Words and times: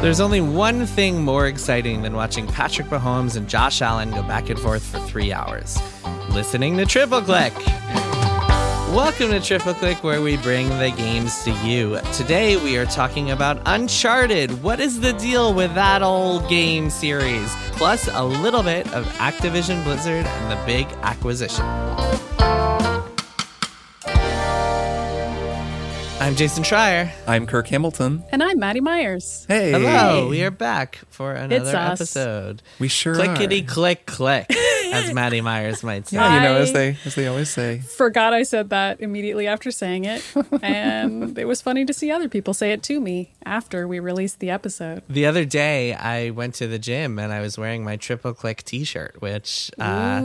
There's 0.00 0.20
only 0.20 0.40
one 0.40 0.86
thing 0.86 1.22
more 1.22 1.46
exciting 1.46 2.02
than 2.02 2.14
watching 2.14 2.46
Patrick 2.46 2.88
Mahomes 2.88 3.36
and 3.36 3.48
Josh 3.48 3.82
Allen 3.82 4.10
go 4.10 4.22
back 4.22 4.48
and 4.48 4.58
forth 4.58 4.84
for 4.84 4.98
three 5.00 5.32
hours. 5.32 5.78
Listening 6.30 6.76
to 6.76 6.86
Triple 6.86 7.20
Click. 7.20 7.52
Welcome 8.94 9.30
to 9.30 9.40
Triple 9.40 9.74
Click, 9.74 10.02
where 10.02 10.22
we 10.22 10.36
bring 10.38 10.68
the 10.68 10.92
games 10.96 11.42
to 11.44 11.50
you. 11.66 12.00
Today 12.14 12.56
we 12.56 12.78
are 12.78 12.86
talking 12.86 13.32
about 13.32 13.60
Uncharted. 13.66 14.62
What 14.62 14.80
is 14.80 15.00
the 15.00 15.12
deal 15.12 15.52
with 15.52 15.74
that 15.74 16.02
old 16.02 16.48
game 16.48 16.90
series? 16.90 17.52
Plus 17.72 18.08
a 18.08 18.24
little 18.24 18.62
bit 18.62 18.86
of 18.94 19.04
Activision 19.18 19.84
Blizzard 19.84 20.26
and 20.26 20.50
the 20.50 20.64
big 20.64 20.86
acquisition. 21.02 21.66
I'm 26.28 26.36
Jason 26.36 26.62
Schreier. 26.62 27.10
I'm 27.26 27.46
Kirk 27.46 27.68
Hamilton. 27.68 28.22
And 28.30 28.42
I'm 28.42 28.58
Maddy 28.58 28.80
Myers. 28.80 29.46
Hey. 29.48 29.70
Hello, 29.72 30.28
we 30.28 30.42
are 30.44 30.50
back 30.50 30.98
for 31.08 31.32
another 31.32 31.56
It's 31.56 31.68
us. 31.72 32.00
episode. 32.02 32.62
We 32.78 32.88
sure 32.88 33.14
Clickety 33.14 33.62
are. 33.62 33.66
click 33.66 34.04
click, 34.04 34.44
as 34.92 35.12
Maddy 35.12 35.40
Myers 35.40 35.82
might 35.82 36.06
say. 36.08 36.16
Yeah, 36.16 36.34
you 36.36 36.40
know, 36.42 36.56
as 36.56 36.72
they 36.72 36.96
as 37.04 37.14
they 37.14 37.26
always 37.26 37.50
say. 37.50 37.78
Forgot 37.80 38.32
I 38.32 38.42
said 38.42 38.70
that 38.70 39.00
immediately 39.00 39.46
after 39.46 39.70
saying 39.70 40.04
it. 40.04 40.24
and 40.62 41.38
it 41.38 41.46
was 41.46 41.60
funny 41.62 41.84
to 41.84 41.92
see 41.92 42.10
other 42.10 42.28
people 42.28 42.54
say 42.54 42.72
it 42.72 42.82
to 42.84 43.00
me 43.00 43.32
after 43.44 43.86
we 43.88 44.00
released 44.00 44.40
the 44.40 44.50
episode. 44.50 45.02
The 45.08 45.26
other 45.26 45.44
day, 45.44 45.94
I 45.94 46.30
went 46.30 46.54
to 46.56 46.66
the 46.66 46.78
gym 46.78 47.18
and 47.18 47.32
I 47.32 47.40
was 47.40 47.56
wearing 47.58 47.84
my 47.84 47.96
triple 47.96 48.34
click 48.34 48.62
T-shirt, 48.64 49.16
which 49.20 49.70
uh, 49.78 50.22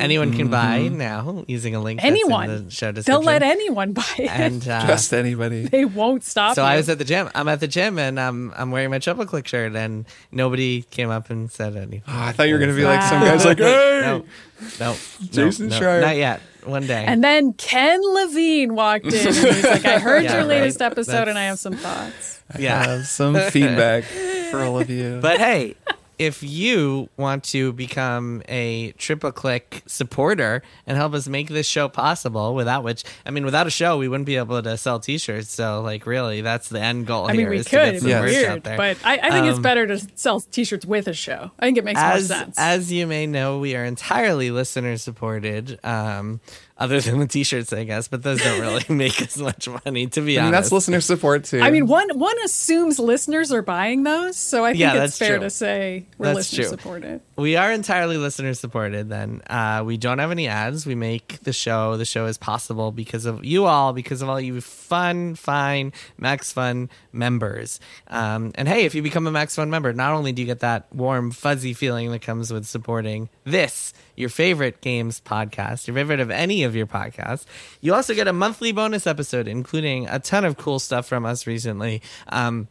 anyone 0.00 0.32
can 0.34 0.48
buy 0.48 0.88
now 0.88 1.44
using 1.48 1.74
a 1.74 1.80
link. 1.80 2.00
that's 2.00 2.08
in 2.10 2.14
Anyone. 2.16 2.64
the 2.66 2.70
show 2.70 2.92
They'll 2.92 3.22
let 3.22 3.42
anyone 3.42 3.92
buy 3.92 4.04
it. 4.18 4.30
and 4.30 4.66
uh, 4.68 4.86
Just 4.86 5.12
anybody. 5.12 5.66
they 5.66 5.84
won't 5.84 6.24
stop 6.24 6.54
so 6.54 6.62
you. 6.62 6.68
I 6.68 6.76
was 6.76 6.88
at 6.88 6.98
the 6.98 7.04
gym. 7.04 7.28
I'm 7.34 7.48
at 7.48 7.60
the 7.60 7.68
gym 7.68 7.98
and 7.98 8.18
um, 8.18 8.52
I'm 8.56 8.70
wearing 8.70 8.90
my 8.90 8.98
triple 8.98 9.26
click 9.26 9.46
shirt, 9.46 9.74
and 9.76 10.06
nobody 10.32 10.82
came 10.82 11.10
up 11.10 11.30
and 11.30 11.50
said 11.50 11.76
anything. 11.76 12.02
Oh, 12.08 12.12
I 12.14 12.32
thought 12.32 12.48
you 12.48 12.54
were 12.54 12.60
gonna 12.60 12.74
be 12.74 12.84
like 12.84 13.02
some 13.02 13.20
guys 13.22 13.44
like, 13.44 13.58
hey, 13.58 14.05
no, 14.06 14.24
no, 14.80 14.96
Jason 15.30 15.68
no, 15.68 15.78
no, 15.78 15.86
Schreier. 15.86 16.00
not 16.00 16.16
yet. 16.16 16.40
One 16.64 16.84
day. 16.84 17.04
and 17.06 17.22
then 17.22 17.52
Ken 17.52 18.00
Levine 18.02 18.74
walked 18.74 19.04
in 19.06 19.14
and 19.14 19.36
he's 19.36 19.64
like, 19.64 19.84
I 19.84 20.00
heard 20.00 20.24
Yeah, 20.24 20.38
your 20.38 20.44
latest 20.44 20.80
right. 20.80 20.90
episode 20.90 21.28
and 21.28 21.38
I 21.38 21.44
have 21.44 21.60
some 21.60 21.74
thoughts. 21.74 22.42
yeah. 22.58 22.84
have 22.84 23.06
some 23.06 23.36
feedback 23.50 24.02
for 24.50 24.62
all 24.62 24.80
of 24.80 24.90
you. 24.90 25.18
But 25.22 25.38
hey, 25.38 25.76
if 26.18 26.42
you 26.42 27.08
want 27.16 27.44
to 27.44 27.72
become 27.72 28.42
a 28.48 28.92
triple 28.92 29.32
click 29.32 29.82
supporter 29.86 30.62
and 30.86 30.96
help 30.96 31.14
us 31.14 31.28
make 31.28 31.48
this 31.48 31.66
show 31.66 31.88
possible, 31.88 32.54
without 32.54 32.84
which, 32.84 33.04
I 33.26 33.30
mean, 33.30 33.44
without 33.44 33.66
a 33.66 33.70
show, 33.70 33.98
we 33.98 34.08
wouldn't 34.08 34.26
be 34.26 34.36
able 34.36 34.62
to 34.62 34.76
sell 34.76 34.98
t 35.00 35.18
shirts. 35.18 35.50
So, 35.50 35.82
like, 35.82 36.06
really, 36.06 36.40
that's 36.40 36.68
the 36.68 36.80
end 36.80 37.06
goal 37.06 37.26
I 37.26 37.32
here 37.32 37.42
mean, 37.42 37.50
we 37.50 37.56
is 37.58 37.66
to 37.66 37.70
could. 37.70 37.92
get 37.92 37.98
some 38.00 38.06
be 38.06 38.10
Yes. 38.10 38.22
merch 38.22 38.44
out 38.44 38.64
weird. 38.64 38.76
But 38.76 38.96
I, 39.04 39.18
I 39.22 39.30
think 39.30 39.46
it's 39.46 39.56
Um, 39.56 39.62
better 39.62 39.86
to 39.86 39.98
sell 40.14 40.40
t 40.40 40.64
shirts 40.64 40.86
with 40.86 41.08
a 41.08 41.14
show. 41.14 41.50
I 41.58 41.66
think 41.66 41.78
it 41.78 41.84
makes 41.84 42.00
as, 42.00 42.28
more 42.30 42.38
sense. 42.38 42.56
as 42.58 42.90
you 42.92 43.06
may 43.06 43.26
know, 43.26 43.58
we 43.58 43.74
are 43.76 43.84
entirely 43.84 44.50
listener 44.50 44.96
supported. 44.96 45.78
Um, 45.84 46.40
other 46.78 47.00
than 47.00 47.18
the 47.18 47.26
t-shirts, 47.26 47.72
I 47.72 47.84
guess, 47.84 48.08
but 48.08 48.22
those 48.22 48.42
don't 48.42 48.60
really 48.60 48.84
make 48.88 49.20
as 49.22 49.38
much 49.38 49.68
money, 49.84 50.06
to 50.08 50.20
be 50.20 50.38
I 50.38 50.42
mean, 50.42 50.48
honest. 50.54 50.70
that's 50.70 50.72
listener 50.72 51.00
support 51.00 51.44
too. 51.44 51.60
I 51.60 51.70
mean, 51.70 51.86
one 51.86 52.18
one 52.18 52.36
assumes 52.44 52.98
listeners 52.98 53.50
are 53.52 53.62
buying 53.62 54.02
those, 54.02 54.36
so 54.36 54.64
I 54.64 54.72
think 54.72 54.80
Yeah, 54.80 55.04
it's 55.04 55.18
fair 55.18 55.36
true. 55.38 55.44
to 55.46 55.50
say 55.50 56.06
we're 56.18 56.26
That's 56.26 56.36
listener 56.52 56.62
true. 56.64 56.70
supported. 56.70 57.20
We 57.36 57.56
are 57.56 57.70
entirely 57.70 58.16
listener 58.16 58.54
supported 58.54 59.10
then. 59.10 59.42
Uh, 59.46 59.82
we 59.84 59.98
don't 59.98 60.20
have 60.20 60.30
any 60.30 60.48
ads. 60.48 60.86
We 60.86 60.94
make 60.94 61.40
the 61.42 61.52
show. 61.52 61.98
The 61.98 62.06
show 62.06 62.24
is 62.24 62.38
possible 62.38 62.92
because 62.92 63.26
of 63.26 63.44
you 63.44 63.66
all, 63.66 63.92
because 63.92 64.22
of 64.22 64.30
all 64.30 64.40
you 64.40 64.58
fun, 64.62 65.34
fine 65.34 65.92
Max 66.16 66.50
Fun 66.50 66.88
members. 67.12 67.78
Um, 68.08 68.52
and 68.54 68.66
hey, 68.66 68.86
if 68.86 68.94
you 68.94 69.02
become 69.02 69.26
a 69.26 69.30
Max 69.30 69.54
Fun 69.54 69.68
member, 69.68 69.92
not 69.92 70.14
only 70.14 70.32
do 70.32 70.40
you 70.40 70.46
get 70.46 70.60
that 70.60 70.86
warm, 70.94 71.30
fuzzy 71.30 71.74
feeling 71.74 72.10
that 72.10 72.22
comes 72.22 72.50
with 72.50 72.64
supporting 72.64 73.28
this, 73.44 73.92
your 74.16 74.30
favorite 74.30 74.80
games 74.80 75.20
podcast, 75.20 75.86
your 75.86 75.94
favorite 75.94 76.20
of 76.20 76.30
any 76.30 76.64
of 76.64 76.74
your 76.74 76.86
podcasts, 76.86 77.44
you 77.82 77.92
also 77.92 78.14
get 78.14 78.28
a 78.28 78.32
monthly 78.32 78.72
bonus 78.72 79.06
episode, 79.06 79.46
including 79.46 80.08
a 80.08 80.18
ton 80.18 80.46
of 80.46 80.56
cool 80.56 80.78
stuff 80.78 81.06
from 81.06 81.26
us 81.26 81.46
recently. 81.46 82.00
Um, 82.28 82.68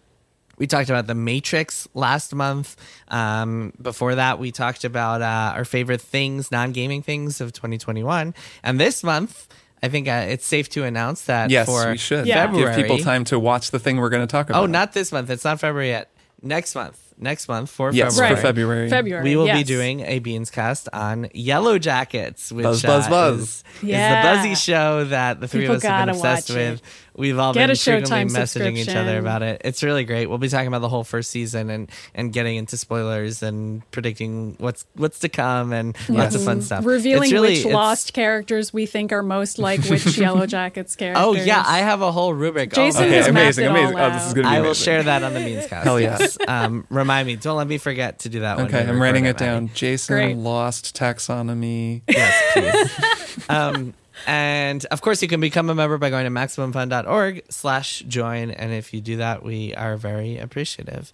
we 0.58 0.68
talked 0.68 0.90
about 0.90 1.08
the 1.08 1.16
Matrix 1.16 1.88
last 1.94 2.34
month. 2.34 2.76
Um, 3.10 3.74
before 3.82 4.16
that, 4.16 4.40
we 4.40 4.52
talked 4.52 4.84
about 4.84 5.22
uh, 5.22 5.54
our 5.56 5.66
favorite 5.66 6.02
things, 6.02 6.52
non-gaming 6.52 7.02
things 7.02 7.42
of 7.42 7.54
2021. 7.54 8.34
And 8.64 8.80
this 8.80 9.04
month, 9.04 9.48
I 9.84 9.90
think 9.90 10.08
uh, 10.08 10.26
it's 10.30 10.46
safe 10.46 10.70
to 10.70 10.84
announce 10.84 11.26
that 11.26 11.50
yes, 11.50 11.68
for 11.68 11.92
we 11.92 11.98
should 11.98 12.26
Yeah. 12.26 12.48
give 12.52 12.76
people 12.76 12.98
time 13.00 13.24
to 13.26 13.38
watch 13.40 13.72
the 13.72 13.80
thing 13.80 13.98
we're 13.98 14.10
going 14.10 14.24
to 14.26 14.32
talk 14.32 14.50
about. 14.50 14.64
Oh, 14.64 14.66
not 14.66 14.94
this 14.94 15.12
month. 15.12 15.30
It's 15.30 15.44
not 15.44 15.60
February 15.60 15.90
yet. 15.90 16.10
Next 16.42 16.74
month. 16.76 17.05
Next 17.18 17.48
month 17.48 17.70
for 17.70 17.92
yes, 17.94 18.14
February. 18.20 18.36
for 18.36 18.42
February. 18.42 18.90
February. 18.90 19.24
We 19.24 19.36
will 19.38 19.46
be 19.52 19.64
doing 19.64 20.02
a 20.02 20.20
Beans 20.20 20.50
cast 20.52 20.90
on 20.92 21.26
Yellowjackets, 21.34 22.52
which 22.52 22.64
Buzz, 22.64 22.81
buzz, 22.84 23.08
uh, 23.08 23.09
buzz. 23.09 23.40
Is, 23.42 23.64
Yeah. 23.81 24.20
is 24.20 24.24
the 24.24 24.50
buzzy 24.50 24.56
show 24.56 25.06
that 25.06 25.40
the 25.40 25.48
three 25.48 25.62
People 25.62 25.76
of 25.76 25.84
us 25.84 25.84
have 25.90 26.06
been 26.08 26.16
obsessed 26.16 26.50
with. 26.50 26.58
it. 26.76 26.81
We've 27.18 27.40
all 27.40 27.53
Get 27.53 27.68
been 27.68 27.76
frequently 27.78 28.26
messaging 28.42 28.78
each 28.78 28.90
other 28.90 29.18
about 29.20 29.42
it. 29.42 29.62
It's 29.64 29.81
really 29.84 30.03
great. 30.03 30.28
We'll 30.28 30.38
be 30.38 30.50
talking 30.50 30.68
about 30.68 30.81
the 30.81 30.90
whole 30.90 31.06
first 31.06 31.30
season 31.31 31.70
and 31.70 31.90
and 32.14 32.34
getting 32.34 32.58
into 32.58 32.76
spoilers 32.76 33.42
and 33.42 33.90
predicting 33.92 34.56
what's 34.58 34.86
what's 34.96 35.20
to 35.20 35.30
come 35.30 35.72
and 35.72 35.96
lots 36.09 36.36
of 36.36 36.44
fun 36.44 36.62
stuff. 36.62 36.86
Revealing 36.86 37.24
It's 37.24 37.32
really- 37.32 37.50
which 37.52 37.59
it's- 37.59 37.74
lost 37.74 38.12
characters 38.12 38.74
we 38.74 38.86
think 38.86 39.14
are 39.14 39.24
most 39.24 39.59
like 39.59 39.80
which 39.86 40.03
Yellowjackets 40.03 40.97
characters. 40.97 41.24
Oh 41.26 41.36
yeah, 41.36 41.64
I 41.66 41.80
have 41.80 42.02
a 42.02 42.12
whole 42.12 42.34
rubric. 42.34 42.74
Jason 42.74 43.06
Okay, 43.06 43.16
has 43.16 43.28
amazing, 43.28 43.64
it 43.64 43.68
all 43.70 43.78
amazing. 43.78 43.97
Oh, 43.97 44.09
this 44.09 44.24
is 44.24 44.30
out. 44.32 44.36
going 44.36 44.44
to 44.47 44.52
be 44.52 44.58
I 44.58 44.59
will 44.59 44.74
share 44.74 45.03
that 45.03 45.24
on 45.24 45.34
the 45.34 45.40
Beans 45.40 45.68
cast. 45.68 45.86
Hell 45.86 46.00
yeah. 46.02 46.18
yes. 46.20 46.38
Um, 46.50 46.86
remind 47.06 47.28
me. 47.28 47.36
Don't 47.36 47.58
let 47.58 47.68
me 47.68 47.78
forget 47.78 48.20
to 48.20 48.30
do 48.30 48.40
that. 48.42 48.58
when 48.58 48.66
Okay, 48.68 48.84
we 48.84 48.90
I'm 48.90 49.02
writing 49.02 49.26
it 49.26 49.40
Maddy. 49.40 49.46
down. 49.46 49.70
Jason 49.74 50.16
Great. 50.16 50.38
lost 50.38 50.96
taxonomy. 50.96 52.02
Yes, 52.08 52.44
please. 52.54 53.46
um, 53.50 53.94
and 54.28 54.84
of 54.86 55.02
course, 55.02 55.22
you 55.22 55.28
can 55.28 55.40
become 55.40 55.70
a 55.70 55.76
member 55.76 55.98
by 55.98 56.10
going 56.10 56.26
to 56.26 56.32
maximumfun.org 56.32 57.44
slash 57.50 58.00
join. 58.08 58.50
And 58.52 58.74
if 58.74 58.94
you 58.94 59.02
do 59.02 59.18
that, 59.18 59.44
we 59.44 59.76
are 59.76 59.98
very 59.98 60.38
appreciative. 60.38 61.12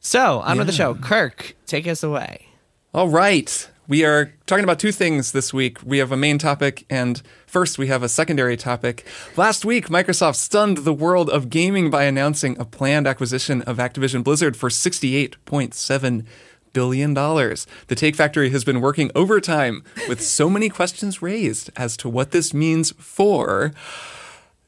So 0.00 0.40
on 0.40 0.56
with 0.58 0.66
the 0.68 0.72
show. 0.72 0.94
Kirk, 0.94 1.54
take 1.66 1.86
us 1.86 2.02
away. 2.02 2.46
All 2.94 3.08
right. 3.08 3.68
We 3.88 4.04
are 4.04 4.32
talking 4.46 4.64
about 4.64 4.78
two 4.78 4.90
things 4.92 5.32
this 5.32 5.52
week. 5.52 5.78
We 5.84 5.98
have 5.98 6.10
a 6.12 6.16
main 6.16 6.38
topic, 6.38 6.84
and 6.90 7.20
first, 7.56 7.78
we 7.78 7.86
have 7.86 8.02
a 8.02 8.08
secondary 8.10 8.54
topic. 8.54 9.06
Last 9.34 9.64
week, 9.64 9.88
Microsoft 9.88 10.34
stunned 10.34 10.76
the 10.76 10.92
world 10.92 11.30
of 11.30 11.48
gaming 11.48 11.88
by 11.88 12.04
announcing 12.04 12.54
a 12.58 12.66
planned 12.66 13.06
acquisition 13.06 13.62
of 13.62 13.78
Activision 13.78 14.22
Blizzard 14.22 14.58
for 14.58 14.68
$68.7 14.68 16.26
billion. 16.74 17.14
The 17.14 17.94
Take 17.94 18.14
Factory 18.14 18.50
has 18.50 18.62
been 18.62 18.82
working 18.82 19.10
overtime 19.14 19.84
with 20.06 20.20
so 20.20 20.50
many 20.50 20.68
questions 20.68 21.22
raised 21.22 21.70
as 21.76 21.96
to 21.96 22.10
what 22.10 22.30
this 22.30 22.52
means 22.52 22.90
for 22.98 23.72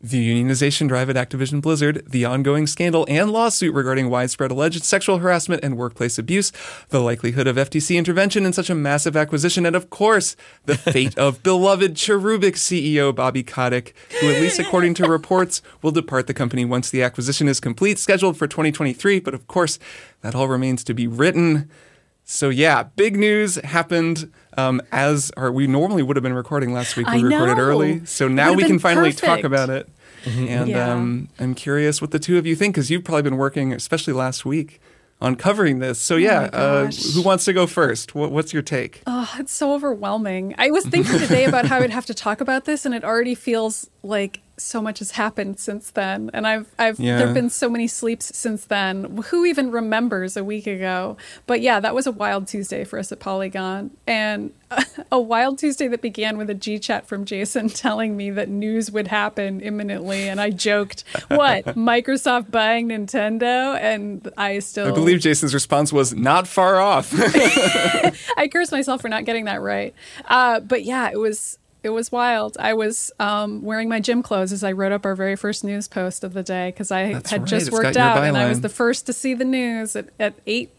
the 0.00 0.44
unionization 0.44 0.86
drive 0.86 1.10
at 1.10 1.16
Activision 1.16 1.60
Blizzard, 1.60 2.04
the 2.06 2.24
ongoing 2.24 2.66
scandal 2.66 3.04
and 3.08 3.30
lawsuit 3.30 3.74
regarding 3.74 4.08
widespread 4.08 4.50
alleged 4.50 4.84
sexual 4.84 5.18
harassment 5.18 5.64
and 5.64 5.76
workplace 5.76 6.18
abuse, 6.18 6.52
the 6.90 7.00
likelihood 7.00 7.48
of 7.48 7.56
FTC 7.56 7.96
intervention 7.96 8.46
in 8.46 8.52
such 8.52 8.70
a 8.70 8.74
massive 8.74 9.16
acquisition, 9.16 9.66
and 9.66 9.74
of 9.74 9.90
course, 9.90 10.36
the 10.66 10.76
fate 10.78 11.18
of 11.18 11.42
beloved 11.42 11.94
Cherubic 11.94 12.54
CEO 12.54 13.12
Bobby 13.14 13.42
Kotick, 13.42 13.94
who, 14.20 14.30
at 14.30 14.40
least 14.40 14.60
according 14.60 14.94
to 14.94 15.08
reports, 15.08 15.62
will 15.82 15.90
depart 15.90 16.28
the 16.28 16.34
company 16.34 16.64
once 16.64 16.90
the 16.90 17.02
acquisition 17.02 17.48
is 17.48 17.58
complete, 17.58 17.98
scheduled 17.98 18.36
for 18.36 18.46
2023. 18.46 19.18
But 19.18 19.34
of 19.34 19.48
course, 19.48 19.78
that 20.20 20.34
all 20.34 20.48
remains 20.48 20.84
to 20.84 20.94
be 20.94 21.06
written. 21.08 21.68
So 22.30 22.50
yeah, 22.50 22.82
big 22.82 23.16
news 23.16 23.54
happened 23.56 24.30
um, 24.58 24.82
as 24.92 25.32
or 25.34 25.50
we 25.50 25.66
normally 25.66 26.02
would 26.02 26.14
have 26.14 26.22
been 26.22 26.34
recording 26.34 26.74
last 26.74 26.94
week. 26.94 27.06
We 27.06 27.20
I 27.20 27.22
recorded 27.22 27.56
know. 27.56 27.62
early, 27.62 28.04
so 28.04 28.28
now 28.28 28.52
we 28.52 28.64
can 28.64 28.72
been 28.72 28.78
finally 28.80 29.14
talk 29.14 29.44
about 29.44 29.70
it. 29.70 29.88
And 30.26 30.68
Yeah. 30.68 30.92
um, 30.92 31.30
I'm 31.38 31.54
curious 31.54 32.02
what 32.02 32.10
the 32.10 32.18
two 32.18 32.36
of 32.36 32.44
you 32.46 32.54
think 32.54 32.74
because 32.74 32.90
you've 32.90 33.02
probably 33.02 33.22
been 33.22 33.38
working, 33.38 33.72
especially 33.72 34.12
last 34.12 34.44
week, 34.44 34.78
on 35.22 35.36
covering 35.36 35.78
this. 35.78 35.98
So 35.98 36.16
yeah, 36.16 36.50
my 36.52 36.58
uh, 36.58 36.90
who 37.14 37.22
wants 37.22 37.46
to 37.46 37.54
go 37.54 37.66
first? 37.66 38.14
What, 38.14 38.30
what's 38.30 38.52
your 38.52 38.62
take? 38.62 39.00
Oh, 39.06 39.32
it's 39.38 39.52
so 39.52 39.72
overwhelming. 39.72 40.54
I 40.58 40.70
was 40.70 40.84
thinking 40.84 41.18
today 41.18 41.46
about 41.46 41.64
how 41.64 41.78
I'd 41.78 41.88
have 41.88 42.06
to 42.06 42.14
talk 42.14 42.42
about 42.42 42.66
this, 42.66 42.84
and 42.84 42.94
it 42.94 43.04
already 43.04 43.34
feels 43.34 43.88
like 44.02 44.40
so 44.58 44.82
much 44.82 44.98
has 44.98 45.12
happened 45.12 45.58
since 45.58 45.90
then. 45.90 46.30
And 46.34 46.46
I've, 46.46 46.66
I've, 46.78 46.98
Yeah. 47.00 47.18
there've 47.18 47.34
been 47.34 47.50
so 47.50 47.68
many 47.70 47.86
sleeps 47.86 48.36
since 48.36 48.64
then. 48.66 49.04
Who 49.30 49.44
even 49.44 49.70
remembers 49.70 50.36
a 50.36 50.44
week 50.44 50.66
ago? 50.66 51.16
But 51.46 51.60
yeah, 51.60 51.80
that 51.80 51.94
was 51.94 52.06
a 52.06 52.12
wild 52.12 52.46
Tuesday 52.48 52.84
for 52.84 52.98
us 52.98 53.10
at 53.12 53.20
Polygon, 53.20 53.90
and 54.06 54.52
a 55.12 55.18
wild 55.20 55.58
Tuesday 55.58 55.88
that 55.88 56.02
began 56.02 56.36
with 56.36 56.50
a 56.50 56.54
G 56.54 56.78
chat 56.78 57.06
from 57.06 57.24
Jason 57.24 57.68
telling 57.70 58.16
me 58.16 58.30
that 58.30 58.48
news 58.48 58.90
would 58.90 59.08
happen 59.08 59.60
imminently, 59.60 60.28
and 60.28 60.40
I 60.40 60.50
joked, 60.50 61.04
"What? 61.28 61.64
Microsoft 61.76 62.50
buying 62.50 62.88
Nintendo?" 62.88 63.78
And 63.80 64.30
I 64.36 64.58
still 64.58 64.88
I 64.88 64.90
believe 64.90 65.20
Jason's 65.20 65.54
response 65.54 65.92
was 65.92 66.14
not 66.14 66.46
far 66.46 66.80
off. 66.80 67.12
I 68.36 68.48
curse 68.52 68.70
myself 68.72 69.00
for 69.00 69.08
not 69.08 69.24
getting 69.24 69.46
that 69.46 69.60
right. 69.60 69.94
Uh, 70.26 70.60
but 70.60 70.84
yeah, 70.84 71.10
it 71.10 71.18
was 71.18 71.58
it 71.88 71.92
was 71.92 72.12
wild. 72.12 72.56
I 72.60 72.74
was 72.74 73.10
um, 73.18 73.62
wearing 73.62 73.88
my 73.88 73.98
gym 73.98 74.22
clothes 74.22 74.52
as 74.52 74.62
I 74.62 74.72
wrote 74.72 74.92
up 74.92 75.06
our 75.06 75.14
very 75.14 75.36
first 75.36 75.64
news 75.64 75.88
post 75.88 76.22
of 76.22 76.34
the 76.34 76.42
day 76.42 76.68
because 76.68 76.90
I 76.90 77.14
That's 77.14 77.30
had 77.30 77.40
right. 77.40 77.48
just 77.48 77.68
It's 77.68 77.72
worked 77.72 77.96
out 77.96 78.18
and 78.22 78.36
I 78.36 78.46
was 78.46 78.60
the 78.60 78.68
first 78.68 79.06
to 79.06 79.14
see 79.14 79.32
the 79.32 79.46
news 79.46 79.96
at, 79.96 80.10
at 80.20 80.34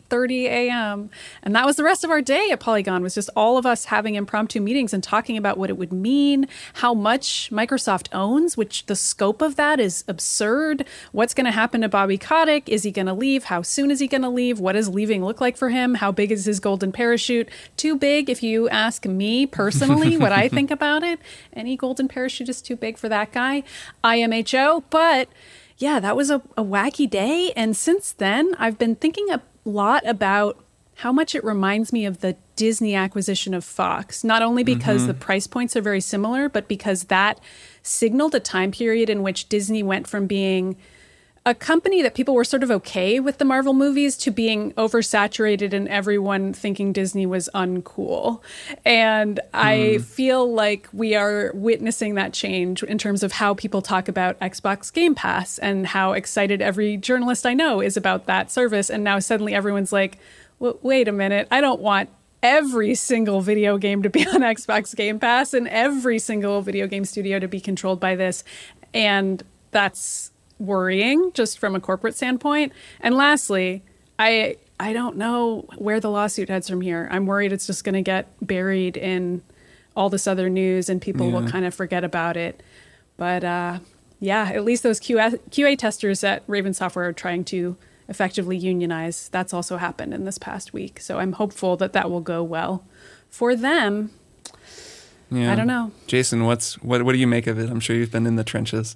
8.30 0.10 0.44
a.m. 0.46 1.10
And 1.44 1.56
that 1.56 1.66
was 1.66 1.76
the 1.76 1.84
rest 1.84 2.04
of 2.04 2.10
our 2.10 2.22
day 2.22 2.50
at 2.52 2.60
Polygon 2.60 3.04
was 3.04 3.16
just 3.16 3.30
all 3.36 3.58
of 3.58 3.66
us 3.66 3.86
having 3.86 4.16
impromptu 4.16 4.62
meetings 4.62 4.94
and 4.94 5.04
talking 5.04 5.38
about 5.38 5.58
what 5.58 5.70
it 5.70 5.78
would 5.78 5.94
mean, 5.94 6.48
how 6.76 6.94
much 6.94 7.50
Microsoft 7.52 8.08
owns, 8.14 8.58
which 8.58 8.86
the 8.88 8.96
scope 8.96 9.42
of 9.42 9.56
that 9.56 9.80
is 9.80 10.04
absurd. 10.08 10.86
What's 11.12 11.34
going 11.34 11.46
to 11.46 11.52
happen 11.52 11.82
to 11.82 11.90
Bobby 11.90 12.18
Kotick? 12.18 12.68
Is 12.68 12.84
he 12.84 12.92
going 12.92 13.08
to 13.08 13.14
leave? 13.14 13.46
How 13.46 13.62
soon 13.62 13.92
is 13.92 14.00
he 14.00 14.08
going 14.08 14.22
to 14.22 14.30
leave? 14.30 14.60
What 14.60 14.74
does 14.74 14.90
leaving 14.90 15.24
look 15.24 15.42
like 15.42 15.58
for 15.58 15.70
him? 15.70 15.96
How 15.96 16.12
big 16.12 16.32
is 16.32 16.46
his 16.46 16.60
golden 16.60 16.92
parachute? 16.92 17.50
Too 17.78 17.96
big 17.96 18.30
if 18.30 18.44
you 18.44 18.70
ask 18.70 19.06
me 19.06 19.46
personally 19.46 20.18
what 20.18 20.32
I 20.32 20.48
think 20.48 20.72
about 20.72 21.04
it. 21.04 21.20
Any 21.54 21.76
golden 21.76 22.08
parachute 22.08 22.50
is 22.50 22.62
too 22.62 22.76
big 22.76 22.98
for 22.98 23.10
that 23.10 23.32
guy. 23.32 23.64
IMHO, 24.04 24.84
but 24.90 25.30
yeah, 25.80 26.02
that 26.02 26.16
was 26.16 26.30
a, 26.30 26.42
a 26.58 26.64
wacky 26.64 27.10
day. 27.10 27.54
And 27.56 27.76
since 27.76 28.12
then, 28.12 28.54
I've 28.60 28.78
been 28.78 28.96
thinking 28.96 29.32
a 29.32 29.42
lot 29.66 30.08
about 30.08 30.64
how 30.96 31.14
much 31.14 31.34
it 31.34 31.44
reminds 31.46 31.94
me 31.94 32.06
of 32.06 32.20
the 32.20 32.36
Disney 32.58 32.94
acquisition 32.94 33.54
of 33.54 33.64
Fox, 33.64 34.24
not 34.24 34.42
only 34.42 34.64
because 34.64 35.08
the 35.08 35.14
mm-hmm. 35.14 35.22
price 35.22 35.48
points 35.48 35.78
are 35.78 35.82
very 35.82 36.02
similar, 36.02 36.50
but 36.50 36.68
because 36.68 37.06
that 37.06 37.40
signaled 37.84 38.36
a 38.36 38.40
time 38.42 38.72
period 38.72 39.10
in 39.10 39.24
which 39.24 39.48
Disney 39.48 39.82
went 39.82 40.08
from 40.08 40.28
being 40.28 40.76
a 41.50 41.56
company 41.56 42.04
that 42.04 42.14
people 42.14 42.36
were 42.36 42.44
sort 42.44 42.62
of 42.62 42.70
okay 42.70 43.20
with 43.20 43.40
the 43.40 43.46
Marvel 43.46 43.74
movies 43.74 44.16
to 44.16 44.30
being 44.30 44.72
oversaturated 44.74 45.74
and 45.74 45.88
everyone 45.88 46.54
thinking 46.54 46.94
Disney 46.94 47.26
was 47.26 47.50
uncool. 47.56 48.40
And 48.86 49.40
I 49.52 49.96
hmm. 49.96 50.04
feel 50.04 50.54
like 50.54 50.88
we 50.94 51.16
are 51.16 51.52
witnessing 51.56 52.14
that 52.16 52.34
change 52.34 52.84
in 52.84 53.00
terms 53.00 53.24
of 53.24 53.32
how 53.32 53.56
people 53.56 53.82
talk 53.82 54.08
about 54.08 54.40
Xbox 54.40 54.94
Game 54.94 55.16
Pass 55.16 55.58
and 55.58 55.88
how 55.88 56.14
excited 56.14 56.62
every 56.62 56.98
journalist 56.98 57.48
I 57.48 57.56
know 57.56 57.82
is 57.82 57.98
about 57.98 58.28
that 58.28 58.52
service. 58.52 58.92
And 58.92 59.04
now 59.04 59.18
suddenly 59.18 59.56
everyone's 59.56 59.92
like, 59.92 60.20
wait 60.60 61.08
a 61.08 61.12
minute, 61.12 61.48
I 61.50 61.62
don't 61.62 61.82
want 61.82 62.10
every 62.44 62.94
single 62.94 63.42
video 63.42 63.80
game 63.80 64.04
to 64.04 64.10
be 64.12 64.28
on 64.28 64.42
Xbox 64.42 64.96
Game 64.96 65.18
Pass 65.18 65.56
and 65.56 65.68
every 65.68 66.20
single 66.20 66.62
video 66.62 66.86
game 66.86 67.06
studio 67.06 67.40
to 67.40 67.48
be 67.48 67.60
controlled 67.60 68.00
by 68.00 68.16
this. 68.16 68.44
And 68.94 69.42
that's 69.72 70.29
worrying 70.60 71.32
just 71.34 71.58
from 71.58 71.76
a 71.76 71.80
corporate 71.80 72.16
standpoint. 72.16 72.74
And 73.00 73.16
lastly, 73.16 73.84
I 74.18 74.58
I 74.80 74.94
don't 74.94 75.18
know 75.18 75.66
where 75.78 76.00
the 76.00 76.10
lawsuit 76.10 76.50
heads 76.50 76.70
from 76.70 76.82
here. 76.82 77.08
I'm 77.12 77.26
worried 77.26 77.52
it's 77.52 77.68
just 77.68 77.84
going 77.84 77.96
to 77.96 78.02
get 78.02 78.28
buried 78.42 78.96
in 78.96 79.42
all 79.96 80.10
this 80.10 80.28
other 80.28 80.50
news 80.50 80.88
and 80.88 81.02
people 81.02 81.30
will 81.32 81.46
kind 81.48 81.66
of 81.66 81.74
forget 81.74 82.06
about 82.06 82.38
it. 82.38 82.64
But 83.18 83.44
uh, 83.44 83.80
yeah, 84.22 84.50
at 84.54 84.64
least 84.64 84.84
those 84.84 85.00
QA, 85.00 85.38
QA 85.50 85.78
testers 85.78 86.24
at 86.24 86.44
Raven 86.48 86.74
Software 86.74 87.10
are 87.10 87.14
trying 87.14 87.44
to 87.46 87.76
effectively 88.08 88.56
unionize. 88.56 89.28
That's 89.30 89.54
also 89.54 89.76
happened 89.76 90.14
in 90.14 90.24
this 90.24 90.38
past 90.38 90.72
week. 90.72 91.02
So 91.02 91.20
I'm 91.20 91.34
hopeful 91.34 91.76
that 91.78 91.92
that 91.94 92.10
will 92.10 92.22
go 92.22 92.42
well 92.42 92.86
for 93.30 93.56
them. 93.58 94.12
Yeah. 95.30 95.52
I 95.52 95.56
don't 95.56 95.68
know. 95.68 95.92
Jason, 96.08 96.46
what's 96.46 96.82
what? 96.82 97.04
What 97.04 97.12
do 97.12 97.20
you 97.20 97.28
make 97.28 97.46
of 97.46 97.60
it? 97.60 97.70
I'm 97.70 97.80
sure 97.80 97.96
you've 97.96 98.12
been 98.12 98.26
in 98.26 98.36
the 98.36 98.44
trenches. 98.44 98.96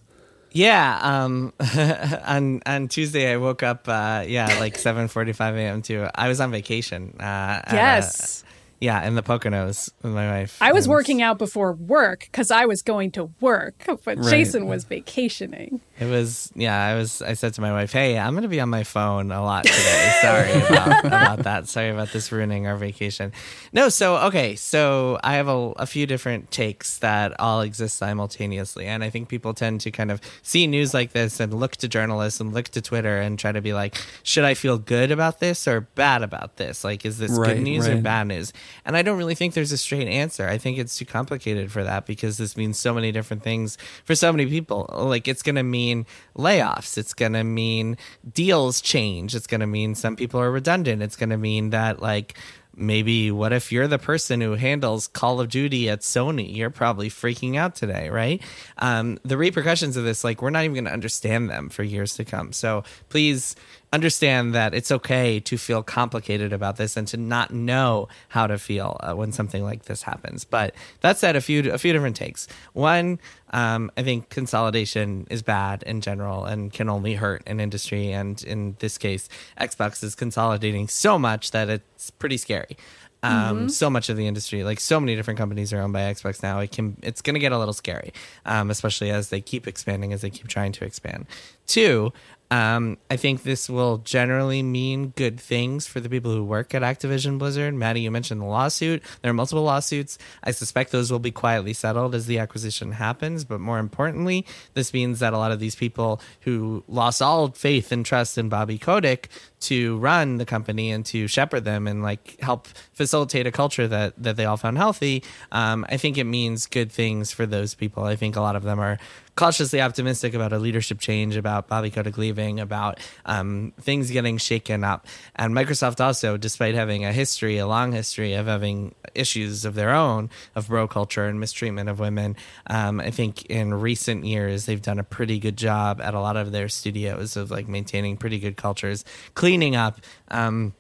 Yeah, 0.54 1.00
um, 1.02 1.52
on 2.26 2.62
on 2.66 2.88
Tuesday 2.88 3.32
I 3.34 3.38
woke 3.38 3.64
up, 3.64 3.88
uh, 3.90 4.24
yeah, 4.28 4.58
like 4.60 4.78
seven 4.78 5.08
forty 5.08 5.34
five 5.34 5.56
a.m. 5.56 5.82
too. 5.82 6.08
I 6.14 6.28
was 6.28 6.40
on 6.40 6.52
vacation. 6.52 7.16
Uh, 7.20 7.62
Yes. 7.74 8.44
Yeah, 8.84 9.08
in 9.08 9.16
the 9.16 9.24
Poconos 9.24 9.90
with 10.02 10.12
my 10.14 10.28
wife. 10.40 10.58
I 10.60 10.74
was 10.74 10.86
And 10.86 10.92
working 10.92 11.22
out 11.22 11.38
before 11.38 11.72
work 11.72 12.28
because 12.30 12.52
I 12.52 12.66
was 12.66 12.82
going 12.82 13.12
to 13.12 13.32
work, 13.40 13.76
but 14.04 14.18
Right. 14.18 14.30
Jason 14.30 14.68
was 14.68 14.84
vacationing. 14.84 15.80
It 16.00 16.06
was 16.10 16.52
yeah. 16.56 16.78
I 16.88 16.96
was. 16.96 17.22
I 17.22 17.34
said 17.34 17.54
to 17.54 17.62
my 17.62 17.72
wife, 17.72 17.94
"Hey, 17.94 18.18
I'm 18.18 18.34
going 18.34 18.42
to 18.44 18.50
be 18.50 18.60
on 18.60 18.70
my 18.70 18.84
phone 18.84 19.32
a 19.32 19.42
lot 19.42 19.64
today. 19.64 20.18
Sorry 20.22 20.52
about, 20.52 21.06
about 21.06 21.40
that. 21.44 21.70
Sorry 21.70 21.90
about 21.90 22.12
this 22.12 22.32
ruining 22.32 22.68
our 22.68 22.76
vacation." 22.76 23.32
No, 23.72 23.88
so 23.90 24.18
okay, 24.28 24.56
so 24.56 25.20
I 25.24 25.36
have 25.36 25.48
a, 25.48 25.72
a 25.78 25.86
few 25.86 26.06
different 26.06 26.52
takes 26.52 26.98
that 26.98 27.40
all 27.40 27.62
exist 27.62 27.96
simultaneously, 27.98 28.86
and 28.88 29.04
I 29.04 29.10
think 29.12 29.30
people 29.30 29.54
tend 29.54 29.82
to 29.82 29.92
kind 29.92 30.12
of 30.12 30.20
see 30.42 30.68
news 30.68 30.94
like 30.94 31.12
this 31.14 31.40
and 31.40 31.54
look 31.54 31.78
to 31.78 31.88
journalists 31.88 32.42
and 32.42 32.54
look 32.54 32.66
to 32.70 32.82
Twitter 32.82 33.22
and 33.22 33.38
try 33.40 33.52
to 33.52 33.62
be 33.62 33.74
like, 33.74 33.96
"Should 34.24 34.44
I 34.46 34.56
feel 34.56 34.80
good 34.80 35.12
about 35.12 35.40
this 35.40 35.68
or 35.68 35.82
bad 35.82 36.24
about 36.24 36.58
this? 36.58 36.84
Like, 36.84 37.06
is 37.06 37.20
this 37.20 37.32
Right, 37.32 37.54
good 37.56 37.64
news 37.64 37.88
or 37.88 38.02
bad 38.02 38.28
news?" 38.28 38.52
And 38.86 38.96
I 38.98 39.02
don't 39.02 39.18
really 39.18 39.36
think 39.36 39.54
there's 39.54 39.72
a 39.72 39.78
straight 39.78 40.08
answer. 40.08 40.48
I 40.48 40.58
think 40.58 40.78
it's 40.78 40.98
too 40.98 41.06
complicated 41.06 41.72
for 41.72 41.84
that 41.84 42.06
because 42.06 42.38
this 42.38 42.58
means 42.58 42.80
so 42.80 42.94
many 42.94 43.12
different 43.12 43.44
things 43.44 43.78
for 44.04 44.16
so 44.16 44.32
many 44.32 44.46
people. 44.46 44.90
Like 44.92 45.28
it's 45.28 45.42
going 45.42 45.56
to 45.56 45.64
mean 45.64 46.06
layoffs. 46.38 46.98
It's 46.98 47.14
going 47.14 47.34
to 47.34 47.44
mean 47.44 47.98
deals 48.34 48.82
change. 48.82 49.36
It's 49.36 49.48
going 49.48 49.62
to 49.62 49.68
mean 49.68 49.96
some 49.96 50.16
people 50.16 50.40
are 50.40 50.52
redundant. 50.52 51.02
It's 51.02 51.16
going 51.16 51.30
to 51.30 51.38
mean 51.38 51.72
that 51.72 52.02
like 52.02 52.38
maybe 52.76 53.32
what 53.32 53.54
if 53.54 53.72
you're 53.72 53.88
the 53.88 54.00
person 54.00 54.42
who 54.42 54.54
handles 54.54 55.08
Call 55.08 55.40
of 55.40 55.50
Duty 55.50 55.90
at 55.90 56.02
Sony? 56.02 56.56
You're 56.56 56.70
probably 56.70 57.10
freaking 57.10 57.56
out 57.56 57.76
today, 57.76 58.10
right? 58.10 58.42
Um, 58.78 59.20
the 59.24 59.38
repercussions 59.38 59.98
of 59.98 60.04
this, 60.04 60.24
like 60.24 60.42
we're 60.42 60.50
not 60.50 60.64
even 60.64 60.74
going 60.76 60.86
to 60.86 60.94
understand 60.94 61.50
them 61.50 61.70
for 61.70 61.84
years 61.84 62.16
to 62.16 62.26
come. 62.26 62.54
So 62.54 62.84
please 63.10 63.56
understand 63.94 64.56
that 64.56 64.74
it's 64.74 64.92
okay 64.92 65.40
to 65.40 65.58
feel 65.58 65.84
complicated 65.84 66.52
about 66.52 66.78
this 66.78 66.98
and 66.98 67.08
to 67.08 67.16
not 67.16 67.54
know 67.54 68.08
how 68.30 68.48
to 68.48 68.58
feel 68.58 68.98
uh, 69.02 69.14
when 69.14 69.32
something 69.32 69.64
like 69.64 69.84
this 69.84 70.02
happens. 70.02 70.44
But 70.44 70.74
that 71.02 71.20
said, 71.20 71.36
a 71.36 71.42
few 71.42 71.72
a 71.72 71.78
few 71.78 71.94
different 71.94 72.16
takes. 72.16 72.48
One, 72.74 73.20
um, 73.54 73.92
I 73.96 74.04
think 74.04 74.30
consolidation 74.30 75.28
is 75.30 75.44
bad 75.44 75.84
in 75.84 76.02
general 76.02 76.44
and 76.44 76.74
can 76.74 76.90
only 76.90 77.14
hurt 77.14 77.44
an 77.46 77.60
industry. 77.60 78.12
And 78.12 78.44
in 78.44 78.76
this 78.80 78.98
case, 78.98 79.30
Xbox 79.62 80.04
is 80.04 80.16
consolidating 80.16 80.88
so 80.88 81.18
much 81.18 81.52
that 81.52 81.70
it's 81.70 82.10
pretty 82.10 82.38
scary. 82.38 82.76
Um, 83.22 83.70
so 83.70 83.90
much 83.90 84.10
of 84.10 84.18
the 84.18 84.28
industry, 84.28 84.66
like 84.66 84.82
so 84.82 85.00
many 85.00 85.16
different 85.16 85.38
companies 85.38 85.72
are 85.72 85.80
owned 85.80 85.94
by 85.94 86.02
Xbox 86.02 86.44
now. 86.44 86.60
It 86.60 86.74
can, 86.74 86.98
it's 87.02 87.22
going 87.22 87.36
to 87.36 87.40
get 87.40 87.54
a 87.54 87.58
little 87.58 87.74
scary, 87.74 88.12
um, 88.46 88.70
especially 88.70 89.12
as 89.12 89.30
they 89.30 89.40
keep 89.40 89.66
expanding, 89.66 90.12
as 90.12 90.22
they 90.24 90.30
keep 90.30 90.50
trying 90.50 90.74
to 90.74 90.84
expand. 90.84 91.28
Two, 91.66 92.12
um, 92.54 93.00
I 93.10 93.18
think 93.18 93.42
this 93.42 93.68
will 93.68 93.98
generally 93.98 94.62
mean 94.62 95.08
good 95.16 95.40
things 95.40 95.88
for 95.88 96.00
the 96.00 96.08
people 96.08 96.32
who 96.32 96.44
work 96.44 96.76
at 96.76 96.84
Activision 96.84 97.40
Blizzard. 97.40 97.74
Maddy, 97.74 98.02
you 98.02 98.12
mentioned 98.12 98.42
the 98.42 98.46
lawsuit. 98.46 99.02
There 99.24 99.32
are 99.32 99.34
multiple 99.34 99.64
lawsuits. 99.64 100.20
I 100.44 100.52
suspect 100.52 100.92
those 100.92 101.12
will 101.12 101.18
be 101.18 101.32
quietly 101.32 101.74
settled 101.74 102.14
as 102.14 102.28
the 102.28 102.38
acquisition 102.38 102.92
happens. 102.92 103.44
But 103.44 103.60
more 103.60 103.80
importantly, 103.80 104.46
this 104.76 104.94
means 104.94 105.18
that 105.18 105.34
a 105.34 105.38
lot 105.40 105.52
of 105.52 105.60
these 105.60 105.74
people 105.74 106.22
who 106.42 106.84
lost 106.88 107.24
all 107.24 107.50
faith 107.50 107.92
and 107.92 108.06
trust 108.06 108.38
in 108.38 108.50
Bobby 108.50 108.78
Kotick 108.78 109.30
to 109.62 109.98
run 109.98 110.38
the 110.38 110.46
company 110.46 110.92
and 110.92 111.04
to 111.08 111.26
shepherd 111.28 111.64
them 111.64 111.88
and 111.88 112.04
like 112.04 112.40
help 112.40 112.68
facilitate 112.94 113.48
a 113.48 113.52
culture 113.52 113.88
that 113.88 114.14
that 114.22 114.36
they 114.36 114.46
all 114.46 114.58
found 114.58 114.78
healthy. 114.78 115.24
Um, 115.52 115.88
I 115.90 115.98
think 115.98 116.20
it 116.20 116.26
means 116.26 116.68
good 116.68 116.92
things 116.92 117.32
for 117.32 117.48
those 117.48 117.74
people. 117.74 118.04
I 118.04 118.16
think 118.16 118.36
a 118.36 118.42
lot 118.42 118.56
of 118.56 118.62
them 118.62 118.80
are 118.80 119.00
cautiously 119.36 119.82
optimistic 119.82 120.34
about 120.34 120.54
a 120.54 120.60
leadership 120.60 121.00
change, 121.00 121.36
about 121.36 121.68
Bobby 121.68 121.90
Kotick 121.90 122.18
leaving, 122.18 122.60
about 122.60 123.00
um, 123.26 123.74
things 123.80 124.12
getting 124.12 124.38
shaken 124.38 124.84
up. 124.84 125.08
And 125.36 125.54
Microsoft 125.54 126.04
also, 126.04 126.38
despite 126.38 126.76
having 126.76 127.04
a 127.06 127.12
history, 127.12 127.58
a 127.58 127.68
long 127.68 127.92
history 127.92 128.34
of 128.34 128.48
having 128.48 128.94
issues 129.16 129.66
of 129.66 129.76
their 129.76 129.92
own 129.92 130.30
of 130.56 130.68
bro 130.68 130.88
culture 130.88 131.26
and 131.26 131.40
mistreatment 131.40 131.90
of 131.90 132.00
women, 132.00 132.36
um, 132.68 133.00
I 133.00 133.12
think 133.12 133.46
in 133.46 133.74
recent 133.74 134.26
years 134.26 134.66
they've 134.66 134.82
done 134.82 135.00
a 135.00 135.04
pretty 135.04 135.40
good 135.40 135.58
job 135.58 136.00
at 136.02 136.14
a 136.14 136.20
lot 136.20 136.38
of 136.38 136.52
their 136.52 136.70
studios 136.70 137.36
of 137.36 137.52
like 137.52 137.68
maintaining 137.68 138.18
pretty 138.18 138.40
good 138.40 138.58
cultures, 138.58 139.04
cleaning 139.34 139.76
up. 139.76 140.00
Um, 140.30 140.74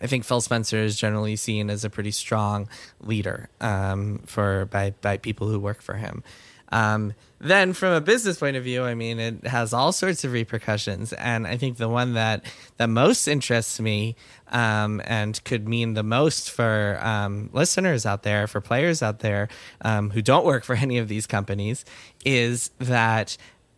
I 0.00 0.06
think 0.06 0.24
Phil 0.24 0.42
Spencer 0.42 0.78
is 0.78 0.98
generally 0.98 1.36
seen 1.36 1.70
as 1.70 1.84
a 1.84 1.90
pretty 1.90 2.10
strong 2.10 2.68
leader 3.00 3.48
um, 3.60 4.22
for 4.26 4.66
by 4.66 4.90
by 5.00 5.16
people 5.16 5.48
who 5.48 5.58
work 5.58 5.80
for 5.80 5.94
him. 5.94 6.22
Um, 6.70 7.14
then, 7.38 7.74
from 7.74 7.92
a 7.92 8.00
business 8.00 8.38
point 8.38 8.56
of 8.56 8.64
view, 8.64 8.82
I 8.84 8.94
mean, 8.94 9.18
it 9.20 9.46
has 9.46 9.74
all 9.74 9.92
sorts 9.92 10.24
of 10.24 10.32
repercussions, 10.32 11.12
and 11.12 11.46
I 11.46 11.58
think 11.58 11.76
the 11.76 11.88
one 11.88 12.14
that 12.14 12.44
that 12.78 12.88
most 12.88 13.28
interests 13.28 13.78
me 13.78 14.16
um, 14.48 15.02
and 15.04 15.42
could 15.44 15.68
mean 15.68 15.94
the 15.94 16.02
most 16.02 16.50
for 16.50 16.98
um, 17.02 17.50
listeners 17.52 18.06
out 18.06 18.22
there, 18.22 18.46
for 18.46 18.60
players 18.62 19.02
out 19.02 19.18
there 19.18 19.48
um, 19.82 20.10
who 20.10 20.22
don't 20.22 20.46
work 20.46 20.64
for 20.64 20.74
any 20.76 20.96
of 20.96 21.08
these 21.08 21.26
companies, 21.26 21.84
is 22.24 22.70
that 22.78 23.36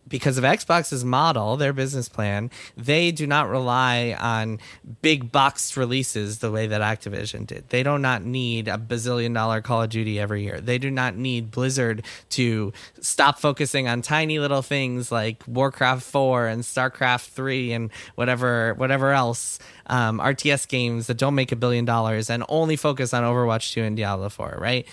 because 0.09 0.37
of 0.37 0.43
Xbox's 0.43 1.05
model, 1.05 1.55
their 1.55 1.73
business 1.73 2.09
plan, 2.09 2.49
they 2.75 3.11
do 3.11 3.27
not 3.27 3.47
rely 3.47 4.15
on 4.19 4.59
big 5.01 5.31
boxed 5.31 5.77
releases 5.77 6.39
the 6.39 6.51
way 6.51 6.67
that 6.67 6.81
Activision 6.81 7.45
did. 7.45 7.69
They 7.69 7.83
do 7.83 7.97
not 7.97 8.23
need 8.23 8.67
a 8.67 8.77
bazillion 8.77 9.33
dollar 9.33 9.61
Call 9.61 9.83
of 9.83 9.89
Duty 9.89 10.19
every 10.19 10.43
year. 10.43 10.59
They 10.59 10.77
do 10.77 10.91
not 10.91 11.15
need 11.15 11.51
Blizzard 11.51 12.03
to 12.31 12.73
stop 12.99 13.39
focusing 13.39 13.87
on 13.87 14.01
tiny 14.01 14.39
little 14.39 14.61
things 14.61 15.11
like 15.11 15.43
Warcraft 15.47 16.03
4 16.03 16.47
and 16.47 16.63
StarCraft 16.63 17.29
3 17.29 17.71
and 17.73 17.91
whatever 18.15 18.73
whatever 18.75 19.11
else 19.11 19.59
um, 19.87 20.19
RTS 20.19 20.67
games 20.67 21.07
that 21.07 21.17
don't 21.17 21.35
make 21.35 21.51
a 21.51 21.55
billion 21.55 21.85
dollars 21.85 22.29
and 22.29 22.43
only 22.49 22.75
focus 22.75 23.13
on 23.13 23.23
Overwatch 23.23 23.73
2 23.73 23.83
and 23.83 23.97
Diablo 23.97 24.29
4, 24.29 24.57
right? 24.59 24.87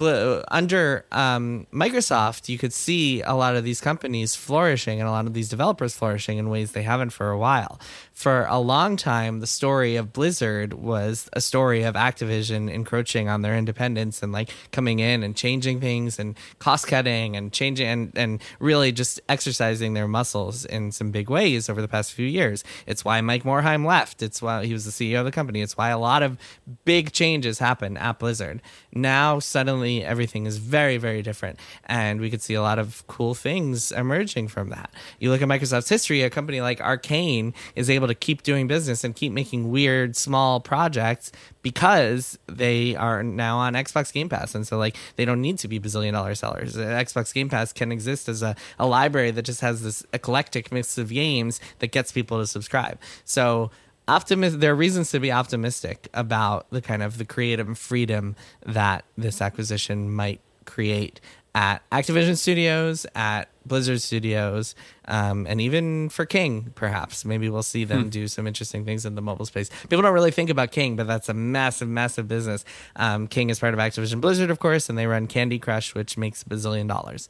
Under 0.00 1.06
um, 1.10 1.66
Microsoft, 1.72 2.48
you 2.50 2.58
could 2.58 2.72
see 2.72 3.22
a 3.22 3.32
lot 3.32 3.56
of 3.56 3.64
these 3.64 3.80
companies 3.80 4.34
flourishing 4.34 5.00
and 5.00 5.08
a 5.08 5.10
lot 5.10 5.26
of 5.26 5.32
these 5.32 5.48
developers 5.48 5.96
flourishing 5.96 6.36
in 6.36 6.50
ways 6.50 6.72
they 6.72 6.82
haven't 6.82 7.10
for 7.10 7.30
a 7.30 7.38
while. 7.38 7.80
For 8.12 8.44
a 8.48 8.58
long 8.58 8.96
time, 8.96 9.40
the 9.40 9.46
story 9.46 9.96
of 9.96 10.12
Blizzard 10.12 10.74
was 10.74 11.30
a 11.32 11.40
story 11.40 11.82
of 11.82 11.94
Activision 11.94 12.70
encroaching 12.70 13.28
on 13.28 13.42
their 13.42 13.56
independence 13.56 14.22
and 14.22 14.32
like 14.32 14.50
coming 14.70 14.98
in 14.98 15.22
and 15.22 15.34
changing 15.34 15.80
things 15.80 16.18
and 16.18 16.36
cost 16.58 16.86
cutting 16.86 17.36
and 17.36 17.52
changing 17.52 17.86
and, 17.86 18.12
and 18.16 18.42
really 18.58 18.92
just 18.92 19.20
exercising 19.28 19.94
their 19.94 20.08
muscles 20.08 20.64
in 20.66 20.92
some 20.92 21.10
big 21.10 21.30
ways 21.30 21.70
over 21.70 21.80
the 21.80 21.88
past 21.88 22.12
few 22.12 22.26
years. 22.26 22.64
It's 22.86 23.04
why 23.04 23.20
Mike 23.22 23.44
Morhaime 23.44 23.86
left. 23.86 24.22
It's 24.22 24.42
why 24.42 24.66
he 24.66 24.72
was 24.74 24.84
the 24.84 24.90
CEO 24.90 25.20
of 25.20 25.24
the 25.24 25.32
company. 25.32 25.62
It's 25.62 25.76
why 25.76 25.88
a 25.88 25.98
lot 25.98 26.22
of 26.22 26.36
big 26.84 27.12
changes 27.12 27.58
happen 27.58 27.96
at 27.96 28.18
Blizzard. 28.18 28.60
Now, 28.92 29.38
suddenly, 29.38 29.85
everything 29.86 30.46
is 30.46 30.58
very, 30.58 30.96
very 30.96 31.22
different. 31.22 31.58
And 31.86 32.20
we 32.20 32.30
could 32.30 32.42
see 32.42 32.54
a 32.54 32.62
lot 32.62 32.78
of 32.78 33.06
cool 33.06 33.34
things 33.34 33.92
emerging 33.92 34.48
from 34.48 34.70
that. 34.70 34.90
You 35.18 35.30
look 35.30 35.42
at 35.42 35.48
Microsoft's 35.48 35.88
history, 35.88 36.22
a 36.22 36.30
company 36.30 36.60
like 36.60 36.78
Arkane 36.80 37.54
is 37.74 37.88
able 37.90 38.08
to 38.08 38.14
keep 38.14 38.42
doing 38.42 38.66
business 38.66 39.04
and 39.04 39.14
keep 39.14 39.32
making 39.32 39.70
weird, 39.70 40.16
small 40.16 40.60
projects 40.60 41.32
because 41.62 42.38
they 42.46 42.94
are 42.94 43.22
now 43.22 43.58
on 43.58 43.74
Xbox 43.74 44.12
Game 44.12 44.28
Pass. 44.28 44.54
And 44.54 44.66
so, 44.66 44.78
like, 44.78 44.96
they 45.16 45.24
don't 45.24 45.40
need 45.40 45.58
to 45.58 45.68
be 45.68 45.80
bazillion 45.80 46.12
dollar 46.12 46.34
sellers. 46.34 46.76
Uh, 46.76 46.82
Xbox 46.82 47.34
Game 47.34 47.48
Pass 47.48 47.72
can 47.72 47.90
exist 47.90 48.28
as 48.28 48.42
a, 48.42 48.54
a 48.78 48.86
library 48.86 49.30
that 49.32 49.42
just 49.42 49.60
has 49.62 49.82
this 49.82 50.04
eclectic 50.12 50.70
mix 50.70 50.96
of 50.98 51.08
games 51.08 51.60
that 51.80 51.88
gets 51.88 52.12
people 52.12 52.38
to 52.38 52.46
subscribe. 52.46 52.98
So, 53.24 53.70
optimist 54.08 54.60
there 54.60 54.72
are 54.72 54.76
reasons 54.76 55.10
to 55.10 55.20
be 55.20 55.32
optimistic 55.32 56.08
about 56.14 56.66
the 56.70 56.80
kind 56.80 57.02
of 57.02 57.18
the 57.18 57.24
creative 57.24 57.78
freedom 57.78 58.36
that 58.64 59.04
this 59.16 59.40
acquisition 59.42 60.12
might 60.12 60.40
create 60.64 61.20
at 61.56 61.88
Activision 61.90 62.36
Studios, 62.36 63.06
at 63.14 63.48
Blizzard 63.64 64.02
Studios, 64.02 64.74
um, 65.08 65.46
and 65.48 65.58
even 65.58 66.10
for 66.10 66.26
King, 66.26 66.70
perhaps. 66.74 67.24
Maybe 67.24 67.48
we'll 67.48 67.62
see 67.62 67.84
them 67.84 68.02
hmm. 68.02 68.08
do 68.10 68.28
some 68.28 68.46
interesting 68.46 68.84
things 68.84 69.06
in 69.06 69.14
the 69.14 69.22
mobile 69.22 69.46
space. 69.46 69.70
People 69.88 70.02
don't 70.02 70.12
really 70.12 70.30
think 70.30 70.50
about 70.50 70.70
King, 70.70 70.96
but 70.96 71.06
that's 71.06 71.30
a 71.30 71.34
massive, 71.34 71.88
massive 71.88 72.28
business. 72.28 72.62
Um, 72.96 73.26
King 73.26 73.48
is 73.48 73.58
part 73.58 73.72
of 73.72 73.80
Activision 73.80 74.20
Blizzard, 74.20 74.50
of 74.50 74.58
course, 74.58 74.90
and 74.90 74.98
they 74.98 75.06
run 75.06 75.28
Candy 75.28 75.58
Crush, 75.58 75.94
which 75.94 76.18
makes 76.18 76.42
a 76.42 76.44
bazillion 76.44 76.88
dollars. 76.88 77.26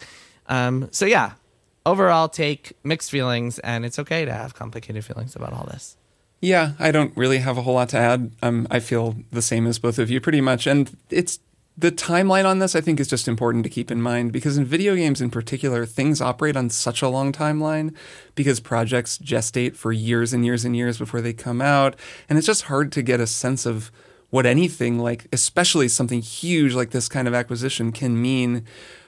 Um, 0.49 0.89
so, 0.91 1.07
yeah, 1.07 1.35
overall 1.85 2.29
take 2.29 2.73
mixed 2.83 3.13
feelings, 3.13 3.61
and 3.61 3.85
it's 3.85 4.01
okay 4.01 4.25
to 4.25 4.33
have 4.33 4.55
complicated 4.55 5.05
feelings 5.05 5.37
about 5.37 5.53
all 5.53 5.69
this. 5.71 5.97
Yeah, 6.41 6.73
I 6.79 6.91
don't 6.91 7.17
really 7.17 7.39
have 7.39 7.57
a 7.57 7.63
whole 7.63 7.75
lot 7.75 7.89
to 7.91 7.99
add. 7.99 8.31
Um, 8.43 8.67
I 8.71 8.81
feel 8.81 9.17
the 9.33 9.43
same 9.43 9.67
as 9.67 9.79
both 9.79 9.99
of 9.99 10.11
you 10.11 10.21
pretty 10.21 10.41
much. 10.41 10.67
And 10.67 10.97
it's 11.11 11.39
the 11.79 11.93
timeline 11.93 12.47
on 12.47 12.59
this, 12.59 12.75
I 12.75 12.81
think, 12.81 13.01
is 13.01 13.09
just 13.09 13.29
important 13.29 13.65
to 13.65 13.71
keep 13.71 13.91
in 13.91 14.01
mind 14.01 14.33
because 14.33 14.57
in 14.57 14.65
video 14.65 14.97
games 14.97 15.21
in 15.21 15.31
particular, 15.31 15.85
things 15.85 16.21
operate 16.21 16.57
on 16.57 16.71
such 16.71 17.03
a 17.03 17.09
long 17.09 17.33
timeline 17.33 17.95
because 18.35 18.61
projects 18.61 19.19
gestate 19.19 19.77
for 19.77 19.93
years 19.93 20.33
and 20.33 20.45
years 20.45 20.65
and 20.65 20.77
years 20.77 20.99
before 20.99 21.21
they 21.21 21.33
come 21.33 21.61
out. 21.61 21.97
And 22.29 22.39
it's 22.39 22.47
just 22.47 22.63
hard 22.63 22.93
to 22.93 23.03
get 23.03 23.21
a 23.21 23.27
sense 23.27 23.67
of 23.67 23.91
what 24.31 24.47
anything 24.47 24.99
like, 24.99 25.27
especially 25.33 25.89
something 25.89 26.21
huge 26.21 26.75
like 26.75 26.91
this 26.91 27.09
kind 27.09 27.29
of 27.29 27.35
acquisition, 27.35 27.93
can 27.93 28.21
mean 28.21 28.65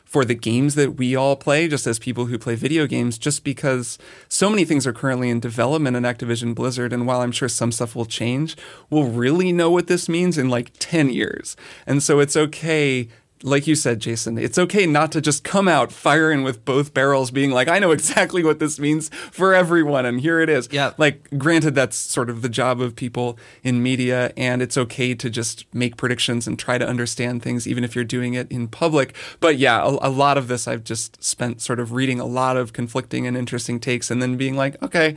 for 0.08 0.24
the 0.24 0.34
games 0.34 0.74
that 0.74 0.96
we 0.96 1.14
all 1.14 1.36
play, 1.36 1.68
just 1.68 1.86
as 1.86 1.98
people 1.98 2.26
who 2.26 2.38
play 2.38 2.54
video 2.54 2.86
games, 2.86 3.18
just 3.18 3.44
because 3.44 3.98
so 4.26 4.48
many 4.48 4.64
things 4.64 4.86
are 4.86 4.92
currently 4.92 5.28
in 5.28 5.38
development 5.38 5.98
in 5.98 6.02
Activision 6.02 6.54
Blizzard. 6.54 6.94
And 6.94 7.06
while 7.06 7.20
I'm 7.20 7.30
sure 7.30 7.48
some 7.48 7.70
stuff 7.70 7.94
will 7.94 8.06
change, 8.06 8.56
we'll 8.88 9.04
really 9.04 9.52
know 9.52 9.70
what 9.70 9.86
this 9.86 10.08
means 10.08 10.38
in 10.38 10.48
like 10.48 10.72
10 10.78 11.10
years. 11.10 11.56
And 11.86 12.02
so 12.02 12.20
it's 12.20 12.38
okay 12.38 13.08
like 13.42 13.66
you 13.66 13.74
said, 13.74 14.00
Jason, 14.00 14.38
it's 14.38 14.58
okay 14.58 14.86
not 14.86 15.12
to 15.12 15.20
just 15.20 15.44
come 15.44 15.68
out 15.68 15.92
firing 15.92 16.42
with 16.42 16.64
both 16.64 16.94
barrels, 16.94 17.30
being 17.30 17.50
like, 17.50 17.68
I 17.68 17.78
know 17.78 17.90
exactly 17.90 18.42
what 18.42 18.58
this 18.58 18.78
means 18.78 19.08
for 19.30 19.54
everyone, 19.54 20.06
and 20.06 20.20
here 20.20 20.40
it 20.40 20.48
is. 20.48 20.68
Yeah. 20.70 20.92
Like, 20.98 21.28
granted, 21.38 21.74
that's 21.74 21.96
sort 21.96 22.30
of 22.30 22.42
the 22.42 22.48
job 22.48 22.80
of 22.80 22.96
people 22.96 23.38
in 23.62 23.82
media, 23.82 24.32
and 24.36 24.62
it's 24.62 24.76
okay 24.76 25.14
to 25.14 25.30
just 25.30 25.66
make 25.72 25.96
predictions 25.96 26.46
and 26.46 26.58
try 26.58 26.78
to 26.78 26.86
understand 26.86 27.42
things, 27.42 27.66
even 27.66 27.84
if 27.84 27.94
you're 27.94 28.04
doing 28.04 28.34
it 28.34 28.50
in 28.50 28.68
public. 28.68 29.14
But 29.40 29.58
yeah, 29.58 29.82
a, 29.82 30.08
a 30.08 30.10
lot 30.10 30.38
of 30.38 30.48
this 30.48 30.66
I've 30.66 30.84
just 30.84 31.22
spent 31.22 31.60
sort 31.60 31.80
of 31.80 31.92
reading 31.92 32.20
a 32.20 32.26
lot 32.26 32.56
of 32.56 32.72
conflicting 32.72 33.26
and 33.26 33.36
interesting 33.36 33.80
takes, 33.80 34.10
and 34.10 34.20
then 34.20 34.36
being 34.36 34.56
like, 34.56 34.80
okay, 34.82 35.16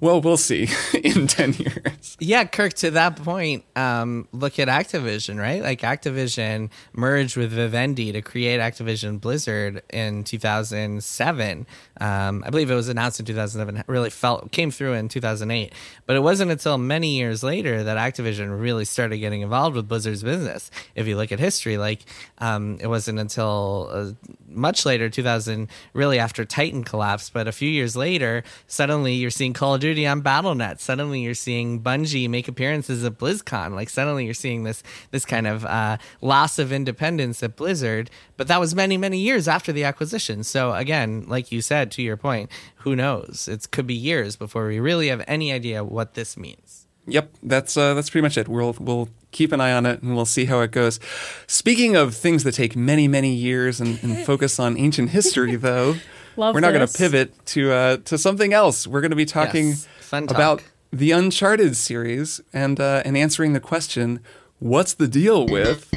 well, 0.00 0.20
we'll 0.20 0.36
see 0.36 0.68
in 0.94 1.26
10 1.26 1.54
years. 1.54 2.16
Yeah, 2.20 2.44
Kirk, 2.44 2.74
to 2.74 2.92
that 2.92 3.16
point, 3.16 3.64
um, 3.76 4.28
look 4.32 4.58
at 4.58 4.68
Activision, 4.68 5.40
right? 5.40 5.62
Like 5.62 5.80
Activision 5.80 6.70
merged 6.92 7.36
with 7.36 7.57
Vivendi 7.58 8.12
to 8.12 8.22
create 8.22 8.60
Activision 8.60 9.20
Blizzard 9.20 9.82
in 9.90 10.22
2007. 10.22 11.66
Um, 12.00 12.44
I 12.46 12.50
believe 12.50 12.70
it 12.70 12.74
was 12.74 12.88
announced 12.88 13.18
in 13.18 13.26
2007, 13.26 13.84
really 13.88 14.10
felt 14.10 14.52
came 14.52 14.70
through 14.70 14.92
in 14.92 15.08
2008. 15.08 15.72
But 16.06 16.16
it 16.16 16.20
wasn't 16.20 16.52
until 16.52 16.78
many 16.78 17.16
years 17.16 17.42
later 17.42 17.82
that 17.82 17.96
Activision 17.96 18.60
really 18.60 18.84
started 18.84 19.18
getting 19.18 19.42
involved 19.42 19.74
with 19.74 19.88
Blizzard's 19.88 20.22
business. 20.22 20.70
If 20.94 21.08
you 21.08 21.16
look 21.16 21.32
at 21.32 21.40
history, 21.40 21.78
like 21.78 22.04
um, 22.38 22.78
it 22.80 22.86
wasn't 22.86 23.18
until 23.18 23.88
uh, 23.90 24.12
much 24.48 24.86
later, 24.86 25.10
2000, 25.10 25.68
really 25.92 26.18
after 26.18 26.44
Titan 26.44 26.84
collapsed, 26.84 27.32
but 27.32 27.48
a 27.48 27.52
few 27.52 27.68
years 27.68 27.96
later, 27.96 28.44
suddenly 28.66 29.14
you're 29.14 29.30
seeing 29.30 29.52
Call 29.52 29.74
of 29.74 29.80
Duty 29.80 30.06
on 30.06 30.22
BattleNet. 30.22 30.78
Suddenly 30.80 31.20
you're 31.20 31.34
seeing 31.34 31.82
Bungie 31.82 32.30
make 32.30 32.46
appearances 32.46 33.04
at 33.04 33.18
BlizzCon. 33.18 33.74
Like 33.74 33.88
suddenly 33.88 34.24
you're 34.24 34.34
seeing 34.34 34.62
this 34.62 34.82
this 35.10 35.24
kind 35.24 35.46
of 35.46 35.64
uh, 35.64 35.98
loss 36.20 36.58
of 36.58 36.72
independence 36.72 37.42
at 37.48 37.56
Blizzard. 37.56 38.10
But 38.36 38.48
that 38.48 38.60
was 38.60 38.74
many 38.74 38.96
many 38.96 39.18
years 39.18 39.48
after 39.48 39.72
the 39.72 39.84
acquisition. 39.84 40.44
So 40.44 40.72
again, 40.74 41.24
like 41.26 41.50
you 41.50 41.60
said, 41.60 41.90
to 41.92 42.02
your 42.02 42.16
point, 42.16 42.50
who 42.76 42.94
knows? 42.94 43.48
It 43.48 43.70
could 43.70 43.86
be 43.86 43.94
years 43.94 44.36
before 44.36 44.66
we 44.66 44.80
really 44.80 45.08
have 45.08 45.24
any 45.26 45.52
idea 45.52 45.82
what 45.84 46.14
this 46.14 46.36
means. 46.36 46.86
Yep, 47.06 47.34
that's 47.42 47.76
uh, 47.76 47.94
that's 47.94 48.10
pretty 48.10 48.22
much 48.22 48.36
it. 48.36 48.48
We'll 48.48 48.76
we'll 48.78 49.08
keep 49.30 49.52
an 49.52 49.60
eye 49.60 49.72
on 49.72 49.86
it 49.86 50.02
and 50.02 50.14
we'll 50.14 50.26
see 50.26 50.44
how 50.44 50.60
it 50.60 50.70
goes. 50.70 51.00
Speaking 51.46 51.96
of 51.96 52.14
things 52.14 52.44
that 52.44 52.52
take 52.52 52.76
many 52.76 53.08
many 53.08 53.34
years 53.34 53.80
and, 53.80 53.98
and 54.02 54.18
focus 54.26 54.58
on 54.58 54.76
ancient 54.76 55.10
history, 55.10 55.56
though, 55.56 55.96
we're 56.36 56.60
not 56.60 56.72
going 56.72 56.86
to 56.86 56.98
pivot 56.98 57.46
to 57.46 57.72
uh, 57.72 57.96
to 58.04 58.18
something 58.18 58.52
else. 58.52 58.86
We're 58.86 59.00
going 59.00 59.10
to 59.10 59.16
be 59.16 59.26
talking 59.26 59.68
yes, 59.68 59.88
about 60.10 60.62
the 60.92 61.12
Uncharted 61.12 61.76
series 61.76 62.40
and 62.52 62.78
uh, 62.78 63.02
and 63.04 63.16
answering 63.16 63.54
the 63.54 63.60
question, 63.60 64.20
what's 64.58 64.94
the 64.94 65.08
deal 65.08 65.46
with 65.46 65.92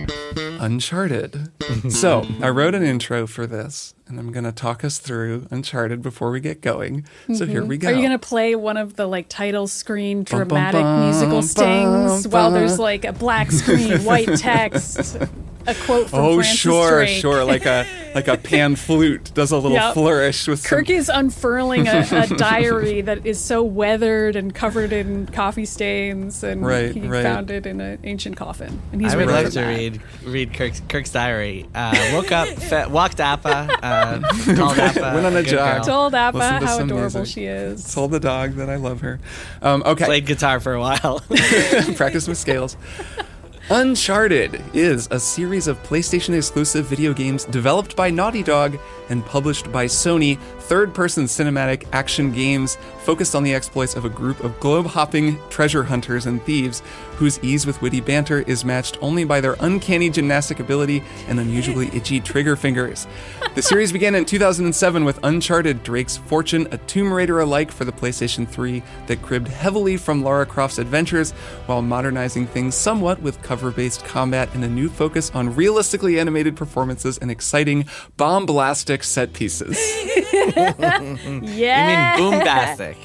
Uncharted? 0.59 1.51
so 1.89 2.25
I 2.41 2.49
wrote 2.49 2.75
an 2.75 2.83
intro 2.83 3.27
for 3.27 3.47
this, 3.47 3.93
and 4.07 4.19
I'm 4.19 4.31
going 4.31 4.43
to 4.43 4.51
talk 4.51 4.83
us 4.83 4.99
through 4.99 5.47
Uncharted 5.51 6.01
before 6.01 6.31
we 6.31 6.39
get 6.39 6.61
going. 6.61 7.05
So 7.27 7.33
mm-hmm. 7.33 7.51
here 7.51 7.65
we 7.65 7.77
go. 7.77 7.89
Are 7.89 7.91
you 7.91 7.99
going 7.99 8.11
to 8.11 8.19
play 8.19 8.55
one 8.55 8.77
of 8.77 8.95
the 8.95 9.07
like 9.07 9.27
title 9.29 9.67
screen 9.67 10.23
dramatic 10.23 10.81
bum, 10.81 10.99
bum, 10.99 11.09
musical 11.09 11.41
stings 11.41 12.27
bum, 12.27 12.31
while 12.31 12.51
there's 12.51 12.79
like 12.79 13.05
a 13.05 13.13
black 13.13 13.51
screen, 13.51 14.03
white 14.03 14.37
text? 14.37 15.17
a 15.67 15.75
quote 15.75 16.09
from 16.09 16.19
oh 16.19 16.35
Francis 16.35 16.59
sure 16.59 16.89
Drake. 16.99 17.21
sure 17.21 17.43
like 17.43 17.65
a 17.65 17.85
like 18.15 18.27
a 18.27 18.37
pan 18.37 18.75
flute 18.77 19.31
does 19.33 19.51
a 19.51 19.55
little 19.55 19.71
yep. 19.71 19.93
flourish 19.93 20.47
with 20.47 20.63
Kirk 20.63 20.87
some... 20.87 20.95
is 20.95 21.09
unfurling 21.09 21.87
a, 21.87 22.05
a, 22.11 22.27
diary 22.37 23.01
that 23.01 23.25
is 23.25 23.39
so 23.39 23.63
weathered 23.63 24.35
and 24.35 24.53
covered 24.53 24.91
in 24.91 25.27
coffee 25.27 25.65
stains 25.65 26.43
and 26.43 26.65
right, 26.65 26.93
he 26.93 27.01
right. 27.01 27.23
found 27.23 27.51
it 27.51 27.65
in 27.65 27.79
an 27.79 27.99
ancient 28.03 28.37
coffin 28.37 28.81
and 28.91 29.01
he's 29.01 29.13
I 29.13 29.17
would 29.17 29.27
like 29.27 29.47
to 29.47 29.51
that. 29.51 29.67
read 29.67 30.01
read 30.23 30.53
Kirk's, 30.53 30.81
Kirk's 30.89 31.11
diary 31.11 31.67
uh, 31.75 32.11
woke 32.13 32.31
up 32.31 32.47
fe- 32.47 32.87
walked 32.87 33.19
Appa 33.19 33.69
uh, 33.83 34.19
called 34.55 34.77
Appa 34.77 35.11
went 35.13 35.25
on 35.25 35.35
a, 35.35 35.43
jog 35.43 35.83
told 35.85 36.15
Appa 36.15 36.65
how 36.65 36.79
adorable 36.79 37.19
music. 37.19 37.25
she 37.33 37.45
is 37.45 37.93
told 37.93 38.11
the 38.11 38.19
dog 38.19 38.53
that 38.53 38.69
I 38.69 38.75
love 38.75 39.01
her 39.01 39.19
um, 39.61 39.83
okay 39.85 40.05
played 40.05 40.25
guitar 40.25 40.59
for 40.59 40.73
a 40.73 40.79
while 40.79 41.19
practice 41.95 42.27
with 42.27 42.37
scales 42.37 42.77
Uncharted 43.73 44.61
is 44.73 45.07
a 45.11 45.19
series 45.19 45.67
of 45.67 45.81
PlayStation 45.83 46.35
exclusive 46.35 46.87
video 46.87 47.13
games 47.13 47.45
developed 47.45 47.95
by 47.95 48.09
Naughty 48.09 48.43
Dog 48.43 48.77
and 49.07 49.25
published 49.25 49.71
by 49.71 49.85
Sony, 49.85 50.37
third 50.59 50.93
person 50.93 51.23
cinematic 51.23 51.87
action 51.93 52.33
games 52.33 52.77
focused 53.05 53.33
on 53.33 53.43
the 53.43 53.53
exploits 53.53 53.95
of 53.95 54.03
a 54.03 54.09
group 54.09 54.43
of 54.43 54.59
globe 54.59 54.87
hopping 54.87 55.39
treasure 55.49 55.83
hunters 55.83 56.25
and 56.25 56.43
thieves 56.43 56.83
whose 57.21 57.39
ease 57.43 57.67
with 57.67 57.79
witty 57.83 58.01
banter 58.01 58.39
is 58.47 58.65
matched 58.65 58.97
only 58.99 59.23
by 59.23 59.39
their 59.39 59.55
uncanny 59.59 60.09
gymnastic 60.09 60.59
ability 60.59 61.03
and 61.27 61.39
unusually 61.39 61.87
itchy 61.95 62.19
trigger 62.19 62.55
fingers. 62.55 63.05
The 63.53 63.61
series 63.61 63.91
began 63.91 64.15
in 64.15 64.25
2007 64.25 65.05
with 65.05 65.19
Uncharted 65.21 65.83
Drake's 65.83 66.17
Fortune, 66.17 66.67
a 66.71 66.79
Tomb 66.79 67.13
Raider 67.13 67.39
alike 67.39 67.71
for 67.71 67.85
the 67.85 67.91
PlayStation 67.91 68.47
3 68.47 68.81
that 69.05 69.21
cribbed 69.21 69.49
heavily 69.49 69.97
from 69.97 70.23
Lara 70.23 70.47
Croft's 70.47 70.79
adventures 70.79 71.33
while 71.67 71.83
modernizing 71.83 72.47
things 72.47 72.73
somewhat 72.73 73.21
with 73.21 73.39
cover 73.43 73.69
based 73.69 74.03
combat 74.03 74.51
and 74.55 74.63
a 74.63 74.67
new 74.67 74.89
focus 74.89 75.29
on 75.35 75.53
realistically 75.53 76.19
animated 76.19 76.55
performances 76.55 77.19
and 77.19 77.29
exciting 77.29 77.85
bomb 78.17 78.47
blastic 78.47 79.03
set 79.03 79.31
pieces. 79.33 79.77
yeah. 80.55 81.01
You 81.21 81.37
mean 81.37 82.31
bombastic? 82.31 82.97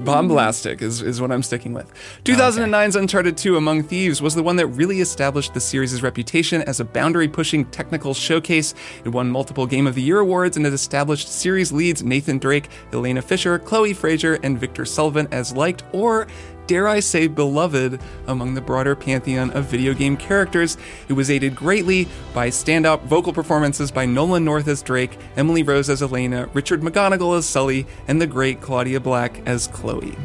Bombastic 0.00 0.82
is, 0.82 1.02
is 1.02 1.20
what 1.20 1.30
I'm 1.30 1.42
sticking 1.42 1.72
with. 1.72 1.92
2009's 2.24 2.96
Uncharted 2.96 3.36
2 3.36 3.56
Among 3.56 3.82
Thieves 3.82 4.20
was 4.20 4.34
the 4.34 4.42
one 4.42 4.56
that 4.56 4.66
really 4.68 5.00
established 5.00 5.54
the 5.54 5.60
series' 5.60 6.02
reputation 6.02 6.62
as 6.62 6.80
a 6.80 6.84
boundary 6.84 7.28
pushing 7.28 7.64
technical 7.66 8.14
showcase. 8.14 8.74
It 9.04 9.10
won 9.10 9.30
multiple 9.30 9.66
Game 9.66 9.86
of 9.86 9.94
the 9.94 10.02
Year 10.02 10.20
awards 10.20 10.56
and 10.56 10.66
it 10.66 10.72
established 10.72 11.28
series 11.28 11.72
leads 11.72 12.02
Nathan 12.02 12.38
Drake, 12.38 12.68
Elena 12.92 13.22
Fisher, 13.22 13.58
Chloe 13.58 13.94
Frazer, 13.94 14.34
and 14.42 14.58
Victor 14.58 14.84
Sullivan 14.84 15.28
as 15.30 15.52
liked 15.52 15.84
or 15.92 16.26
dare 16.66 16.88
I 16.88 17.00
say, 17.00 17.26
beloved 17.26 18.00
among 18.26 18.54
the 18.54 18.60
broader 18.60 18.96
pantheon 18.96 19.50
of 19.50 19.66
video 19.66 19.94
game 19.94 20.16
characters. 20.16 20.76
It 21.08 21.12
was 21.12 21.30
aided 21.30 21.54
greatly 21.54 22.08
by 22.34 22.48
standout 22.48 23.02
vocal 23.02 23.32
performances 23.32 23.90
by 23.90 24.06
Nolan 24.06 24.44
North 24.44 24.68
as 24.68 24.82
Drake, 24.82 25.18
Emily 25.36 25.62
Rose 25.62 25.90
as 25.90 26.02
Elena, 26.02 26.48
Richard 26.52 26.82
McGonagle 26.82 27.38
as 27.38 27.46
Sully, 27.46 27.86
and 28.08 28.20
the 28.20 28.26
great 28.26 28.60
Claudia 28.60 29.00
Black 29.00 29.40
as 29.46 29.66
Chloe. 29.68 30.16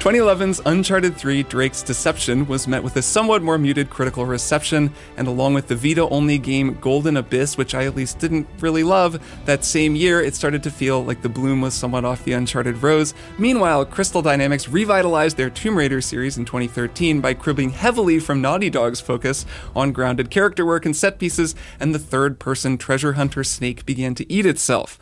2011's 0.00 0.62
Uncharted 0.64 1.14
3 1.14 1.42
Drake's 1.42 1.82
Deception 1.82 2.46
was 2.46 2.66
met 2.66 2.82
with 2.82 2.96
a 2.96 3.02
somewhat 3.02 3.42
more 3.42 3.58
muted 3.58 3.90
critical 3.90 4.24
reception, 4.24 4.90
and 5.18 5.28
along 5.28 5.52
with 5.52 5.68
the 5.68 5.76
Vita 5.76 6.08
only 6.08 6.38
game 6.38 6.78
Golden 6.80 7.18
Abyss, 7.18 7.58
which 7.58 7.74
I 7.74 7.84
at 7.84 7.94
least 7.94 8.18
didn't 8.18 8.48
really 8.60 8.82
love, 8.82 9.22
that 9.44 9.62
same 9.62 9.94
year 9.94 10.22
it 10.22 10.34
started 10.34 10.62
to 10.62 10.70
feel 10.70 11.04
like 11.04 11.20
the 11.20 11.28
bloom 11.28 11.60
was 11.60 11.74
somewhat 11.74 12.06
off 12.06 12.24
the 12.24 12.32
Uncharted 12.32 12.82
rose. 12.82 13.12
Meanwhile, 13.36 13.84
Crystal 13.84 14.22
Dynamics 14.22 14.70
revitalized 14.70 15.36
their 15.36 15.50
Tomb 15.50 15.76
Raider 15.76 16.00
series 16.00 16.38
in 16.38 16.46
2013 16.46 17.20
by 17.20 17.34
cribbing 17.34 17.68
heavily 17.68 18.20
from 18.20 18.40
Naughty 18.40 18.70
Dog's 18.70 19.02
focus 19.02 19.44
on 19.76 19.92
grounded 19.92 20.30
character 20.30 20.64
work 20.64 20.86
and 20.86 20.96
set 20.96 21.18
pieces, 21.18 21.54
and 21.78 21.94
the 21.94 21.98
third 21.98 22.38
person 22.38 22.78
treasure 22.78 23.12
hunter 23.12 23.44
snake 23.44 23.84
began 23.84 24.14
to 24.14 24.32
eat 24.32 24.46
itself. 24.46 24.98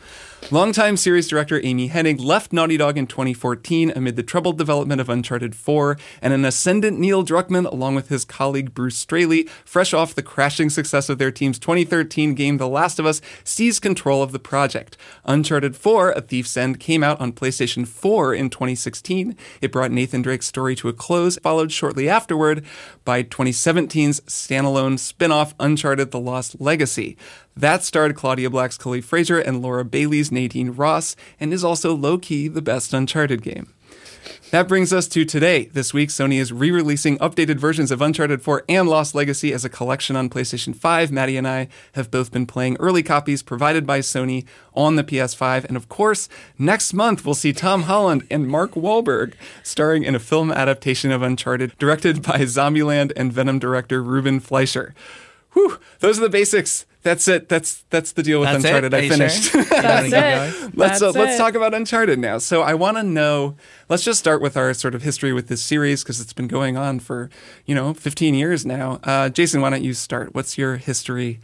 Longtime 0.51 0.97
series 0.97 1.27
director 1.27 1.61
Amy 1.63 1.89
Hennig 1.89 2.19
left 2.19 2.51
Naughty 2.51 2.75
Dog 2.75 2.97
in 2.97 3.05
2014 3.05 3.91
amid 3.95 4.15
the 4.15 4.23
troubled 4.23 4.57
development 4.57 4.99
of 4.99 5.07
Uncharted 5.07 5.53
4, 5.53 5.95
and 6.23 6.33
an 6.33 6.43
ascendant 6.43 6.97
Neil 6.97 7.23
Druckmann, 7.23 7.71
along 7.71 7.93
with 7.93 8.09
his 8.09 8.25
colleague 8.25 8.73
Bruce 8.73 8.97
Straley, 8.97 9.43
fresh 9.63 9.93
off 9.93 10.15
the 10.15 10.23
crashing 10.23 10.71
success 10.71 11.07
of 11.07 11.19
their 11.19 11.29
team's 11.29 11.59
2013 11.59 12.33
game 12.33 12.57
The 12.57 12.67
Last 12.67 12.97
of 12.97 13.05
Us, 13.05 13.21
seized 13.43 13.83
control 13.83 14.23
of 14.23 14.31
the 14.31 14.39
project. 14.39 14.97
Uncharted 15.23 15.75
4, 15.75 16.13
A 16.13 16.21
Thief's 16.21 16.57
End, 16.57 16.79
came 16.79 17.03
out 17.03 17.21
on 17.21 17.31
PlayStation 17.31 17.87
4 17.87 18.33
in 18.33 18.49
2016. 18.49 19.37
It 19.61 19.71
brought 19.71 19.91
Nathan 19.91 20.23
Drake's 20.23 20.47
story 20.47 20.75
to 20.77 20.89
a 20.89 20.93
close, 20.93 21.37
followed 21.37 21.71
shortly 21.71 22.09
afterward 22.09 22.65
by 23.05 23.21
2017's 23.21 24.21
standalone 24.21 24.97
spin 24.97 25.31
off 25.31 25.53
Uncharted 25.59 26.09
The 26.09 26.19
Lost 26.19 26.59
Legacy. 26.59 27.17
That 27.59 27.83
starred 27.83 28.15
Claudia 28.15 28.49
Black's 28.49 28.77
Chloe 28.77 29.01
Frazer 29.01 29.37
and 29.37 29.61
Laura 29.61 29.83
Bailey's 29.83 30.31
Nadine 30.31 30.71
Ross, 30.71 31.17
and 31.41 31.51
is 31.51 31.61
also 31.61 31.93
low 31.93 32.17
key 32.17 32.47
the 32.47 32.61
best 32.61 32.93
Uncharted 32.93 33.41
game. 33.41 33.73
That 34.51 34.69
brings 34.69 34.93
us 34.93 35.09
to 35.09 35.25
today. 35.25 35.65
This 35.65 35.93
week, 35.93 36.07
Sony 36.07 36.39
is 36.39 36.53
re 36.53 36.71
releasing 36.71 37.17
updated 37.17 37.57
versions 37.57 37.91
of 37.91 38.01
Uncharted 38.01 38.41
4 38.41 38.63
and 38.69 38.87
Lost 38.87 39.13
Legacy 39.13 39.51
as 39.51 39.65
a 39.65 39.69
collection 39.69 40.15
on 40.15 40.29
PlayStation 40.29 40.73
5. 40.73 41.11
Maddy 41.11 41.35
and 41.35 41.45
I 41.45 41.67
have 41.95 42.09
both 42.09 42.31
been 42.31 42.45
playing 42.45 42.77
early 42.79 43.03
copies 43.03 43.43
provided 43.43 43.85
by 43.85 43.99
Sony 43.99 44.45
on 44.73 44.95
the 44.95 45.03
PS5. 45.03 45.65
And 45.65 45.75
of 45.75 45.89
course, 45.89 46.29
next 46.57 46.93
month, 46.93 47.25
we'll 47.25 47.35
see 47.35 47.51
Tom 47.51 47.83
Holland 47.83 48.25
and 48.31 48.47
Mark 48.47 48.71
Wahlberg 48.71 49.33
starring 49.63 50.03
in 50.03 50.15
a 50.15 50.19
film 50.19 50.49
adaptation 50.49 51.11
of 51.11 51.21
Uncharted 51.21 51.77
directed 51.77 52.21
by 52.23 52.37
Zombieland 52.39 53.11
and 53.17 53.33
Venom 53.33 53.59
director 53.59 54.01
Ruben 54.01 54.39
Fleischer. 54.39 54.95
Whew, 55.51 55.77
those 55.99 56.19
are 56.19 56.21
the 56.23 56.29
basics 56.29 56.85
that's 57.01 57.27
it. 57.27 57.47
That's 57.47 57.83
that's 57.89 58.11
the 58.11 58.23
deal 58.23 58.41
with 58.41 58.49
That's? 58.49 58.63
Uncharted. 58.65 58.93
Are 58.93 58.97
I 58.97 59.07
finished. 59.09 59.43
sure? 59.51 59.63
That's 59.63 60.11
That's 60.11 60.61
it. 60.63 60.77
let's 60.77 61.01
uh, 61.01 61.11
let's 61.11 61.35
it. 61.35 61.37
talk 61.37 61.55
about 61.55 61.73
Uncharted 61.73 62.19
now. 62.19 62.37
So 62.39 62.61
I 62.61 62.73
want 62.73 62.97
to 62.97 63.03
know. 63.03 63.55
Let's 63.87 64.03
just 64.03 64.19
start 64.19 64.41
with 64.41 64.57
our 64.57 64.73
sort 64.73 64.95
of 64.95 65.01
history 65.01 65.31
with 65.31 65.47
this 65.47 65.61
series 65.63 66.03
because 66.03 66.19
it's 66.19 66.33
been 66.33 66.47
going 66.47 66.75
on 66.77 66.99
for 66.99 67.29
you 67.65 67.73
know 67.73 67.93
15 67.93 68.35
years 68.35 68.65
now. 68.65 68.99
Uh, 69.03 69.29
Jason, 69.29 69.61
why 69.61 69.69
don't 69.69 69.83
you 69.83 69.93
start? 69.93 70.35
What's 70.35 70.57
your 70.57 70.75
history 70.77 71.39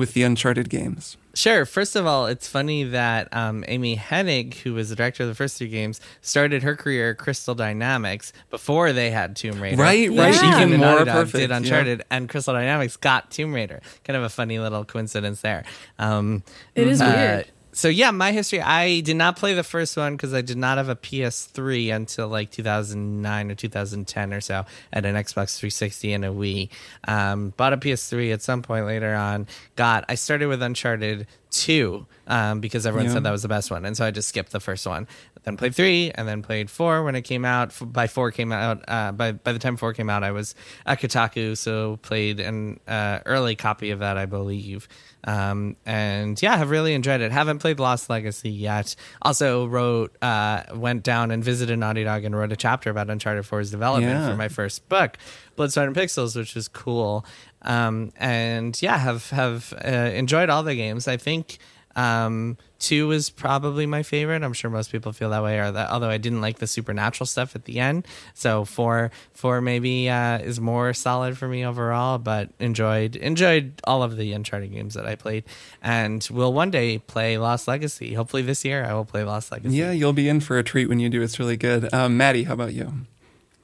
with 0.00 0.14
the 0.14 0.24
Uncharted 0.24 0.68
games? 0.68 1.16
Sure. 1.32 1.64
First 1.64 1.94
of 1.94 2.06
all, 2.06 2.26
it's 2.26 2.48
funny 2.48 2.82
that 2.82 3.32
um, 3.32 3.64
Amy 3.68 3.96
Hennig, 3.96 4.54
who 4.54 4.74
was 4.74 4.88
the 4.90 4.96
director 4.96 5.22
of 5.22 5.28
the 5.28 5.34
first 5.36 5.58
two 5.58 5.68
games, 5.68 6.00
started 6.22 6.64
her 6.64 6.74
career 6.74 7.10
at 7.12 7.18
Crystal 7.18 7.54
Dynamics 7.54 8.32
before 8.50 8.92
they 8.92 9.12
had 9.12 9.36
Tomb 9.36 9.60
Raider. 9.62 9.76
Right, 9.76 10.10
right. 10.10 10.34
She 10.34 10.40
came 10.40 10.52
to 10.52 10.62
Even 10.62 10.80
more 10.80 10.88
Naughty 10.88 11.04
Dog, 11.04 11.14
perfect, 11.14 11.40
did 11.40 11.50
yeah. 11.50 11.56
Uncharted, 11.58 12.02
and 12.10 12.28
Crystal 12.28 12.54
Dynamics 12.54 12.96
got 12.96 13.30
Tomb 13.30 13.52
Raider. 13.54 13.80
Kind 14.02 14.16
of 14.16 14.24
a 14.24 14.28
funny 14.28 14.58
little 14.58 14.84
coincidence 14.84 15.40
there. 15.42 15.64
Um, 16.00 16.42
It 16.74 16.88
is 16.88 17.00
uh, 17.00 17.12
weird. 17.14 17.46
So 17.80 17.88
yeah, 17.88 18.10
my 18.10 18.30
history. 18.30 18.60
I 18.60 19.00
did 19.00 19.16
not 19.16 19.36
play 19.36 19.54
the 19.54 19.62
first 19.62 19.96
one 19.96 20.14
because 20.14 20.34
I 20.34 20.42
did 20.42 20.58
not 20.58 20.76
have 20.76 20.90
a 20.90 20.94
PS3 20.96 21.94
until 21.94 22.28
like 22.28 22.50
2009 22.50 23.50
or 23.50 23.54
2010 23.54 24.34
or 24.34 24.40
so. 24.42 24.66
At 24.92 25.06
an 25.06 25.14
Xbox 25.14 25.56
360 25.58 26.12
and 26.12 26.24
a 26.26 26.28
Wii. 26.28 26.68
Um, 27.08 27.54
bought 27.56 27.72
a 27.72 27.78
PS3 27.78 28.34
at 28.34 28.42
some 28.42 28.60
point 28.60 28.84
later 28.84 29.14
on. 29.14 29.46
Got. 29.76 30.04
I 30.10 30.14
started 30.16 30.48
with 30.48 30.62
Uncharted 30.62 31.26
two 31.50 32.06
um, 32.28 32.60
because 32.60 32.86
everyone 32.86 33.06
Yeah. 33.06 33.14
said 33.14 33.22
that 33.24 33.30
was 33.32 33.42
the 33.42 33.48
best 33.48 33.70
one, 33.70 33.84
and 33.84 33.96
so 33.96 34.04
I 34.04 34.10
just 34.10 34.28
skipped 34.28 34.52
the 34.52 34.60
first 34.60 34.86
one. 34.86 35.08
Then 35.44 35.56
played 35.56 35.74
three, 35.74 36.10
and 36.14 36.28
then 36.28 36.42
played 36.42 36.70
four 36.70 37.02
when 37.02 37.14
it 37.14 37.22
came 37.22 37.44
out. 37.46 37.72
By 37.80 38.06
four 38.08 38.30
came 38.30 38.52
out, 38.52 38.84
uh, 38.88 39.12
by 39.12 39.32
by 39.32 39.52
the 39.52 39.58
time 39.58 39.76
four 39.76 39.94
came 39.94 40.10
out, 40.10 40.22
I 40.22 40.32
was 40.32 40.54
at 40.84 41.00
Kotaku, 41.00 41.56
so 41.56 41.96
played 42.02 42.40
an 42.40 42.78
uh, 42.86 43.20
early 43.24 43.56
copy 43.56 43.90
of 43.90 44.00
that, 44.00 44.18
I 44.18 44.26
believe. 44.26 44.86
Um, 45.24 45.76
and 45.86 46.40
yeah, 46.42 46.56
have 46.56 46.70
really 46.70 46.94
enjoyed 46.94 47.20
it. 47.20 47.32
Haven't 47.32 47.58
played 47.58 47.78
Lost 47.80 48.08
Legacy 48.10 48.50
yet. 48.50 48.96
Also 49.22 49.66
wrote, 49.66 50.14
uh, 50.22 50.62
went 50.74 51.02
down 51.02 51.30
and 51.30 51.44
visited 51.44 51.78
Naughty 51.78 52.04
Dog 52.04 52.24
and 52.24 52.34
wrote 52.36 52.52
a 52.52 52.56
chapter 52.56 52.88
about 52.90 53.10
Uncharted 53.10 53.44
4's 53.44 53.70
development 53.70 54.12
Yeah. 54.12 54.30
for 54.30 54.36
my 54.36 54.48
first 54.48 54.88
book, 54.88 55.18
Blood, 55.56 55.72
Sweat, 55.72 55.86
and 55.86 55.96
Pixels, 55.96 56.36
which 56.36 56.56
is 56.56 56.68
cool. 56.68 57.24
Um, 57.62 58.12
and 58.16 58.80
yeah, 58.80 58.96
have 58.98 59.28
have 59.30 59.74
uh, 59.84 59.88
enjoyed 59.88 60.48
all 60.48 60.62
the 60.62 60.74
games. 60.74 61.06
I 61.08 61.16
think 61.18 61.58
um, 61.96 62.56
two 62.80 63.12
is 63.12 63.30
probably 63.30 63.86
my 63.86 64.02
favorite. 64.02 64.42
I'm 64.42 64.52
sure 64.52 64.70
most 64.70 64.90
people 64.90 65.12
feel 65.12 65.30
that 65.30 65.42
way. 65.42 65.58
Or 65.60 65.70
that, 65.70 65.90
although 65.90 66.08
I 66.08 66.18
didn't 66.18 66.40
like 66.40 66.58
the 66.58 66.66
supernatural 66.66 67.26
stuff 67.26 67.54
at 67.54 67.66
the 67.66 67.78
end, 67.78 68.06
so 68.34 68.64
four 68.64 69.12
four 69.32 69.60
maybe 69.60 70.08
uh, 70.08 70.38
is 70.38 70.60
more 70.60 70.92
solid 70.92 71.38
for 71.38 71.46
me 71.46 71.64
overall. 71.64 72.18
But 72.18 72.50
enjoyed 72.58 73.14
enjoyed 73.16 73.80
all 73.84 74.02
of 74.02 74.16
the 74.16 74.32
Uncharted 74.32 74.72
games 74.72 74.94
that 74.94 75.06
I 75.06 75.14
played, 75.14 75.44
and 75.82 76.26
will 76.30 76.52
one 76.52 76.70
day 76.70 76.98
play 76.98 77.38
Lost 77.38 77.68
Legacy. 77.68 78.14
Hopefully 78.14 78.42
this 78.42 78.64
year 78.64 78.84
I 78.84 78.94
will 78.94 79.04
play 79.04 79.22
Lost 79.22 79.52
Legacy. 79.52 79.76
Yeah, 79.76 79.92
you'll 79.92 80.12
be 80.12 80.28
in 80.28 80.40
for 80.40 80.58
a 80.58 80.64
treat 80.64 80.88
when 80.88 80.98
you 80.98 81.08
do. 81.08 81.22
It's 81.22 81.38
really 81.38 81.56
good. 81.56 81.92
Um, 81.94 82.16
Maddy, 82.16 82.44
how 82.44 82.54
about 82.54 82.72
you? 82.72 82.92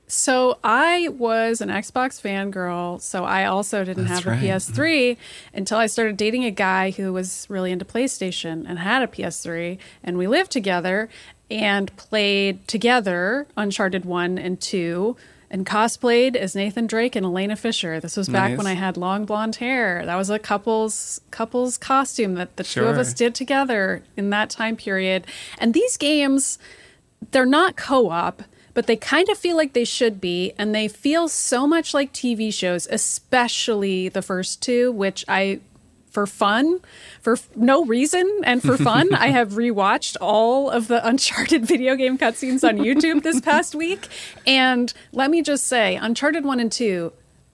So 0.08 0.58
I 0.62 1.08
was 1.08 1.60
an 1.60 1.68
Xbox 1.68 2.20
fangirl, 2.22 3.00
so 3.00 3.24
I 3.24 3.44
also 3.44 3.84
didn't 3.84 4.06
That's 4.06 4.24
have 4.24 4.26
a 4.26 4.30
right. 4.36 4.40
PS3 4.42 5.16
until 5.52 5.78
I 5.78 5.86
started 5.86 6.16
dating 6.16 6.44
a 6.44 6.50
guy 6.52 6.92
who 6.92 7.12
was 7.12 7.46
really 7.48 7.72
into 7.72 7.84
PlayStation 7.84 8.64
and 8.68 8.78
had 8.78 9.02
a 9.02 9.08
PS3, 9.08 9.78
and 10.04 10.16
we 10.16 10.28
lived 10.28 10.52
together 10.52 11.08
and 11.50 11.94
played 11.96 12.66
together 12.68 13.46
Uncharted 13.56 14.04
1 14.04 14.38
and 14.38 14.60
2 14.60 15.16
and 15.48 15.64
cosplayed 15.64 16.34
as 16.34 16.56
Nathan 16.56 16.86
Drake 16.86 17.14
and 17.14 17.24
Elena 17.24 17.54
Fisher. 17.56 18.00
This 18.00 18.16
was 18.16 18.28
back 18.28 18.50
Nice. 18.50 18.58
when 18.58 18.66
I 18.66 18.72
had 18.74 18.96
long 18.96 19.24
blonde 19.24 19.56
hair. 19.56 20.04
That 20.04 20.16
was 20.16 20.28
a 20.28 20.38
couple's 20.40 21.20
couple's 21.30 21.78
costume 21.78 22.34
that 22.34 22.56
the 22.56 22.64
two 22.64 22.84
of 22.84 22.98
us 22.98 23.14
did 23.14 23.34
together 23.34 24.02
in 24.16 24.30
that 24.30 24.50
time 24.50 24.76
period. 24.76 25.24
And 25.58 25.72
these 25.72 25.96
games 25.96 26.58
they're 27.30 27.46
not 27.46 27.76
co-op 27.76 28.42
but 28.76 28.86
they 28.86 28.94
kind 28.94 29.28
of 29.30 29.38
feel 29.38 29.56
like 29.56 29.72
they 29.72 29.86
should 29.86 30.20
be 30.20 30.52
and 30.58 30.74
they 30.74 30.86
feel 30.86 31.26
so 31.28 31.66
much 31.66 31.94
like 31.94 32.12
tv 32.12 32.52
shows 32.52 32.86
especially 32.90 34.08
the 34.08 34.22
first 34.22 34.62
two 34.62 34.92
which 34.92 35.24
i 35.26 35.58
for 36.10 36.26
fun 36.26 36.80
for 37.20 37.32
f- 37.34 37.48
no 37.56 37.84
reason 37.84 38.40
and 38.44 38.62
for 38.62 38.76
fun 38.76 39.12
i 39.14 39.28
have 39.28 39.52
rewatched 39.52 40.16
all 40.20 40.70
of 40.70 40.88
the 40.88 41.06
uncharted 41.06 41.66
video 41.72 41.96
game 41.96 42.16
cutscenes 42.16 42.66
on 42.66 42.78
youtube 42.78 43.22
this 43.22 43.40
past 43.40 43.74
week. 43.74 44.08
And 44.46 44.92
let 45.12 45.30
me 45.30 45.42
just 45.42 45.66
say 45.66 45.96
uncharted 45.96 46.44
1 46.44 46.60
and 46.60 46.70
2 46.70 47.12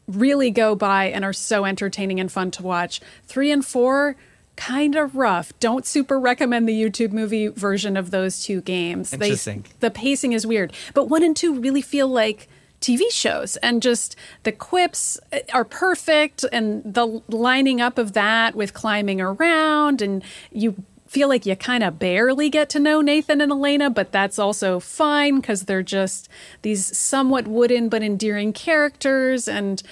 really 0.08 0.50
go 0.50 0.74
by 0.74 1.06
and 1.06 1.24
are 1.24 1.32
so 1.32 1.64
entertaining 1.64 2.20
and 2.20 2.30
fun 2.30 2.50
to 2.52 2.62
watch. 2.62 3.00
3 3.26 3.50
and 3.50 3.64
4 3.64 4.16
kind 4.56 4.94
of 4.94 5.16
rough 5.16 5.52
don't 5.60 5.86
super 5.86 6.20
recommend 6.20 6.68
the 6.68 6.78
youtube 6.80 7.10
movie 7.10 7.48
version 7.48 7.96
of 7.96 8.10
those 8.10 8.44
two 8.44 8.60
games 8.60 9.10
They- 9.10 9.16
Interesting. 9.26 9.64
the 9.80 9.90
pacing 9.90 10.32
is 10.32 10.46
weird. 10.46 10.72
But 10.94 11.08
one 11.08 11.22
and 11.22 11.34
two 11.36 11.58
really 11.58 11.82
feel 11.82 12.06
like 12.08 12.48
TV 12.80 13.02
shows, 13.12 13.56
and 13.58 13.80
just 13.80 14.16
the 14.42 14.50
quips 14.52 15.18
eh, 15.30 15.42
are 15.52 15.64
perfect, 15.64 16.44
and 16.52 16.82
the 16.84 17.22
lining 17.28 17.80
up 17.80 17.96
of 17.96 18.12
that 18.14 18.56
with 18.56 18.74
climbing 18.74 19.20
around, 19.20 20.02
and 20.02 20.22
you 20.50 20.74
feel 21.06 21.28
like 21.28 21.46
you 21.46 21.54
kind 21.54 21.84
of 21.84 21.98
barely 22.00 22.48
get 22.50 22.68
to 22.70 22.80
know 22.80 23.00
Nathan 23.00 23.40
and 23.40 23.52
Elena, 23.52 23.88
but 23.90 24.10
that's 24.12 24.36
also 24.38 24.80
fine 24.80 25.36
because 25.40 25.66
they're 25.66 25.82
just 25.82 26.28
these 26.62 26.96
somewhat 26.96 27.46
wooden 27.46 27.88
but 27.88 28.02
endearing 28.02 28.52
characters, 28.52 29.46
and 29.46 29.82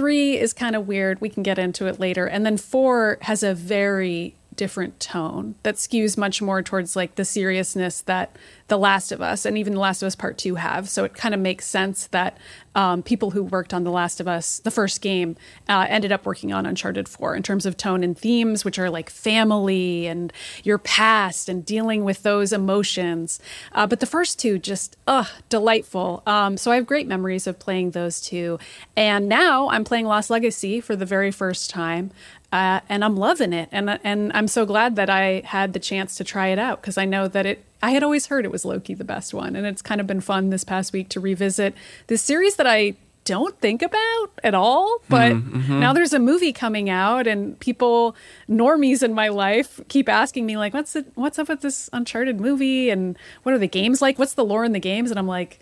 three 0.00 0.38
is 0.38 0.54
kind 0.54 0.74
of 0.74 0.88
weird. 0.88 1.20
We 1.20 1.28
can 1.28 1.42
get 1.42 1.58
into 1.58 1.86
it 1.86 2.00
later. 2.00 2.24
And 2.24 2.46
then 2.46 2.56
four 2.56 3.18
has 3.20 3.42
a 3.42 3.52
very 3.52 4.34
different 4.60 5.00
tone 5.00 5.54
that 5.62 5.76
skews 5.76 6.18
much 6.18 6.42
more 6.42 6.62
towards 6.62 6.94
like 6.94 7.14
the 7.14 7.24
seriousness 7.24 8.02
that 8.02 8.36
The 8.68 8.76
Last 8.76 9.10
of 9.10 9.22
Us 9.22 9.46
and 9.46 9.56
even 9.56 9.72
The 9.72 9.80
Last 9.80 10.02
of 10.02 10.06
Us 10.06 10.14
Part 10.14 10.36
2 10.36 10.56
have. 10.56 10.86
So 10.86 11.04
it 11.04 11.14
kind 11.14 11.32
of 11.32 11.40
makes 11.40 11.64
sense 11.64 12.08
that 12.08 12.36
um, 12.74 13.02
people 13.02 13.30
who 13.30 13.42
worked 13.42 13.72
on 13.72 13.84
The 13.84 13.90
Last 13.90 14.20
of 14.20 14.28
Us, 14.28 14.58
the 14.58 14.70
first 14.70 15.00
game, 15.00 15.34
uh, 15.66 15.86
ended 15.88 16.12
up 16.12 16.26
working 16.26 16.52
on 16.52 16.66
Uncharted 16.66 17.08
4 17.08 17.34
in 17.34 17.42
terms 17.42 17.64
of 17.64 17.78
tone 17.78 18.04
and 18.04 18.18
themes, 18.18 18.62
which 18.62 18.78
are 18.78 18.90
like 18.90 19.08
family 19.08 20.06
and 20.06 20.30
your 20.62 20.76
past 20.76 21.48
and 21.48 21.64
dealing 21.64 22.04
with 22.04 22.22
those 22.22 22.52
emotions. 22.52 23.40
Uh, 23.72 23.86
but 23.86 24.00
the 24.00 24.06
first 24.06 24.38
two 24.38 24.58
just, 24.58 24.94
ugh, 25.06 25.28
delightful. 25.48 26.22
Um, 26.26 26.58
so 26.58 26.70
I 26.70 26.74
have 26.74 26.84
great 26.84 27.08
memories 27.08 27.46
of 27.46 27.58
playing 27.58 27.92
those 27.92 28.20
two. 28.20 28.58
And 28.94 29.26
now 29.26 29.70
I'm 29.70 29.84
playing 29.84 30.04
Lost 30.04 30.28
Legacy 30.28 30.82
for 30.82 30.96
the 30.96 31.06
very 31.06 31.30
first 31.30 31.70
time. 31.70 32.10
Uh, 32.52 32.80
and 32.88 33.04
I'm 33.04 33.16
loving 33.16 33.52
it, 33.52 33.68
and 33.70 34.00
and 34.02 34.32
I'm 34.34 34.48
so 34.48 34.66
glad 34.66 34.96
that 34.96 35.08
I 35.08 35.42
had 35.44 35.72
the 35.72 35.78
chance 35.78 36.16
to 36.16 36.24
try 36.24 36.48
it 36.48 36.58
out 36.58 36.80
because 36.80 36.98
I 36.98 37.04
know 37.04 37.28
that 37.28 37.46
it. 37.46 37.64
I 37.80 37.92
had 37.92 38.02
always 38.02 38.26
heard 38.26 38.44
it 38.44 38.50
was 38.50 38.64
low 38.64 38.80
key 38.80 38.94
the 38.94 39.04
best 39.04 39.32
one, 39.32 39.54
and 39.54 39.66
it's 39.66 39.82
kind 39.82 40.00
of 40.00 40.08
been 40.08 40.20
fun 40.20 40.50
this 40.50 40.64
past 40.64 40.92
week 40.92 41.08
to 41.10 41.20
revisit 41.20 41.74
this 42.08 42.22
series 42.22 42.56
that 42.56 42.66
I 42.66 42.94
don't 43.24 43.56
think 43.60 43.82
about 43.82 44.30
at 44.42 44.54
all. 44.54 44.98
But 45.08 45.32
mm-hmm. 45.32 45.78
now 45.78 45.92
there's 45.92 46.12
a 46.12 46.18
movie 46.18 46.52
coming 46.52 46.90
out, 46.90 47.28
and 47.28 47.58
people, 47.60 48.16
normies 48.48 49.04
in 49.04 49.14
my 49.14 49.28
life, 49.28 49.80
keep 49.86 50.08
asking 50.08 50.44
me 50.44 50.56
like, 50.56 50.74
"What's 50.74 50.96
it? 50.96 51.06
What's 51.14 51.38
up 51.38 51.48
with 51.48 51.60
this 51.60 51.88
Uncharted 51.92 52.40
movie? 52.40 52.90
And 52.90 53.16
what 53.44 53.54
are 53.54 53.58
the 53.58 53.68
games 53.68 54.02
like? 54.02 54.18
What's 54.18 54.34
the 54.34 54.44
lore 54.44 54.64
in 54.64 54.72
the 54.72 54.80
games?" 54.80 55.10
And 55.10 55.20
I'm 55.20 55.28
like 55.28 55.60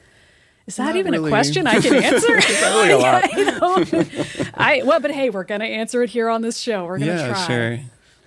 is 0.69 0.77
that 0.77 0.85
Not 0.85 0.97
even 0.97 1.13
really. 1.13 1.29
a 1.29 1.33
question 1.33 1.67
I 1.67 1.81
can 1.81 1.95
answer? 2.05 2.29
really 2.29 2.95
lot. 2.95 3.25
I, 4.55 4.83
well, 4.85 5.01
but 5.01 5.11
hey, 5.11 5.31
we're 5.31 5.45
gonna 5.45 5.65
answer 5.65 6.03
it 6.03 6.11
here 6.11 6.29
on 6.29 6.43
this 6.43 6.59
show. 6.59 6.85
We're 6.85 6.99
gonna 6.99 7.13
yeah, 7.13 7.29
try. 7.29 7.47
Sure. 7.47 7.79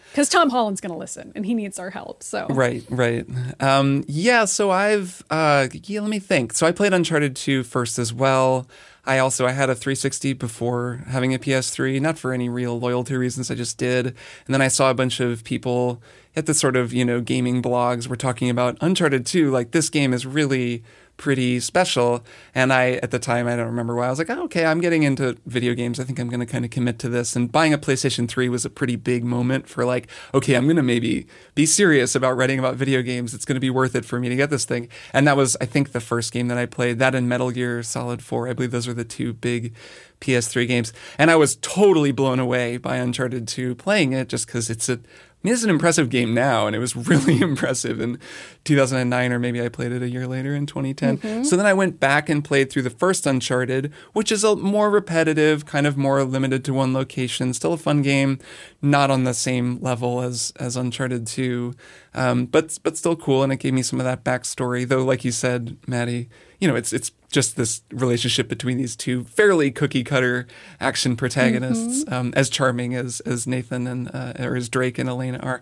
Because 0.10 0.28
Tom 0.28 0.50
Holland's 0.50 0.82
going 0.82 0.92
to 0.92 0.98
listen, 0.98 1.32
and 1.36 1.46
he 1.46 1.54
needs 1.54 1.80
our 1.80 1.90
help. 1.90 2.22
So 2.22 2.46
right, 2.50 2.84
right, 2.90 3.26
um, 3.62 4.04
yeah. 4.10 4.44
So 4.44 4.70
I've 4.70 5.24
uh, 5.30 5.70
yeah. 5.72 6.02
Let 6.02 6.10
me 6.10 6.20
think. 6.20 6.52
So 6.52 6.68
I 6.68 6.74
played 6.74 6.92
Uncharted 6.94 7.34
2 7.34 7.64
first 7.64 7.98
as 7.98 8.14
well. 8.14 8.68
I 9.06 9.20
also 9.20 9.46
I 9.46 9.52
had 9.52 9.70
a 9.70 9.76
360 9.76 10.34
before 10.34 11.04
having 11.08 11.34
a 11.34 11.40
PS3, 11.40 12.02
not 12.02 12.20
for 12.20 12.34
any 12.34 12.50
real 12.50 12.78
loyalty 12.78 13.16
reasons. 13.16 13.50
I 13.50 13.56
just 13.56 13.78
did, 13.78 14.08
and 14.08 14.54
then 14.54 14.62
I 14.62 14.68
saw 14.68 14.92
a 14.92 14.94
bunch 14.94 15.22
of 15.22 15.46
people 15.46 16.02
at 16.36 16.46
the 16.46 16.54
sort 16.54 16.76
of 16.76 16.92
you 16.92 17.06
know 17.06 17.22
gaming 17.22 17.62
blogs 17.62 18.08
were 18.08 18.18
talking 18.18 18.50
about 18.50 18.78
Uncharted 18.82 19.26
2. 19.26 19.50
Like 19.50 19.72
this 19.72 19.90
game 19.90 20.12
is 20.12 20.26
really 20.26 20.84
pretty 21.18 21.60
special. 21.60 22.24
And 22.56 22.74
I, 22.74 22.94
at 22.94 23.12
the 23.12 23.20
time, 23.20 23.48
I 23.48 23.56
don't 23.56 23.68
remember 23.68 23.96
why, 23.96 24.08
I 24.08 24.10
was 24.10 24.20
like, 24.20 24.30
oh, 24.30 24.44
okay, 24.44 24.66
I'm 24.66 24.82
getting 24.82 25.04
into 25.04 25.38
video 25.46 25.74
games. 25.74 26.00
I 26.00 26.04
think 26.04 26.20
I'm 26.20 26.30
going 26.30 26.40
to 26.40 26.46
kind 26.46 26.66
of 26.66 26.72
commit 26.72 27.00
to 27.00 27.10
this. 27.10 27.36
And 27.36 27.52
buying 27.52 27.74
a 27.74 27.78
PlayStation 27.78 28.28
3 28.28 28.50
was 28.50 28.66
a 28.66 28.70
pretty 28.70 28.96
big 28.96 29.24
moment 29.24 29.68
for 29.68 29.86
like, 29.86 30.08
okay, 30.34 30.56
I'm 30.56 30.66
going 30.66 30.78
to 30.78 30.84
maybe 30.84 31.28
be 31.56 31.66
serious 31.66 32.16
about 32.16 32.36
writing 32.38 32.60
about 32.60 32.76
video 32.76 33.02
games. 33.02 33.34
It's 33.34 33.46
going 33.46 33.56
to 33.56 33.62
be 33.62 33.70
worth 33.70 33.96
it 33.96 34.06
for 34.06 34.20
me 34.20 34.30
to 34.30 34.36
get 34.36 34.50
this 34.50 34.66
thing. 34.66 34.90
And 35.14 35.28
that 35.28 35.38
was, 35.38 35.56
I 35.62 35.66
think, 35.66 35.92
the 35.92 36.02
first 36.02 36.34
game 36.34 36.48
that 36.48 36.58
I 36.58 36.66
played. 36.66 37.00
That 37.00 37.16
and 37.16 37.30
Metal 37.30 37.52
Gear 37.52 37.84
Solid 37.84 38.24
4. 38.24 38.48
I 38.48 38.54
believe 38.54 38.72
those 38.72 38.88
were 38.88 38.94
the 38.94 39.06
two 39.06 39.34
big 39.34 39.74
PS3 40.22 40.68
games. 40.68 40.94
And 41.18 41.30
I 41.30 41.36
was 41.36 41.58
totally 41.58 42.12
blown 42.12 42.40
away 42.40 42.78
by 42.78 42.98
Uncharted 42.98 43.48
2 43.48 43.76
playing 43.76 44.14
it 44.14 44.30
just 44.30 44.46
because 44.46 44.70
it's 44.70 44.88
a 44.88 45.00
I 45.44 45.48
mean, 45.48 45.56
it's 45.56 45.64
an 45.64 45.72
impressive 45.72 46.10
game 46.10 46.36
now, 46.36 46.68
and 46.68 46.76
it 46.76 46.80
was 46.80 46.96
really 47.08 47.42
impressive 47.42 48.00
in 48.00 48.20
2009, 48.64 49.34
or 49.34 49.40
maybe 49.40 49.62
I 49.62 49.70
played 49.70 49.92
it 49.92 50.04
a 50.04 50.10
year 50.10 50.28
later 50.28 50.54
in 50.54 50.68
2010. 50.68 51.18
Mm-hmm. 51.18 51.44
So 51.44 51.58
then 51.58 51.66
I 51.66 51.74
went 51.74 52.00
back 52.00 52.30
and 52.30 52.44
played 52.44 52.70
through 52.70 52.84
the 52.84 52.92
first 52.92 53.26
Uncharted, 53.26 53.92
which 54.14 54.32
is 54.32 54.44
a 54.44 54.56
more 54.56 54.92
repetitive, 54.92 55.66
kind 55.66 55.88
of 55.88 55.98
more 55.98 56.24
limited 56.24 56.64
to 56.66 56.74
one 56.76 56.94
location. 56.94 57.54
Still 57.54 57.74
a 57.74 57.78
fun 57.78 58.04
game, 58.04 58.38
not 58.84 59.10
on 59.10 59.24
the 59.24 59.34
same 59.34 59.80
level 59.82 60.22
as 60.22 60.54
as 60.60 60.78
Uncharted 60.78 61.26
2, 61.26 61.74
um, 62.14 62.46
but 62.46 62.78
but 62.84 62.96
still 62.96 63.16
cool, 63.16 63.42
and 63.42 63.52
it 63.52 63.58
gave 63.58 63.74
me 63.74 63.82
some 63.82 64.00
of 64.00 64.06
that 64.06 64.24
backstory. 64.24 64.88
Though, 64.88 65.04
like 65.04 65.26
you 65.26 65.32
said, 65.32 65.76
Maddy, 65.88 66.30
you 66.62 66.68
know, 66.68 66.76
it's 66.76 66.94
it's 66.94 67.12
just 67.32 67.58
this 67.58 67.82
relationship 67.92 68.48
between 68.48 68.78
these 68.78 68.96
two 68.96 69.24
fairly 69.26 69.72
cookie 69.72 70.04
cutter 70.04 70.48
action 70.80 71.18
protagonists, 71.18 72.06
mm-hmm. 72.06 72.14
um, 72.14 72.34
as 72.38 72.50
charming 72.50 72.94
as 72.96 73.20
as 73.22 73.48
Nathan 73.48 73.88
and 73.88 74.10
uh, 74.14 74.34
or 74.40 74.56
as 74.56 74.70
Drake 74.70 74.98
and 75.00 75.10
Elena 75.10 75.40
are. 75.40 75.60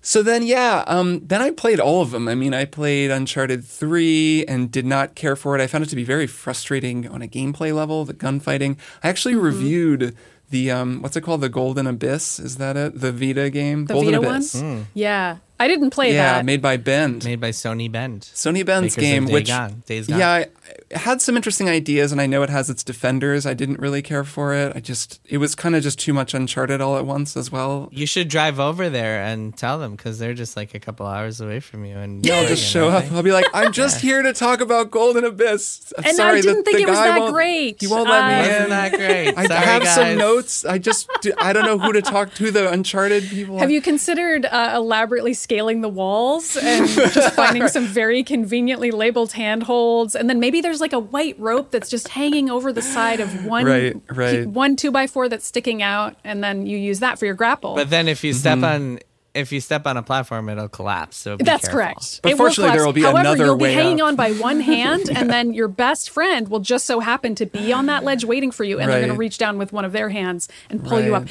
So 0.00 0.22
then, 0.22 0.44
yeah, 0.44 0.84
um, 0.86 1.26
then 1.26 1.42
I 1.42 1.50
played 1.50 1.80
all 1.80 2.02
of 2.02 2.12
them. 2.12 2.28
I 2.28 2.34
mean, 2.36 2.54
I 2.54 2.66
played 2.66 3.10
Uncharted 3.10 3.64
3 3.64 4.44
and 4.46 4.70
did 4.70 4.86
not 4.86 5.16
care 5.16 5.34
for 5.34 5.58
it. 5.58 5.60
I 5.60 5.66
found 5.66 5.82
it 5.82 5.90
to 5.90 5.96
be 5.96 6.04
very 6.04 6.28
frustrating 6.28 7.08
on 7.08 7.20
a 7.20 7.26
gameplay 7.26 7.74
level, 7.74 8.04
the 8.04 8.14
gunfighting. 8.14 8.78
I 9.02 9.08
actually 9.08 9.34
mm-hmm. 9.34 9.44
reviewed 9.44 10.16
the, 10.50 10.70
um, 10.70 11.02
what's 11.02 11.16
it 11.16 11.22
called? 11.22 11.40
The 11.40 11.48
Golden 11.48 11.88
Abyss? 11.88 12.38
Is 12.38 12.56
that 12.56 12.76
it? 12.76 13.00
The 13.00 13.10
Vita 13.10 13.50
game? 13.50 13.86
The 13.86 13.94
Golden 13.94 14.14
Vita 14.14 14.30
Abyss. 14.30 14.54
one? 14.54 14.64
Mm. 14.64 14.84
Yeah. 14.94 15.38
I 15.60 15.68
didn't 15.68 15.90
play 15.90 16.14
yeah, 16.14 16.32
that. 16.32 16.36
Yeah, 16.38 16.42
made 16.42 16.62
by 16.62 16.76
Bend. 16.76 17.24
Made 17.24 17.40
by 17.40 17.50
Sony 17.50 17.90
Bend. 17.90 18.22
Sony 18.22 18.64
Bend's 18.64 18.96
Makers 18.96 19.10
game, 19.10 19.26
which 19.26 19.48
Gone, 19.48 19.82
Days 19.86 20.06
Gone. 20.06 20.18
yeah, 20.18 20.44
had 20.92 21.20
some 21.20 21.36
interesting 21.36 21.68
ideas, 21.68 22.12
and 22.12 22.20
I 22.20 22.26
know 22.26 22.42
it 22.42 22.50
has 22.50 22.70
its 22.70 22.82
defenders. 22.84 23.44
I 23.44 23.54
didn't 23.54 23.80
really 23.80 24.00
care 24.00 24.24
for 24.24 24.54
it. 24.54 24.74
I 24.76 24.80
just 24.80 25.20
it 25.24 25.38
was 25.38 25.54
kind 25.54 25.74
of 25.74 25.82
just 25.82 25.98
too 25.98 26.12
much 26.12 26.32
Uncharted 26.32 26.80
all 26.80 26.96
at 26.96 27.04
once 27.04 27.36
as 27.36 27.50
well. 27.50 27.88
You 27.92 28.06
should 28.06 28.28
drive 28.28 28.60
over 28.60 28.88
there 28.88 29.22
and 29.22 29.56
tell 29.56 29.78
them 29.78 29.96
because 29.96 30.18
they're 30.18 30.34
just 30.34 30.56
like 30.56 30.74
a 30.74 30.80
couple 30.80 31.06
hours 31.06 31.40
away 31.40 31.60
from 31.60 31.84
you. 31.84 31.96
And 31.96 32.24
yeah, 32.24 32.36
I'll 32.36 32.48
just 32.48 32.64
show 32.64 32.88
up. 32.88 33.10
I'll 33.12 33.22
be 33.22 33.32
like, 33.32 33.46
I'm 33.52 33.72
just 33.72 34.02
yeah. 34.02 34.10
here 34.10 34.22
to 34.22 34.32
talk 34.32 34.60
about 34.60 34.90
Golden 34.90 35.24
Abyss. 35.24 35.92
I'm 35.98 36.04
and 36.04 36.16
sorry, 36.16 36.38
I 36.38 36.40
didn't 36.42 36.58
the, 36.58 36.62
think 36.62 36.76
the 36.78 36.82
it 36.84 36.88
was 36.88 36.98
that 36.98 37.32
great. 37.32 37.80
He 37.80 37.86
won't 37.86 38.08
let 38.08 38.22
uh, 38.22 38.28
me 38.28 38.64
in. 38.64 38.70
That 38.70 38.92
great. 38.92 39.34
I 39.36 39.46
sorry, 39.46 39.66
have 39.66 39.82
guys. 39.82 39.94
some 39.94 40.18
notes. 40.18 40.64
I 40.64 40.78
just 40.78 41.08
I 41.38 41.52
don't 41.52 41.64
know 41.64 41.78
who 41.78 41.92
to 41.92 42.02
talk 42.02 42.34
to. 42.34 42.50
The 42.50 42.70
Uncharted 42.70 43.24
people. 43.24 43.58
Have 43.58 43.70
you 43.70 43.82
considered 43.82 44.46
uh, 44.46 44.72
elaborately 44.74 45.34
scaling 45.48 45.80
the 45.80 45.88
walls 45.88 46.58
and 46.58 46.86
just 46.86 47.34
finding 47.34 47.66
some 47.68 47.86
very 47.86 48.22
conveniently 48.22 48.90
labeled 48.90 49.32
handholds, 49.32 50.14
and 50.14 50.28
then 50.28 50.38
maybe 50.38 50.60
there's 50.60 50.80
like 50.80 50.92
a 50.92 50.98
white 50.98 51.40
rope 51.40 51.70
that's 51.70 51.88
just 51.88 52.08
hanging 52.08 52.50
over 52.50 52.70
the 52.70 52.82
side 52.82 53.18
of 53.18 53.46
one 53.46 53.64
right, 53.64 53.96
right. 54.10 54.46
one 54.46 54.76
two 54.76 54.90
by 54.90 55.06
four 55.06 55.26
that's 55.26 55.46
sticking 55.46 55.82
out, 55.82 56.16
and 56.22 56.44
then 56.44 56.66
you 56.66 56.76
use 56.76 57.00
that 57.00 57.18
for 57.18 57.24
your 57.24 57.34
grapple. 57.34 57.74
But 57.74 57.88
then 57.88 58.08
if 58.08 58.22
you 58.22 58.34
step 58.34 58.58
mm-hmm. 58.58 58.64
on 58.64 58.98
if 59.38 59.52
you 59.52 59.60
step 59.60 59.86
on 59.86 59.96
a 59.96 60.02
platform, 60.02 60.48
it'll 60.48 60.68
collapse. 60.68 61.16
So 61.16 61.36
that's 61.36 61.68
careful. 61.68 61.70
correct. 61.70 62.20
But 62.22 62.32
it 62.32 62.36
fortunately, 62.36 62.76
there 62.76 62.84
will 62.84 62.92
be 62.92 63.02
another 63.02 63.14
way. 63.14 63.22
However, 63.22 63.28
another 63.28 63.44
you'll 63.44 63.56
way 63.58 63.68
be 63.70 63.74
hanging 63.74 64.00
up. 64.00 64.08
on 64.08 64.16
by 64.16 64.32
one 64.32 64.60
hand, 64.72 65.08
yeah. 65.08 65.20
and 65.20 65.30
then 65.30 65.54
your 65.54 65.68
best 65.68 66.10
friend 66.10 66.48
will 66.48 66.60
just 66.60 66.86
so 66.86 67.00
happen 67.00 67.34
to 67.36 67.46
be 67.46 67.72
on 67.72 67.86
that 67.86 68.04
ledge 68.04 68.24
waiting 68.24 68.50
for 68.50 68.64
you, 68.64 68.78
and 68.78 68.88
right. 68.88 68.94
they're 68.94 69.06
going 69.06 69.14
to 69.14 69.18
reach 69.18 69.38
down 69.38 69.58
with 69.58 69.72
one 69.72 69.84
of 69.84 69.92
their 69.92 70.08
hands 70.08 70.48
and 70.70 70.82
pull 70.82 70.98
right. 70.98 71.06
you 71.06 71.14
up. 71.14 71.28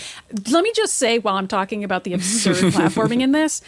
Let 0.49 0.63
me 0.63 0.71
just 0.73 0.95
say, 0.95 1.19
while 1.19 1.35
I'm 1.35 1.47
talking 1.47 1.83
about 1.83 2.03
the 2.03 2.13
absurd 2.13 2.55
platforming 2.73 3.21
in 3.21 3.31
this, 3.31 3.61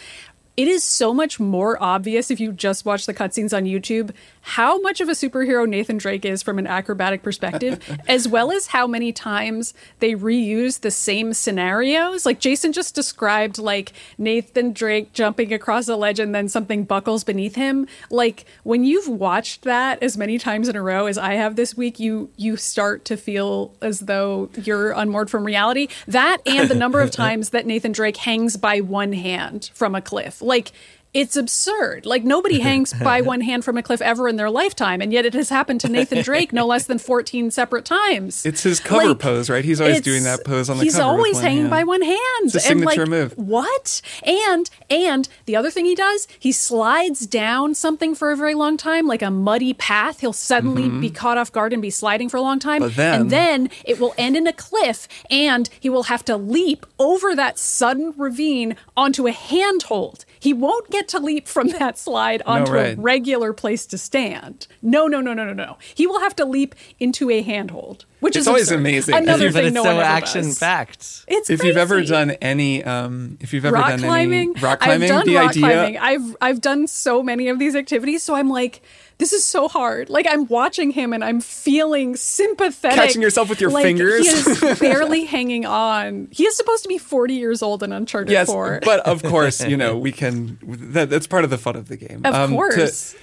it 0.60 0.68
is 0.68 0.84
so 0.84 1.14
much 1.14 1.40
more 1.40 1.82
obvious 1.82 2.30
if 2.30 2.38
you 2.38 2.52
just 2.52 2.84
watch 2.84 3.06
the 3.06 3.14
cutscenes 3.14 3.56
on 3.56 3.64
YouTube 3.64 4.14
how 4.42 4.80
much 4.80 5.00
of 5.00 5.08
a 5.08 5.12
superhero 5.12 5.68
Nathan 5.68 5.98
Drake 5.98 6.24
is 6.24 6.42
from 6.42 6.58
an 6.58 6.66
acrobatic 6.66 7.22
perspective, 7.22 7.78
as 8.08 8.26
well 8.26 8.50
as 8.50 8.68
how 8.68 8.86
many 8.86 9.12
times 9.12 9.74
they 9.98 10.12
reuse 10.12 10.80
the 10.80 10.90
same 10.90 11.32
scenarios. 11.32 12.24
Like 12.24 12.40
Jason 12.40 12.72
just 12.72 12.94
described, 12.94 13.58
like 13.58 13.92
Nathan 14.18 14.72
Drake 14.72 15.12
jumping 15.12 15.52
across 15.52 15.88
a 15.88 15.96
ledge 15.96 16.18
and 16.18 16.34
then 16.34 16.48
something 16.48 16.84
buckles 16.84 17.24
beneath 17.24 17.54
him. 17.54 17.86
Like 18.10 18.44
when 18.62 18.84
you've 18.84 19.08
watched 19.08 19.62
that 19.62 20.02
as 20.02 20.16
many 20.16 20.38
times 20.38 20.68
in 20.68 20.76
a 20.76 20.82
row 20.82 21.06
as 21.06 21.18
I 21.18 21.34
have 21.34 21.56
this 21.56 21.76
week, 21.76 22.00
you 22.00 22.30
you 22.36 22.56
start 22.56 23.04
to 23.06 23.16
feel 23.16 23.74
as 23.82 24.00
though 24.00 24.50
you're 24.62 24.92
unmoored 24.92 25.30
from 25.30 25.44
reality. 25.44 25.88
That 26.06 26.38
and 26.46 26.68
the 26.68 26.74
number 26.74 27.00
of 27.00 27.10
times 27.20 27.50
that 27.50 27.66
Nathan 27.66 27.92
Drake 27.92 28.16
hangs 28.16 28.56
by 28.56 28.80
one 28.80 29.12
hand 29.12 29.70
from 29.74 29.94
a 29.94 30.00
cliff. 30.00 30.40
Like 30.40 30.72
it's 31.12 31.36
absurd. 31.36 32.06
Like 32.06 32.24
nobody 32.24 32.60
hangs 32.60 32.92
by 32.92 33.20
one 33.20 33.40
hand 33.40 33.64
from 33.64 33.76
a 33.76 33.82
cliff 33.82 34.00
ever 34.00 34.28
in 34.28 34.36
their 34.36 34.50
lifetime, 34.50 35.00
and 35.00 35.12
yet 35.12 35.26
it 35.26 35.34
has 35.34 35.48
happened 35.48 35.80
to 35.82 35.88
Nathan 35.88 36.22
Drake 36.22 36.52
no 36.52 36.66
less 36.66 36.86
than 36.86 36.98
fourteen 36.98 37.50
separate 37.50 37.84
times. 37.84 38.46
It's 38.46 38.62
his 38.62 38.78
cover 38.80 39.08
like, 39.08 39.18
pose, 39.18 39.50
right? 39.50 39.64
He's 39.64 39.80
always 39.80 40.00
doing 40.00 40.24
that 40.24 40.44
pose 40.44 40.70
on 40.70 40.78
the 40.78 40.84
he's 40.84 40.94
cover. 40.94 41.02
He's 41.02 41.18
always 41.18 41.40
hanging 41.40 41.62
hand. 41.62 41.70
by 41.70 41.84
one 41.84 42.02
hand. 42.02 42.18
It's 42.44 42.54
a 42.54 42.60
signature 42.60 43.02
and 43.02 43.10
like, 43.10 43.20
move. 43.20 43.32
What? 43.36 44.02
And 44.22 44.70
and 44.88 45.28
the 45.46 45.56
other 45.56 45.70
thing 45.70 45.84
he 45.84 45.94
does, 45.94 46.28
he 46.38 46.52
slides 46.52 47.26
down 47.26 47.74
something 47.74 48.14
for 48.14 48.30
a 48.30 48.36
very 48.36 48.54
long 48.54 48.76
time, 48.76 49.06
like 49.06 49.22
a 49.22 49.30
muddy 49.30 49.74
path. 49.74 50.20
He'll 50.20 50.32
suddenly 50.32 50.84
mm-hmm. 50.84 51.00
be 51.00 51.10
caught 51.10 51.38
off 51.38 51.50
guard 51.50 51.72
and 51.72 51.82
be 51.82 51.90
sliding 51.90 52.28
for 52.28 52.36
a 52.36 52.42
long 52.42 52.58
time, 52.58 52.88
then, 52.90 53.20
and 53.20 53.30
then 53.30 53.70
it 53.84 53.98
will 53.98 54.14
end 54.16 54.36
in 54.36 54.46
a 54.46 54.52
cliff, 54.52 55.08
and 55.28 55.68
he 55.80 55.90
will 55.90 56.04
have 56.04 56.24
to 56.26 56.36
leap 56.36 56.86
over 56.98 57.34
that 57.34 57.58
sudden 57.58 58.14
ravine 58.16 58.76
onto 58.96 59.26
a 59.26 59.32
handhold 59.32 60.24
he 60.40 60.52
won't 60.52 60.90
get 60.90 61.06
to 61.08 61.20
leap 61.20 61.46
from 61.46 61.68
that 61.78 61.98
slide 61.98 62.42
onto 62.46 62.72
right. 62.72 62.98
a 62.98 63.00
regular 63.00 63.52
place 63.52 63.86
to 63.86 63.98
stand. 63.98 64.66
No, 64.82 65.06
no, 65.06 65.20
no, 65.20 65.32
no, 65.34 65.44
no, 65.44 65.52
no. 65.52 65.76
He 65.94 66.06
will 66.06 66.20
have 66.20 66.34
to 66.36 66.44
leap 66.44 66.74
into 66.98 67.30
a 67.30 67.42
handhold, 67.42 68.06
which 68.20 68.34
It's 68.34 68.42
is 68.42 68.48
always 68.48 68.62
absurd. 68.68 68.80
amazing. 68.80 69.14
Another 69.14 69.48
But 69.48 69.52
but 69.52 69.58
thing 69.60 69.66
it's 69.66 69.74
no 69.74 69.82
so 69.84 69.88
one 69.90 69.96
ever 69.98 70.04
action 70.04 70.42
does. 70.44 70.58
packed. 70.58 71.24
It's 71.28 71.50
if 71.50 71.62
you've 71.62 71.76
ever 71.76 72.02
done 72.02 72.30
any, 72.42 72.82
um, 72.82 73.36
if 73.40 73.52
you've 73.52 73.64
ever 73.66 73.76
rock 73.76 73.88
done 73.90 74.00
climbing, 74.00 74.50
any 74.50 74.60
rock 74.60 74.80
climbing, 74.80 75.10
I've 75.10 75.16
done 75.18 75.26
the 75.26 75.36
rock 75.36 75.50
idea, 75.50 75.60
climbing. 75.62 75.98
I've 75.98 76.36
I've 76.40 76.60
done 76.60 76.86
so 76.86 77.22
many 77.22 77.48
of 77.48 77.58
these 77.58 77.76
activities, 77.76 78.22
so 78.22 78.34
I'm 78.34 78.48
like, 78.48 78.82
this 79.20 79.32
is 79.32 79.44
so 79.44 79.68
hard. 79.68 80.10
Like 80.10 80.26
I'm 80.28 80.46
watching 80.48 80.90
him 80.90 81.12
and 81.12 81.22
I'm 81.22 81.40
feeling 81.40 82.16
sympathetic. 82.16 82.98
Catching 82.98 83.22
yourself 83.22 83.48
with 83.48 83.60
your 83.60 83.70
Like, 83.70 83.84
fingers. 83.84 84.22
He 84.22 84.28
is 84.70 84.78
barely 84.80 85.24
hanging 85.26 85.64
on. 85.66 86.26
He 86.32 86.44
is 86.44 86.56
supposed 86.56 86.82
to 86.82 86.88
be 86.88 86.98
40 86.98 87.34
years 87.34 87.62
old 87.62 87.84
in 87.84 87.92
Uncharted 87.92 88.32
yes, 88.32 88.48
4. 88.48 88.80
but 88.82 89.00
of 89.06 89.22
course, 89.32 89.64
you 89.64 89.76
know 89.76 89.96
we 89.96 90.10
can. 90.10 90.58
That, 90.64 91.08
that's 91.10 91.28
part 91.28 91.44
of 91.44 91.50
the 91.50 91.58
fun 91.58 91.76
of 91.76 91.86
the 91.88 91.96
game. 91.96 92.22
of 92.24 92.34
Um, 92.34 92.50
to- 92.50 92.56
course. 92.56 93.14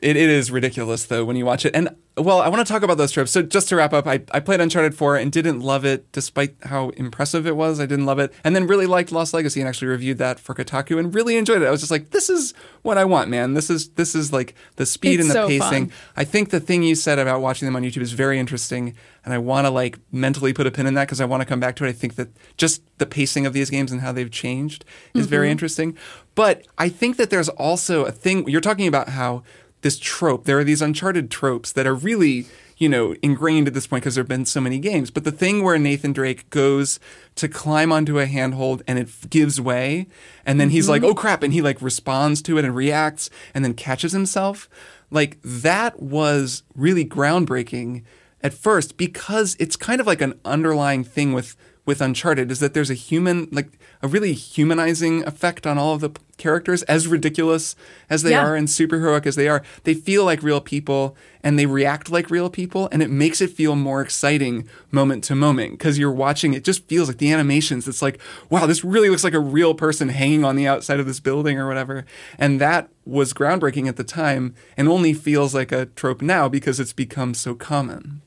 It, 0.00 0.16
it 0.16 0.28
is 0.28 0.50
ridiculous 0.50 1.04
though 1.06 1.24
when 1.24 1.36
you 1.36 1.44
watch 1.44 1.64
it. 1.66 1.74
And 1.74 1.88
well, 2.16 2.40
I 2.40 2.48
want 2.48 2.66
to 2.66 2.72
talk 2.72 2.82
about 2.82 2.98
those 2.98 3.12
tropes. 3.12 3.30
So 3.30 3.42
just 3.42 3.68
to 3.68 3.76
wrap 3.76 3.92
up, 3.92 4.06
I, 4.08 4.20
I 4.32 4.40
played 4.40 4.60
Uncharted 4.60 4.94
4 4.96 5.16
and 5.16 5.30
didn't 5.30 5.60
love 5.60 5.84
it 5.84 6.10
despite 6.10 6.56
how 6.64 6.88
impressive 6.90 7.46
it 7.46 7.54
was. 7.54 7.78
I 7.78 7.86
didn't 7.86 8.06
love 8.06 8.18
it. 8.18 8.32
And 8.42 8.56
then 8.56 8.66
really 8.66 8.86
liked 8.86 9.12
Lost 9.12 9.32
Legacy 9.34 9.60
and 9.60 9.68
actually 9.68 9.86
reviewed 9.88 10.18
that 10.18 10.40
for 10.40 10.52
Kotaku 10.52 10.98
and 10.98 11.14
really 11.14 11.36
enjoyed 11.36 11.62
it. 11.62 11.66
I 11.66 11.70
was 11.70 11.78
just 11.80 11.92
like, 11.92 12.10
this 12.10 12.28
is 12.28 12.54
what 12.82 12.98
I 12.98 13.04
want, 13.04 13.28
man. 13.30 13.54
This 13.54 13.70
is 13.70 13.90
this 13.90 14.16
is 14.16 14.32
like 14.32 14.54
the 14.76 14.86
speed 14.86 15.20
It's 15.20 15.28
and 15.28 15.30
the 15.30 15.34
so 15.34 15.46
pacing. 15.48 15.88
fun. 15.90 15.92
I 16.16 16.24
think 16.24 16.50
the 16.50 16.58
thing 16.60 16.82
you 16.82 16.96
said 16.96 17.20
about 17.20 17.40
watching 17.40 17.66
them 17.66 17.76
on 17.76 17.82
YouTube 17.84 18.02
is 18.02 18.12
very 18.12 18.38
interesting, 18.40 18.94
and 19.24 19.32
I 19.32 19.38
want 19.38 19.66
to 19.66 19.70
like 19.70 19.98
mentally 20.10 20.52
put 20.52 20.66
a 20.66 20.72
pin 20.72 20.86
in 20.86 20.94
that 20.94 21.06
because 21.06 21.20
I 21.20 21.24
want 21.24 21.42
to 21.42 21.46
come 21.46 21.60
back 21.60 21.76
to 21.76 21.84
it. 21.84 21.88
I 21.88 21.92
think 21.92 22.16
that 22.16 22.28
just 22.56 22.82
the 22.98 23.06
pacing 23.06 23.46
of 23.46 23.52
these 23.52 23.70
games 23.70 23.92
and 23.92 24.00
how 24.00 24.10
they've 24.12 24.30
changed 24.30 24.84
is 25.14 25.22
Mm-hmm. 25.22 25.30
very 25.30 25.50
interesting. 25.52 25.96
But 26.34 26.66
I 26.78 26.88
think 26.88 27.16
that 27.16 27.30
there's 27.30 27.48
also 27.50 28.04
a 28.04 28.12
thing 28.12 28.48
you're 28.48 28.60
talking 28.60 28.86
about 28.88 29.10
how 29.10 29.42
this 29.82 29.98
trope, 29.98 30.44
there 30.44 30.58
are 30.58 30.64
these 30.64 30.82
uncharted 30.82 31.30
tropes 31.30 31.72
that 31.72 31.86
are 31.86 31.94
really 31.94 32.46
you 32.78 32.88
know, 32.88 33.14
ingrained 33.22 33.66
at 33.66 33.74
this 33.74 33.88
point 33.88 34.02
because 34.02 34.14
there 34.14 34.22
have 34.22 34.28
been 34.28 34.46
so 34.46 34.60
many 34.60 34.78
games. 34.78 35.10
But 35.10 35.24
the 35.24 35.32
thing 35.32 35.62
where 35.62 35.78
Nathan 35.78 36.12
Drake 36.12 36.48
goes 36.50 37.00
to 37.34 37.48
climb 37.48 37.92
onto 37.92 38.18
a 38.18 38.26
handhold 38.26 38.82
and 38.86 38.98
it 38.98 39.08
gives 39.28 39.60
way, 39.60 40.06
and 40.46 40.60
then 40.60 40.70
he's 40.70 40.88
like, 40.88 41.02
mm-hmm. 41.02 41.10
oh 41.10 41.14
crap, 41.14 41.42
and 41.42 41.52
he 41.52 41.60
like 41.60 41.82
responds 41.82 42.40
to 42.42 42.56
it 42.56 42.64
and 42.64 42.74
reacts 42.74 43.30
and 43.52 43.64
then 43.64 43.74
catches 43.74 44.12
himself, 44.12 44.68
like 45.10 45.38
that 45.42 46.00
was 46.00 46.62
really 46.74 47.04
groundbreaking 47.04 48.04
at 48.42 48.54
first 48.54 48.96
because 48.96 49.56
it's 49.58 49.76
kind 49.76 50.00
of 50.00 50.06
like 50.06 50.20
an 50.20 50.38
underlying 50.44 51.02
thing 51.02 51.32
with 51.32 51.56
with 51.88 52.02
Uncharted 52.02 52.50
is 52.50 52.60
that 52.60 52.74
there's 52.74 52.90
a 52.90 52.94
human 52.94 53.48
like 53.50 53.70
a 54.02 54.08
really 54.08 54.34
humanizing 54.34 55.24
effect 55.26 55.66
on 55.66 55.78
all 55.78 55.94
of 55.94 56.02
the 56.02 56.10
characters 56.36 56.82
as 56.82 57.08
ridiculous 57.08 57.74
as 58.10 58.22
they 58.22 58.32
Yeah. 58.32 58.44
are 58.44 58.54
and 58.54 58.68
superheroic 58.68 59.24
as 59.26 59.36
they 59.36 59.48
are. 59.48 59.62
They 59.84 59.94
feel 59.94 60.26
like 60.26 60.42
real 60.42 60.60
people 60.60 61.16
and 61.42 61.58
they 61.58 61.64
react 61.64 62.10
like 62.10 62.30
real 62.30 62.50
people 62.50 62.90
and 62.92 63.02
it 63.02 63.08
makes 63.10 63.40
it 63.40 63.50
feel 63.50 63.74
more 63.74 64.02
exciting 64.02 64.68
moment 64.90 65.24
to 65.24 65.34
moment 65.34 65.72
because 65.78 65.98
you're 65.98 66.12
watching 66.12 66.52
it 66.52 66.62
just 66.62 66.86
feels 66.88 67.08
like 67.08 67.16
the 67.18 67.32
animations 67.32 67.88
it's 67.88 68.02
like 68.02 68.20
wow 68.50 68.66
this 68.66 68.84
really 68.84 69.08
looks 69.08 69.24
like 69.24 69.32
a 69.34 69.40
real 69.40 69.74
person 69.74 70.10
hanging 70.10 70.44
on 70.44 70.56
the 70.56 70.68
outside 70.68 71.00
of 71.00 71.06
this 71.06 71.20
building 71.20 71.58
or 71.58 71.66
whatever. 71.66 72.04
And 72.38 72.60
that 72.60 72.90
was 73.06 73.32
groundbreaking 73.32 73.88
at 73.88 73.96
the 73.96 74.04
time 74.04 74.54
and 74.76 74.88
only 74.88 75.14
feels 75.14 75.54
like 75.54 75.72
a 75.72 75.86
trope 75.86 76.20
now 76.20 76.50
because 76.50 76.78
it's 76.78 76.92
become 76.92 77.32
so 77.32 77.54
common 77.54 78.20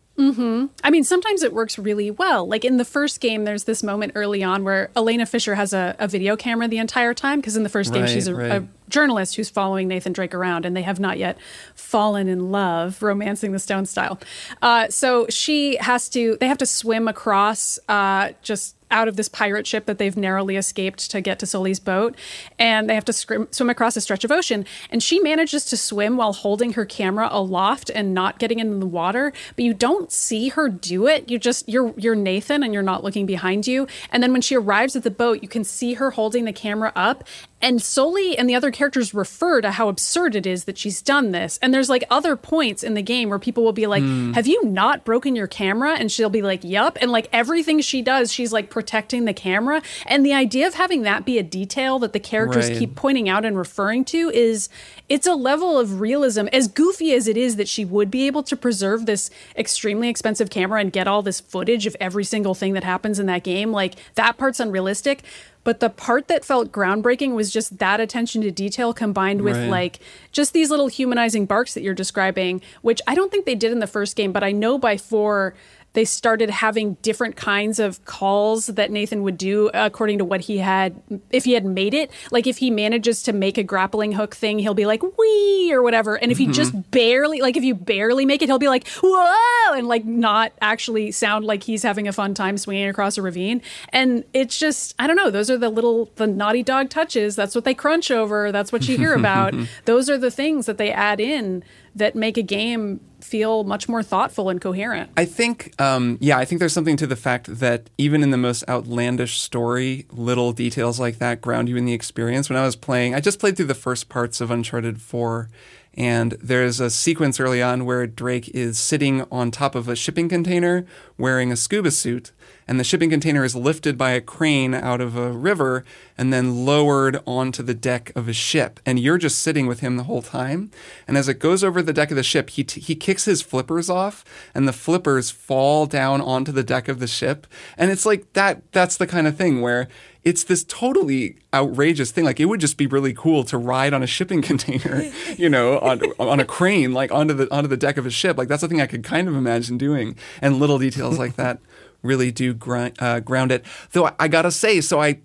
I 0.83 0.91
mean, 0.91 1.03
sometimes 1.03 1.41
it 1.41 1.51
works 1.51 1.79
really 1.79 2.11
well. 2.11 2.47
Like 2.47 2.63
in 2.63 2.77
the 2.77 2.85
first 2.85 3.21
game, 3.21 3.43
there's 3.43 3.63
this 3.63 3.81
moment 3.81 4.11
early 4.15 4.43
on 4.43 4.63
where 4.63 4.91
Elena 4.95 5.25
Fisher 5.25 5.55
has 5.55 5.73
a, 5.73 5.95
a 5.97 6.07
video 6.07 6.35
camera 6.35 6.67
the 6.67 6.77
entire 6.77 7.13
time 7.15 7.39
because 7.39 7.55
in 7.55 7.63
the 7.63 7.69
first 7.69 7.91
game, 7.91 8.03
Right, 8.03 8.09
she's 8.09 8.27
a, 8.27 8.35
right. 8.35 8.51
a 8.51 8.67
journalist 8.87 9.35
who's 9.35 9.49
following 9.49 9.87
Nathan 9.87 10.13
Drake 10.13 10.35
around, 10.35 10.65
and 10.65 10.75
they 10.75 10.83
have 10.83 10.99
not 10.99 11.17
yet 11.17 11.37
fallen 11.73 12.27
in 12.27 12.51
love, 12.51 13.01
romancing 13.01 13.51
the 13.51 13.59
stone 13.59 13.85
style. 13.85 14.19
Uh, 14.61 14.89
so 14.89 15.25
she 15.29 15.77
has 15.77 16.07
to, 16.09 16.37
they 16.39 16.47
have 16.47 16.59
to 16.59 16.65
swim 16.67 17.07
across 17.07 17.79
uh, 17.89 18.31
just 18.43 18.75
out 18.91 19.07
of 19.07 19.15
this 19.15 19.29
pirate 19.29 19.65
ship 19.65 19.85
that 19.85 19.97
they've 19.97 20.15
narrowly 20.17 20.55
escaped 20.57 21.09
to 21.11 21.21
get 21.21 21.39
to 21.39 21.45
Sully's 21.45 21.79
boat, 21.79 22.15
and 22.59 22.89
they 22.89 22.95
have 22.95 23.05
to 23.05 23.13
scrim- 23.13 23.47
swim 23.51 23.69
across 23.69 23.95
a 23.95 24.01
stretch 24.01 24.23
of 24.23 24.31
ocean. 24.31 24.65
And 24.89 25.01
she 25.01 25.19
manages 25.19 25.65
to 25.65 25.77
swim 25.77 26.17
while 26.17 26.33
holding 26.33 26.73
her 26.73 26.85
camera 26.85 27.29
aloft 27.31 27.89
and 27.89 28.13
not 28.13 28.39
getting 28.39 28.59
into 28.59 28.77
the 28.77 28.85
water. 28.85 29.33
But 29.55 29.65
you 29.65 29.73
don't 29.73 30.11
see 30.11 30.49
her 30.49 30.69
do 30.69 31.07
it. 31.07 31.29
You 31.29 31.39
just 31.39 31.67
you're 31.67 31.93
you're 31.97 32.15
Nathan, 32.15 32.63
and 32.63 32.73
you're 32.73 32.83
not 32.83 33.03
looking 33.03 33.25
behind 33.25 33.67
you. 33.67 33.87
And 34.11 34.21
then 34.21 34.31
when 34.31 34.41
she 34.41 34.55
arrives 34.55 34.95
at 34.95 35.03
the 35.03 35.11
boat, 35.11 35.41
you 35.41 35.47
can 35.47 35.63
see 35.63 35.93
her 35.95 36.11
holding 36.11 36.45
the 36.45 36.53
camera 36.53 36.91
up. 36.95 37.23
And 37.61 37.81
Sully 37.81 38.37
and 38.37 38.49
the 38.49 38.55
other 38.55 38.71
characters 38.71 39.13
refer 39.13 39.61
to 39.61 39.71
how 39.71 39.87
absurd 39.89 40.35
it 40.35 40.45
is 40.45 40.65
that 40.65 40.77
she's 40.77 41.01
done 41.01 41.31
this. 41.31 41.59
And 41.61 41.73
there's 41.73 41.89
like 41.89 42.03
other 42.09 42.35
points 42.35 42.83
in 42.83 42.93
the 42.93 43.01
game 43.01 43.29
where 43.29 43.39
people 43.39 43.63
will 43.63 43.73
be 43.73 43.87
like, 43.87 44.03
hmm. 44.03 44.33
Have 44.33 44.47
you 44.47 44.63
not 44.65 45.03
broken 45.05 45.35
your 45.35 45.47
camera? 45.47 45.93
And 45.93 46.11
she'll 46.11 46.29
be 46.29 46.41
like, 46.41 46.63
Yup. 46.63 46.97
And 47.01 47.11
like 47.11 47.27
everything 47.31 47.81
she 47.81 48.01
does, 48.01 48.31
she's 48.31 48.51
like 48.53 48.69
protecting 48.69 49.25
the 49.25 49.33
camera. 49.33 49.81
And 50.05 50.25
the 50.25 50.33
idea 50.33 50.67
of 50.67 50.73
having 50.75 51.03
that 51.03 51.25
be 51.25 51.37
a 51.37 51.43
detail 51.43 51.99
that 51.99 52.13
the 52.13 52.19
characters 52.19 52.69
Right. 52.69 52.77
keep 52.79 52.95
pointing 52.95 53.29
out 53.29 53.45
and 53.45 53.57
referring 53.57 54.05
to 54.05 54.29
is 54.31 54.69
it's 55.09 55.27
a 55.27 55.33
level 55.35 55.77
of 55.77 55.99
realism 55.99 56.47
as 56.53 56.67
goofy 56.67 57.13
as 57.13 57.27
it 57.27 57.35
is 57.37 57.55
that 57.57 57.67
she 57.67 57.83
would 57.83 58.09
be 58.09 58.27
able 58.27 58.43
to 58.43 58.55
preserve 58.55 59.05
this 59.05 59.29
extremely 59.57 60.07
expensive 60.09 60.49
camera 60.49 60.79
and 60.79 60.93
get 60.93 61.07
all 61.07 61.21
this 61.21 61.39
footage 61.39 61.85
of 61.85 61.95
every 61.99 62.23
single 62.23 62.53
thing 62.53 62.73
that 62.73 62.83
happens 62.83 63.19
in 63.19 63.25
that 63.25 63.43
game 63.43 63.71
like 63.71 63.95
that 64.15 64.37
part's 64.37 64.59
unrealistic 64.59 65.23
but 65.63 65.79
the 65.79 65.89
part 65.89 66.27
that 66.27 66.43
felt 66.43 66.71
groundbreaking 66.71 67.33
was 67.35 67.51
just 67.51 67.77
that 67.77 67.99
attention 67.99 68.41
to 68.41 68.51
detail 68.51 68.93
combined 68.93 69.41
with 69.41 69.57
Right. 69.57 69.69
like 69.69 69.99
just 70.31 70.53
these 70.53 70.69
little 70.69 70.87
humanizing 70.87 71.45
barks 71.45 71.73
that 71.75 71.83
you're 71.83 71.93
describing 71.93 72.61
which 72.81 73.01
i 73.07 73.13
don't 73.15 73.31
think 73.31 73.45
they 73.45 73.55
did 73.55 73.71
in 73.71 73.79
the 73.79 73.87
first 73.87 74.15
game 74.15 74.31
but 74.31 74.43
i 74.43 74.51
know 74.51 74.77
by 74.77 74.97
4 74.97 75.53
they 75.93 76.05
started 76.05 76.49
having 76.49 76.93
different 77.01 77.35
kinds 77.35 77.79
of 77.79 78.03
calls 78.05 78.67
that 78.67 78.91
Nathan 78.91 79.23
would 79.23 79.37
do 79.37 79.69
according 79.73 80.19
to 80.19 80.25
what 80.25 80.41
he 80.41 80.59
had 80.59 81.01
if 81.31 81.43
he 81.43 81.53
had 81.53 81.65
made 81.65 81.93
it. 81.93 82.11
Like 82.31 82.47
if 82.47 82.57
he 82.57 82.71
manages 82.71 83.21
to 83.23 83.33
make 83.33 83.57
a 83.57 83.63
grappling 83.63 84.13
hook 84.13 84.35
thing, 84.35 84.59
he'll 84.59 84.73
be 84.73 84.85
like 84.85 85.03
wee 85.03 85.71
or 85.73 85.81
whatever. 85.81 86.15
And 86.15 86.31
if 86.31 86.37
he 86.37 86.45
mm-hmm. 86.45 86.53
just 86.53 86.91
barely 86.91 87.41
like 87.41 87.57
if 87.57 87.63
you 87.63 87.75
barely 87.75 88.25
make 88.25 88.41
it, 88.41 88.45
he'll 88.45 88.59
be 88.59 88.69
like 88.69 88.87
whoa 89.03 89.73
and 89.73 89.87
like 89.87 90.05
not 90.05 90.53
actually 90.61 91.11
sound 91.11 91.45
like 91.45 91.63
he's 91.63 91.83
having 91.83 92.07
a 92.07 92.13
fun 92.13 92.33
time 92.33 92.57
swinging 92.57 92.87
across 92.87 93.17
a 93.17 93.21
ravine. 93.21 93.61
And 93.89 94.23
it's 94.33 94.57
just 94.57 94.95
I 94.97 95.07
don't 95.07 95.17
know, 95.17 95.29
those 95.29 95.49
are 95.49 95.57
the 95.57 95.69
little 95.69 96.09
the 96.15 96.27
naughty 96.27 96.63
dog 96.63 96.89
touches. 96.89 97.35
That's 97.35 97.55
what 97.55 97.65
they 97.65 97.73
crunch 97.73 98.11
over. 98.11 98.51
That's 98.51 98.71
what 98.71 98.87
you 98.87 98.97
hear 98.97 99.13
about. 99.13 99.53
those 99.85 100.09
are 100.09 100.17
the 100.17 100.31
things 100.31 100.65
that 100.67 100.77
they 100.77 100.91
add 100.91 101.19
in 101.19 101.63
that 101.95 102.15
make 102.15 102.37
a 102.37 102.41
game 102.41 103.01
feel 103.23 103.63
much 103.63 103.87
more 103.87 104.03
thoughtful 104.03 104.49
and 104.49 104.59
coherent. 104.59 105.11
I 105.17 105.25
think, 105.25 105.79
um, 105.81 106.17
yeah, 106.21 106.37
I 106.37 106.45
think 106.45 106.59
there's 106.59 106.73
something 106.73 106.97
to 106.97 107.07
the 107.07 107.15
fact 107.15 107.59
that 107.59 107.89
even 107.97 108.23
in 108.23 108.31
the 108.31 108.37
most 108.37 108.63
outlandish 108.67 109.39
story, 109.39 110.05
little 110.11 110.53
details 110.53 110.99
like 110.99 111.19
that 111.19 111.41
ground 111.41 111.69
you 111.69 111.77
in 111.77 111.85
the 111.85 111.93
experience. 111.93 112.49
When 112.49 112.57
I 112.57 112.65
was 112.65 112.75
playing, 112.75 113.15
I 113.15 113.19
just 113.19 113.39
played 113.39 113.57
through 113.57 113.67
the 113.67 113.75
first 113.75 114.09
parts 114.09 114.41
of 114.41 114.51
Uncharted 114.51 115.01
4, 115.01 115.49
and 115.93 116.33
there's 116.41 116.79
a 116.79 116.89
sequence 116.89 117.39
early 117.39 117.61
on 117.61 117.85
where 117.85 118.07
Drake 118.07 118.49
is 118.49 118.79
sitting 118.79 119.25
on 119.31 119.51
top 119.51 119.75
of 119.75 119.87
a 119.87 119.95
shipping 119.95 120.29
container 120.29 120.85
wearing 121.17 121.51
a 121.51 121.57
scuba 121.57 121.91
suit, 121.91 122.31
and 122.67 122.79
the 122.79 122.83
shipping 122.83 123.09
container 123.09 123.43
is 123.43 123.55
lifted 123.55 123.97
by 123.97 124.11
a 124.11 124.21
crane 124.21 124.73
out 124.73 125.01
of 125.01 125.17
a 125.17 125.31
river 125.31 125.83
and 126.17 126.31
then 126.31 126.65
lowered 126.65 127.19
onto 127.25 127.63
the 127.63 127.73
deck 127.73 128.11
of 128.15 128.27
a 128.27 128.33
ship. 128.33 128.79
And 128.85 128.99
you're 128.99 129.17
just 129.17 129.39
sitting 129.39 129.67
with 129.67 129.79
him 129.79 129.97
the 129.97 130.03
whole 130.03 130.21
time. 130.21 130.71
And 131.07 131.17
as 131.17 131.27
it 131.27 131.39
goes 131.39 131.63
over 131.63 131.81
the 131.81 131.93
deck 131.93 132.11
of 132.11 132.17
the 132.17 132.23
ship, 132.23 132.51
he, 132.51 132.63
t- 132.63 132.81
he 132.81 132.95
kicks 132.95 133.25
his 133.25 133.41
flippers 133.41 133.89
off, 133.89 134.23
and 134.53 134.67
the 134.67 134.73
flippers 134.73 135.31
fall 135.31 135.85
down 135.85 136.21
onto 136.21 136.51
the 136.51 136.63
deck 136.63 136.87
of 136.87 136.99
the 136.99 137.07
ship. 137.07 137.47
And 137.77 137.91
it's 137.91 138.05
like 138.05 138.33
that, 138.33 138.61
that's 138.71 138.97
the 138.97 139.07
kind 139.07 139.27
of 139.27 139.35
thing 139.35 139.61
where 139.61 139.87
it's 140.23 140.43
this 140.43 140.63
totally 140.63 141.37
outrageous 141.53 142.11
thing. 142.11 142.25
Like 142.25 142.39
it 142.39 142.45
would 142.45 142.59
just 142.59 142.77
be 142.77 142.85
really 142.85 143.13
cool 143.13 143.43
to 143.45 143.57
ride 143.57 143.93
on 143.93 144.03
a 144.03 144.07
shipping 144.07 144.41
container, 144.43 145.09
you 145.37 145.49
know, 145.49 145.79
on, 145.79 146.01
on 146.19 146.39
a 146.39 146.45
crane, 146.45 146.93
like 146.93 147.11
onto 147.11 147.33
the 147.33 147.51
onto 147.53 147.67
the 147.67 147.77
deck 147.77 147.97
of 147.97 148.05
a 148.05 148.11
ship. 148.11 148.37
Like 148.37 148.47
that's 148.47 148.61
the 148.61 148.67
thing 148.67 148.81
I 148.81 148.87
could 148.87 149.03
kind 149.03 149.27
of 149.27 149.35
imagine 149.35 149.77
doing. 149.77 150.15
And 150.41 150.59
little 150.59 150.77
details 150.77 151.17
like 151.17 151.35
that 151.37 151.59
really 152.03 152.31
do 152.31 152.53
grind, 152.53 152.95
uh, 152.99 153.19
ground 153.19 153.51
it. 153.51 153.65
Though 153.91 154.07
I, 154.07 154.13
I 154.19 154.27
gotta 154.27 154.51
say, 154.51 154.81
so 154.81 155.01
I 155.01 155.19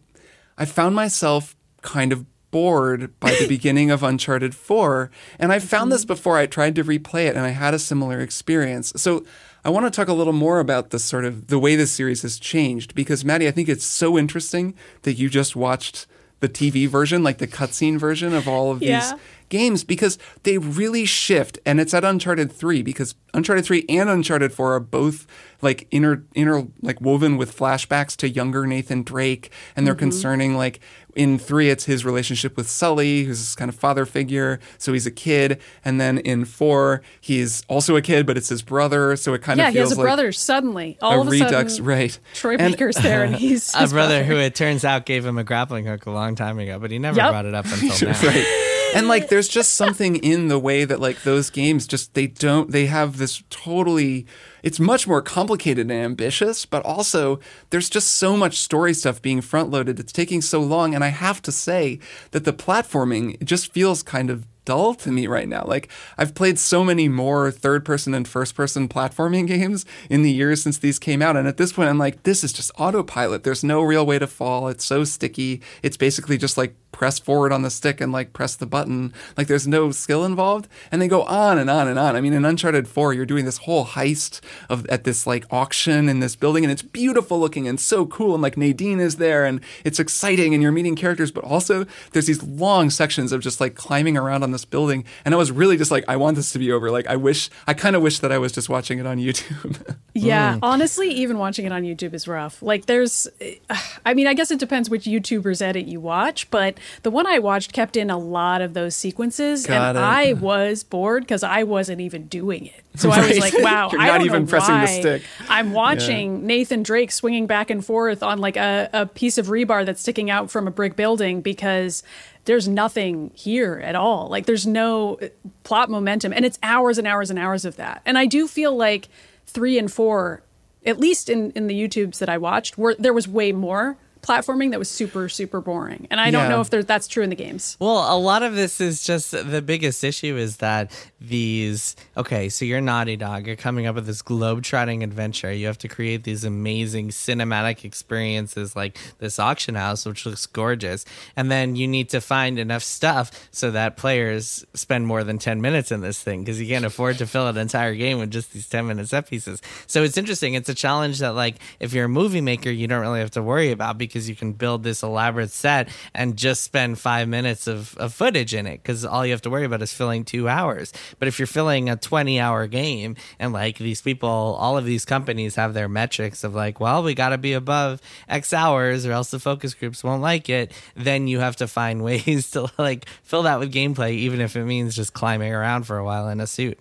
I 0.59 0.65
found 0.65 0.95
myself 0.95 1.55
kind 1.83 2.13
of 2.13 2.25
bored 2.51 3.19
by 3.21 3.31
the 3.39 3.47
beginning 3.57 3.91
of 3.91 4.03
Uncharted 4.03 4.55
4. 4.55 5.11
And 5.39 5.53
I 5.53 5.59
found 5.59 5.93
this 5.93 6.05
before 6.05 6.39
I 6.39 6.47
tried 6.47 6.75
to 6.77 6.85
replay 6.85 7.27
it 7.27 7.37
and 7.37 7.45
I 7.45 7.51
had 7.51 7.75
a 7.75 7.79
similar 7.79 8.21
experience. 8.21 8.93
So 8.97 9.25
I 9.65 9.69
want 9.69 9.85
to 9.85 9.91
talk 9.91 10.09
a 10.09 10.13
little 10.15 10.33
more 10.33 10.61
about 10.61 10.91
the 10.91 10.99
sort 10.99 11.25
of 11.25 11.49
the 11.49 11.59
way 11.59 11.77
this 11.77 11.91
series 11.93 12.23
has 12.23 12.39
changed 12.39 12.95
because 12.95 13.25
Maddy, 13.25 13.47
I 13.47 13.51
think 13.51 13.69
it's 13.69 13.85
so 13.85 14.17
interesting 14.17 14.75
that 15.03 15.15
you 15.15 15.29
just 15.29 15.55
watched 15.57 16.07
the 16.41 16.49
TV 16.49 16.89
version, 16.89 17.23
like 17.23 17.39
the 17.39 17.47
cutscene 17.49 17.99
version 17.99 18.33
of 18.33 18.47
all 18.49 18.71
of 18.71 18.83
Yeah. 18.83 19.01
these 19.01 19.21
games 19.49 19.85
because 19.85 20.19
they 20.43 20.59
really 20.59 21.05
shift 21.05 21.59
and 21.65 21.81
it's 21.81 21.95
at 21.95 22.05
Uncharted 22.05 22.51
3 22.53 22.83
because 22.83 23.15
Uncharted 23.35 23.65
3 23.65 23.85
and 23.89 24.09
Uncharted 24.09 24.53
4 24.53 24.75
are 24.75 24.81
both 24.81 25.27
like 25.63 25.87
inner 25.91 26.25
inner 26.35 26.67
like 26.83 27.01
woven 27.01 27.37
with 27.37 27.57
flashbacks 27.57 28.17
to 28.17 28.29
younger 28.29 28.67
Nathan 28.67 29.03
Drake 29.03 29.51
and 29.75 29.87
they're 29.87 29.95
Mm-hmm. 29.95 30.01
concerning 30.01 30.57
like 30.57 30.81
in 31.15 31.39
3 31.39 31.71
it's 31.71 31.85
his 31.87 32.05
relationship 32.05 32.57
with 32.57 32.69
Sully 32.69 33.25
who's 33.25 33.39
this 33.39 33.55
kind 33.55 33.69
of 33.69 33.75
father 33.75 34.05
figure 34.05 34.59
so 34.79 34.93
he's 34.93 35.07
a 35.07 35.11
kid 35.11 35.61
and 35.85 36.01
then 36.01 36.19
in 36.19 36.45
4 36.45 37.01
he's 37.21 37.63
also 37.69 37.97
a 37.97 38.03
kid 38.03 38.27
but 38.27 38.37
it's 38.37 38.49
his 38.51 38.63
brother 38.63 39.17
so 39.17 39.33
it 39.35 39.43
kind 39.43 39.59
Yeah, 39.59 39.69
of 39.69 39.73
he 39.75 39.79
has 39.81 39.93
a 39.93 39.95
like 39.97 40.05
brother 40.05 40.33
suddenly. 40.33 40.99
All 41.01 41.19
a 41.19 41.21
of 41.23 41.29
a 41.29 41.31
redux 41.31 41.75
sudden, 41.75 41.87
right 41.87 42.19
Troy 42.35 42.57
And- 42.59 42.73
Baker's 42.73 42.97
there, 42.97 43.25
and 43.25 43.35
he's 43.45 43.75
A 43.75 43.79
his 43.81 43.93
brother 43.93 44.25
who 44.25 44.37
it 44.37 44.55
turns 44.55 44.85
out 44.85 45.07
gave 45.07 45.25
him 45.25 45.39
a 45.39 45.45
grappling 45.45 45.87
hook 45.87 46.05
a 46.07 46.11
long 46.11 46.35
time 46.35 46.59
ago, 46.59 46.79
but 46.79 46.91
he 46.91 46.99
never 46.99 47.17
Yep. 47.17 47.31
brought 47.31 47.47
it 47.47 47.55
up 47.55 47.65
until 47.71 48.09
now. 48.11 48.21
right 48.23 48.76
and 48.95 49.09
like 49.09 49.29
there's 49.29 49.49
just 49.49 49.75
something 49.75 50.17
in 50.17 50.49
the 50.49 50.59
way 50.59 50.85
that 50.85 51.01
like 51.01 51.23
those 51.23 51.51
games 51.51 51.87
just 51.87 52.15
they 52.15 52.27
don't 52.27 52.71
they 52.71 52.87
have 52.87 53.19
this 53.19 53.43
totally 53.51 54.27
it's 54.63 54.81
much 54.81 55.07
more 55.07 55.23
complicated 55.23 55.91
and 55.91 55.93
ambitious 55.93 56.65
but 56.67 56.85
also 56.85 57.39
there's 57.71 57.91
just 57.91 58.09
so 58.09 58.37
much 58.37 58.59
story 58.59 58.95
stuff 58.95 59.21
being 59.21 59.41
front 59.41 59.71
loaded 59.71 59.99
it's 59.99 60.13
taking 60.13 60.41
so 60.41 60.61
long 60.61 60.95
and 60.95 61.05
i 61.05 61.09
have 61.09 61.43
to 61.43 61.53
say 61.53 61.99
that 62.31 62.45
the 62.45 62.53
platforming 62.53 63.43
just 63.45 63.73
feels 63.73 64.03
kind 64.03 64.31
of 64.31 64.47
dull 64.67 64.95
to 64.95 65.11
me 65.11 65.27
right 65.27 65.49
now. 65.49 65.65
Like 65.65 65.89
I've 66.19 66.35
played 66.35 66.59
so 66.59 66.85
many 66.85 67.09
more 67.09 67.51
third 67.51 67.87
person 67.87 68.13
and 68.13 68.29
first 68.29 68.55
person 68.55 68.89
platforming 68.89 69.47
games 69.47 69.87
in 70.11 70.21
the 70.21 70.31
years 70.31 70.63
since 70.63 70.77
these 70.77 70.99
came 70.99 71.23
out 71.23 71.37
and 71.37 71.49
at 71.49 71.57
this 71.57 71.73
point 71.73 71.89
I'm 71.89 71.97
like 71.97 72.25
this 72.25 72.45
is 72.45 72.53
just 72.53 72.71
autopilot. 72.77 73.45
There's 73.45 73.65
no 73.65 73.81
real 73.81 74.05
way 74.05 74.19
to 74.19 74.27
fall. 74.27 74.69
It's 74.69 74.85
so 74.85 75.05
sticky. 75.05 75.63
It's 75.83 75.97
basically 75.97 76.37
just 76.37 76.59
like 76.59 76.75
press 76.93 77.19
forward 77.19 77.53
on 77.53 77.63
the 77.63 77.71
stick 77.71 78.01
and 78.01 78.13
like 78.13 78.33
press 78.33 78.57
the 78.57 78.67
button. 78.67 79.13
Like 79.37 79.49
there's 79.49 79.67
no 79.67 79.91
skill 79.91 80.25
involved 80.25 80.69
and 80.91 81.01
they 81.01 81.09
go 81.09 81.23
on 81.25 81.59
and 81.59 81.69
on 81.69 81.89
and 81.89 81.99
on. 81.99 82.17
I 82.17 82.21
mean 82.21 82.33
in 82.33 82.45
Uncharted 82.45 82.89
4 82.89 83.13
you're 83.13 83.27
doing 83.27 83.45
this 83.45 83.59
whole 83.59 83.85
heist 83.85 84.41
of 84.71 84.87
at 84.87 85.05
this 85.05 85.27
like 85.27 85.45
auction 85.51 86.09
in 86.09 86.21
this 86.21 86.37
building 86.37 86.65
and 86.65 86.73
it's 86.73 86.83
beautiful 86.83 87.39
looking 87.39 87.69
and 87.69 87.79
so 87.79 88.07
cool 88.07 88.35
and 88.35 88.43
like 88.43 88.57
Nadine 88.57 88.99
is 89.01 89.17
there 89.17 89.45
and 89.45 89.61
it's 89.85 90.01
exciting 90.01 90.55
and 90.55 90.63
you're 90.63 90.73
meeting 90.73 90.97
characters 90.97 91.31
but 91.31 91.45
also 91.45 91.85
there's 92.13 92.27
these 92.27 92.43
long 92.43 92.89
sections 92.89 93.31
of 93.31 93.43
just 93.43 93.61
like 93.61 93.75
climbing 93.75 94.17
around 94.17 94.43
on 94.43 94.53
this 94.53 94.65
building 94.65 95.05
and 95.25 95.35
I 95.35 95.39
was 95.39 95.53
really 95.53 95.77
just 95.77 95.91
like 95.91 96.05
I 96.09 96.17
want 96.17 96.37
this 96.37 96.51
to 96.53 96.59
be 96.59 96.73
over. 96.73 96.91
Like 96.91 97.07
I 97.07 97.17
wish 97.17 97.51
I 97.67 97.75
kind 97.75 97.95
of 97.95 98.03
wish 98.03 98.21
that 98.21 98.33
I 98.33 98.39
was 98.39 98.53
just 98.53 98.69
watching 98.69 98.99
it 98.99 99.07
on 99.07 99.19
YouTube. 99.19 99.97
Yeah, 100.19 100.55
mm. 100.55 100.61
honestly, 100.63 101.11
even 101.11 101.37
watching 101.37 101.67
it 101.67 101.73
on 101.73 101.83
YouTube 101.83 102.15
is 102.15 102.27
rough. 102.27 102.63
Like, 102.63 102.87
there's, 102.87 103.29
I 104.07 104.15
mean, 104.15 104.27
I 104.27 104.35
guess 104.35 104.51
it 104.51 104.59
depends 104.59 104.89
which 104.89 105.05
YouTuber's 105.05 105.61
edit 105.61 105.87
you 105.87 106.01
watch, 106.01 106.51
but 106.51 106.79
the 107.03 107.11
one 107.11 107.27
I 107.27 107.39
watched 107.39 107.73
kept 107.73 107.97
in 107.97 108.11
a 108.11 108.19
lot 108.19 108.61
of 108.63 108.75
those 108.75 108.95
sequences, 108.95 109.67
Got 109.67 109.97
and 109.97 109.99
it. 109.99 110.01
I 110.01 110.33
was 110.35 110.85
bored 110.85 111.23
because 111.23 111.43
I 111.43 111.63
wasn't 111.63 112.01
even 112.01 112.27
doing 112.27 112.67
it. 112.67 112.85
So 112.97 113.11
I 113.11 113.27
was 113.27 113.39
like, 113.39 113.55
wow, 113.59 113.89
You're 113.93 114.01
I 114.01 114.07
not 114.07 114.25
even 114.25 114.47
pressing 114.47 114.75
the 114.75 114.81
why 114.81 115.01
stick. 115.01 115.23
I'm 115.49 115.73
watching 115.73 116.47
Nathan 116.47 116.83
Drake 116.83 117.13
swinging 117.13 117.47
back 117.47 117.69
and 117.71 117.85
forth 117.85 118.23
on 118.23 118.39
like 118.39 118.57
a, 118.57 118.89
a 118.93 119.07
piece 119.07 119.39
of 119.39 119.49
rebar 119.49 119.85
that's 119.85 120.01
sticking 120.01 120.31
out 120.31 120.51
from 120.51 120.67
a 120.67 120.71
brick 120.71 120.97
building 120.97 121.43
because 121.43 122.03
there's 122.47 122.67
nothing 122.69 123.33
here 123.35 123.81
at 123.85 123.95
all. 123.95 124.29
Like 124.29 124.47
there's 124.47 124.67
no 124.67 125.17
uh, 125.17 125.29
plot 125.65 125.91
momentum, 125.91 126.33
and 126.33 126.45
it's 126.45 126.59
hours 126.63 126.97
and 126.97 127.07
hours 127.07 127.29
and 127.29 127.39
hours 127.39 127.65
of 127.65 127.77
that. 127.77 128.01
And 128.07 128.17
I 128.17 128.25
do 128.27 128.49
feel 128.49 128.75
like 128.75 129.09
three 129.47 129.79
and 129.79 129.93
four, 129.93 130.43
at 130.87 130.99
least 130.99 131.29
in 131.29 131.51
in 131.53 131.67
the 131.67 131.75
YouTubes 131.79 132.19
that 132.19 132.29
I 132.29 132.39
watched, 132.39 132.79
were 132.79 132.95
there 132.99 133.13
was 133.13 133.29
way 133.29 133.53
more 133.53 133.99
platforming 134.27 134.71
that 134.71 134.79
was 134.79 134.91
super 134.91 135.29
super 135.29 135.61
boring. 135.61 136.07
And 136.11 136.21
I 136.21 136.31
don't 136.31 136.45
Yeah. 136.45 136.49
know 136.49 136.61
if 136.61 136.71
that's 136.71 137.07
true 137.09 137.23
in 137.23 137.31
the 137.31 137.37
games. 137.37 137.77
Well, 137.79 138.13
a 138.13 138.19
lot 138.19 138.43
of 138.43 138.55
this 138.55 138.81
is 138.81 139.03
just 139.05 139.31
the 139.31 139.63
biggest 139.63 140.03
issue 140.03 140.37
is 140.37 140.57
that 140.59 140.91
these 141.21 141.95
okay, 142.17 142.49
so 142.49 142.65
you're 142.65 142.81
Naughty 142.81 143.17
Dog, 143.17 143.47
you're 143.47 143.57
coming 143.57 143.87
up 143.87 143.95
with 143.95 144.07
this 144.07 144.23
globe-trotting 144.23 145.03
adventure. 145.03 145.53
You 145.53 145.67
have 145.67 145.79
to 145.79 145.89
create 145.89 146.25
these 146.25 146.45
amazing 146.45 147.09
cinematic 147.11 147.85
experiences 147.85 148.75
like 148.77 148.99
this 149.19 149.39
auction 149.39 149.75
house, 149.75 150.07
which 150.07 150.25
looks 150.27 150.47
gorgeous, 150.47 151.05
and 151.37 151.51
then 151.51 151.77
you 151.77 151.87
need 151.87 152.09
to 152.11 152.21
find 152.21 152.59
enough 152.59 152.83
stuff 152.83 153.49
so 153.51 153.71
that 153.71 153.97
players 153.97 154.65
spend 154.75 155.07
more 155.07 155.23
than 155.25 155.39
ten 155.39 155.61
minutes 155.61 155.93
in 155.93 156.01
this 156.01 156.23
thing 156.23 156.41
because 156.43 156.61
you 156.61 156.67
can't 156.67 156.85
afford 156.85 157.19
to 157.19 157.27
fill 157.27 157.47
an 157.49 157.57
entire 157.57 157.95
game 157.95 158.19
with 158.19 158.31
just 158.31 158.53
these 158.53 158.69
ten 158.69 158.87
minute 158.87 159.09
set 159.09 159.29
pieces. 159.29 159.61
So 159.87 160.03
it's 160.03 160.17
interesting. 160.17 160.55
It's 160.55 160.69
a 160.69 160.75
challenge 160.75 161.19
that 161.21 161.35
like 161.35 161.57
if 161.81 161.93
you're 161.93 162.07
a 162.07 162.09
movie 162.09 162.41
maker, 162.41 162.71
you 162.71 162.87
don't 162.87 163.01
really 163.01 163.21
have 163.21 163.31
to 163.33 163.43
worry 163.43 163.71
about 163.73 163.99
because 163.99 164.16
you 164.29 164.35
can 164.35 164.53
build 164.53 164.83
this 164.83 165.03
elaborate 165.03 165.51
set 165.51 165.89
and 166.15 166.37
just 166.37 166.65
spend 166.65 166.99
five 166.99 167.29
minutes 167.29 167.67
of, 167.67 167.97
of 167.99 168.15
footage 168.15 168.55
in 168.55 168.67
it 168.67 168.83
because 168.83 169.05
all 169.05 169.25
you 169.25 169.33
have 169.33 169.43
to 169.43 169.51
worry 169.51 169.65
about 169.65 169.83
is 169.83 169.93
filling 169.93 170.25
two 170.25 170.49
hours. 170.49 170.93
But 171.19 171.29
if 171.29 171.39
you're 171.39 171.47
filling 171.47 171.91
a 171.91 171.97
20 171.97 172.41
hour 172.41 172.67
game 172.67 173.17
and 173.39 173.53
like 173.53 173.79
these 173.79 174.01
people, 174.01 174.29
all 174.29 174.79
of 174.79 174.85
these 174.85 175.05
companies 175.05 175.57
have 175.57 175.75
their 175.75 175.89
metrics 175.89 176.45
of 176.45 176.55
like, 176.55 176.81
well, 176.81 177.03
we 177.03 177.15
got 177.15 177.31
to 177.31 177.39
be 177.39 177.53
above 177.53 178.01
X 178.29 178.53
hours 178.53 179.05
or 179.05 179.13
else 179.13 179.31
the 179.31 179.39
focus 179.39 179.75
groups 179.75 180.03
won't 180.03 180.23
like 180.23 180.49
it, 180.49 180.73
then 180.95 181.29
you 181.29 181.41
have 181.41 181.57
to 181.57 181.69
find 181.69 182.03
ways 182.07 182.51
to 182.53 182.71
like 182.79 183.09
fill 183.23 183.43
that 183.43 183.59
with 183.59 183.73
gameplay, 183.73 184.13
even 184.13 184.41
if 184.41 184.57
it 184.57 184.65
means 184.65 184.97
just 184.97 185.13
climbing 185.13 185.53
around 185.53 185.85
for 185.85 185.99
a 185.99 186.05
while 186.05 186.29
in 186.29 186.41
a 186.41 186.47
suit. 186.47 186.79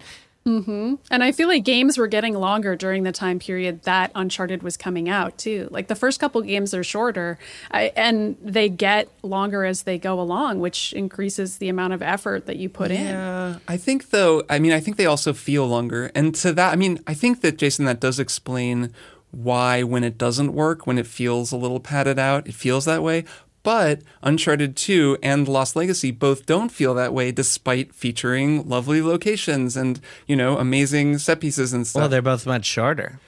Mm-hmm. 0.47 0.95
And 1.10 1.23
I 1.23 1.31
feel 1.31 1.47
like 1.47 1.63
games 1.63 1.97
were 1.97 2.05
getting 2.05 2.36
longer 2.36 2.75
during 2.75 3.01
the 3.01 3.12
time 3.12 3.39
period 3.39 3.81
that 3.84 4.12
Uncharted 4.13 4.62
was 4.62 4.77
coming 4.77 5.10
out 5.10 5.39
too. 5.39 5.67
Like 5.71 5.88
the 5.88 5.95
first 5.95 6.19
couple 6.19 6.39
games 6.43 6.71
are 6.75 6.84
shorter, 6.84 7.39
I, 7.71 7.91
and 7.95 8.38
they 8.41 8.69
get 8.69 9.10
longer 9.23 9.65
as 9.65 9.84
they 9.84 9.97
go 9.97 10.19
along, 10.19 10.60
which 10.60 10.93
increases 10.93 11.58
the 11.58 11.67
amount 11.67 11.93
of 11.93 12.03
effort 12.03 12.45
that 12.45 12.58
you 12.58 12.69
put 12.69 12.91
in. 12.91 13.05
Yeah, 13.08 13.58
I 13.67 13.77
think 13.77 14.12
though. 14.12 14.43
I 14.47 14.60
mean, 14.60 14.71
I 14.71 14.79
think 14.79 14.97
they 14.97 15.08
also 15.08 15.34
feel 15.34 15.65
longer, 15.65 16.12
and 16.13 16.36
to 16.36 16.53
that, 16.53 16.73
I 16.73 16.75
mean, 16.75 16.99
I 17.08 17.15
think 17.15 17.41
that 17.41 17.58
Jason, 17.58 17.86
that 17.86 17.99
does 17.99 18.19
explain 18.19 18.93
why 19.31 19.81
when 19.81 20.03
it 20.03 20.17
doesn't 20.17 20.53
work, 20.53 20.86
when 20.86 20.99
it 20.99 21.08
feels 21.08 21.51
a 21.51 21.58
little 21.58 21.79
padded 21.79 22.19
out, 22.19 22.47
it 22.47 22.53
feels 22.53 22.86
that 22.86 23.01
way. 23.01 23.25
But 23.65 24.01
Uncharted 24.23 24.78
2 24.78 25.17
and 25.21 25.47
Lost 25.47 25.75
Legacy 25.75 26.12
both 26.12 26.45
don't 26.45 26.69
feel 26.71 26.93
that 26.93 27.13
way 27.13 27.32
despite 27.32 27.93
featuring 27.93 28.69
lovely 28.69 29.01
locations 29.01 29.75
and, 29.75 29.99
you 30.28 30.36
know, 30.36 30.58
amazing 30.58 31.17
set 31.17 31.41
pieces 31.41 31.73
and 31.73 31.86
stuff. 31.86 31.99
Well, 32.01 32.10
they're 32.10 32.21
both 32.21 32.45
much 32.45 32.63
shorter. 32.65 33.19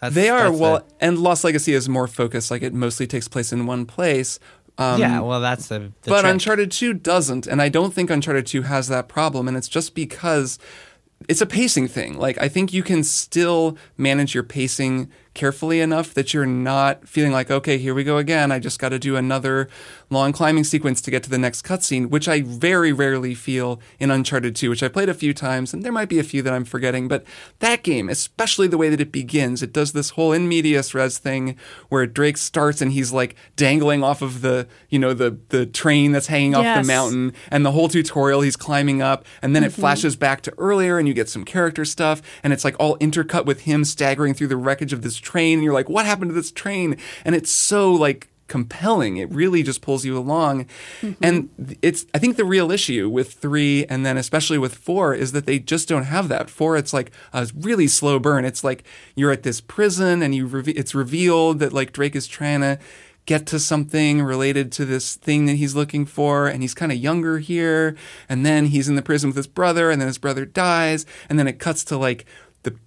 That's, 0.00 0.14
They 0.14 0.28
are 0.28 0.52
well, 0.52 0.78
the- 0.80 0.84
and 1.00 1.18
Lost 1.18 1.42
Legacy 1.44 1.72
is 1.72 1.88
more 1.88 2.06
focused. 2.06 2.50
Like 2.50 2.62
it 2.62 2.74
mostly 2.74 3.06
takes 3.06 3.26
place 3.26 3.52
in 3.52 3.66
one 3.66 3.86
place. 3.86 4.38
Um, 4.78 5.00
yeah, 5.00 5.20
well, 5.20 5.40
that's 5.40 5.68
the, 5.68 5.78
the 6.02 6.10
but 6.10 6.20
trick. 6.20 6.32
Uncharted 6.32 6.70
2 6.70 6.92
doesn't, 6.92 7.46
and 7.46 7.62
I 7.62 7.70
don't 7.70 7.94
think 7.94 8.10
Uncharted 8.10 8.46
2 8.46 8.62
has 8.62 8.88
that 8.88 9.08
problem, 9.08 9.48
and 9.48 9.56
it's 9.56 9.68
just 9.68 9.94
because 9.94 10.58
it's 11.28 11.40
a 11.40 11.46
pacing 11.46 11.88
thing. 11.88 12.18
Like 12.18 12.36
I 12.38 12.48
think 12.48 12.74
you 12.74 12.82
can 12.82 13.02
still 13.02 13.78
manage 13.96 14.34
your 14.34 14.42
pacing 14.44 15.10
carefully 15.36 15.80
enough 15.80 16.12
that 16.14 16.34
you're 16.34 16.46
not 16.46 17.06
feeling 17.06 17.30
like, 17.30 17.50
okay, 17.50 17.78
here 17.78 17.94
we 17.94 18.02
go 18.02 18.16
again. 18.16 18.50
I 18.50 18.58
just 18.58 18.80
got 18.80 18.88
to 18.88 18.98
do 18.98 19.14
another 19.14 19.68
long 20.10 20.32
climbing 20.32 20.64
sequence 20.64 21.00
to 21.02 21.10
get 21.10 21.22
to 21.22 21.30
the 21.30 21.38
next 21.38 21.64
cutscene, 21.64 22.10
which 22.10 22.26
I 22.26 22.40
very 22.40 22.92
rarely 22.92 23.34
feel 23.34 23.80
in 24.00 24.10
Uncharted 24.10 24.56
2, 24.56 24.70
which 24.70 24.82
I 24.82 24.88
played 24.88 25.08
a 25.08 25.14
few 25.14 25.32
times, 25.32 25.72
and 25.72 25.84
there 25.84 25.92
might 25.92 26.08
be 26.08 26.18
a 26.18 26.24
few 26.24 26.42
that 26.42 26.52
I'm 26.52 26.64
forgetting. 26.64 27.06
But 27.06 27.24
that 27.60 27.84
game, 27.84 28.08
especially 28.08 28.66
the 28.66 28.78
way 28.78 28.88
that 28.88 29.00
it 29.00 29.12
begins, 29.12 29.62
it 29.62 29.72
does 29.72 29.92
this 29.92 30.10
whole 30.10 30.32
in 30.32 30.48
medias 30.48 30.94
res 30.94 31.18
thing 31.18 31.56
where 31.88 32.06
Drake 32.06 32.38
starts 32.38 32.80
and 32.80 32.92
he's 32.92 33.12
like 33.12 33.36
dangling 33.54 34.02
off 34.02 34.22
of 34.22 34.40
the, 34.40 34.66
you 34.88 34.98
know, 34.98 35.14
the 35.14 35.38
the 35.50 35.66
train 35.66 36.12
that's 36.12 36.26
hanging 36.26 36.54
off 36.54 36.64
Yes. 36.64 36.84
the 36.84 36.92
mountain, 36.92 37.32
and 37.50 37.64
the 37.64 37.72
whole 37.72 37.88
tutorial 37.88 38.40
he's 38.40 38.56
climbing 38.56 39.02
up, 39.02 39.24
and 39.42 39.54
then 39.54 39.62
it 39.62 39.70
mm-hmm. 39.70 39.82
flashes 39.82 40.16
back 40.16 40.40
to 40.42 40.52
earlier, 40.58 40.98
and 40.98 41.06
you 41.06 41.14
get 41.14 41.28
some 41.28 41.44
character 41.44 41.84
stuff, 41.84 42.22
and 42.42 42.52
it's 42.52 42.64
like 42.64 42.74
all 42.80 42.96
intercut 42.98 43.44
with 43.44 43.60
him 43.60 43.84
staggering 43.84 44.34
through 44.34 44.48
the 44.48 44.56
wreckage 44.56 44.92
of 44.92 45.02
this 45.02 45.16
train, 45.26 45.58
and 45.58 45.64
you're 45.64 45.74
like, 45.74 45.88
what 45.88 46.06
happened 46.06 46.30
to 46.30 46.34
this 46.34 46.52
train? 46.52 46.96
And 47.24 47.34
it's 47.34 47.50
so 47.50 47.92
like 47.92 48.28
compelling. 48.48 49.16
It 49.16 49.30
really 49.32 49.62
just 49.62 49.82
pulls 49.82 50.04
you 50.04 50.16
along. 50.16 50.66
Mm-hmm. 51.00 51.24
And 51.24 51.78
it's 51.82 52.06
I 52.14 52.18
think 52.18 52.36
the 52.36 52.44
real 52.44 52.70
issue 52.70 53.08
with 53.08 53.32
3 53.32 53.86
and 53.86 54.06
then 54.06 54.16
especially 54.16 54.58
with 54.58 54.74
4 54.74 55.14
is 55.14 55.32
that 55.32 55.46
they 55.46 55.58
just 55.58 55.88
don't 55.88 56.04
have 56.04 56.28
that. 56.28 56.48
4 56.48 56.76
it's 56.76 56.92
like 56.92 57.10
a 57.32 57.48
really 57.54 57.88
slow 57.88 58.18
burn. 58.18 58.44
It's 58.44 58.62
like 58.62 58.84
you're 59.14 59.32
at 59.32 59.42
this 59.42 59.60
prison 59.60 60.22
and 60.22 60.34
you 60.34 60.46
reve- 60.46 60.76
it's 60.76 60.94
revealed 60.94 61.58
that 61.58 61.72
like 61.72 61.92
Drake 61.92 62.16
is 62.16 62.26
trying 62.26 62.60
to 62.60 62.78
get 63.26 63.44
to 63.44 63.58
something 63.58 64.22
related 64.22 64.70
to 64.70 64.84
this 64.84 65.16
thing 65.16 65.46
that 65.46 65.56
he's 65.56 65.74
looking 65.74 66.06
for 66.06 66.46
and 66.46 66.62
he's 66.62 66.74
kind 66.74 66.92
of 66.92 66.98
younger 66.98 67.38
here 67.40 67.96
and 68.28 68.46
then 68.46 68.66
he's 68.66 68.88
in 68.88 68.94
the 68.94 69.02
prison 69.02 69.28
with 69.28 69.36
his 69.36 69.48
brother 69.48 69.90
and 69.90 70.00
then 70.00 70.06
his 70.06 70.18
brother 70.18 70.46
dies 70.46 71.04
and 71.28 71.36
then 71.36 71.48
it 71.48 71.58
cuts 71.58 71.84
to 71.84 71.96
like 71.96 72.24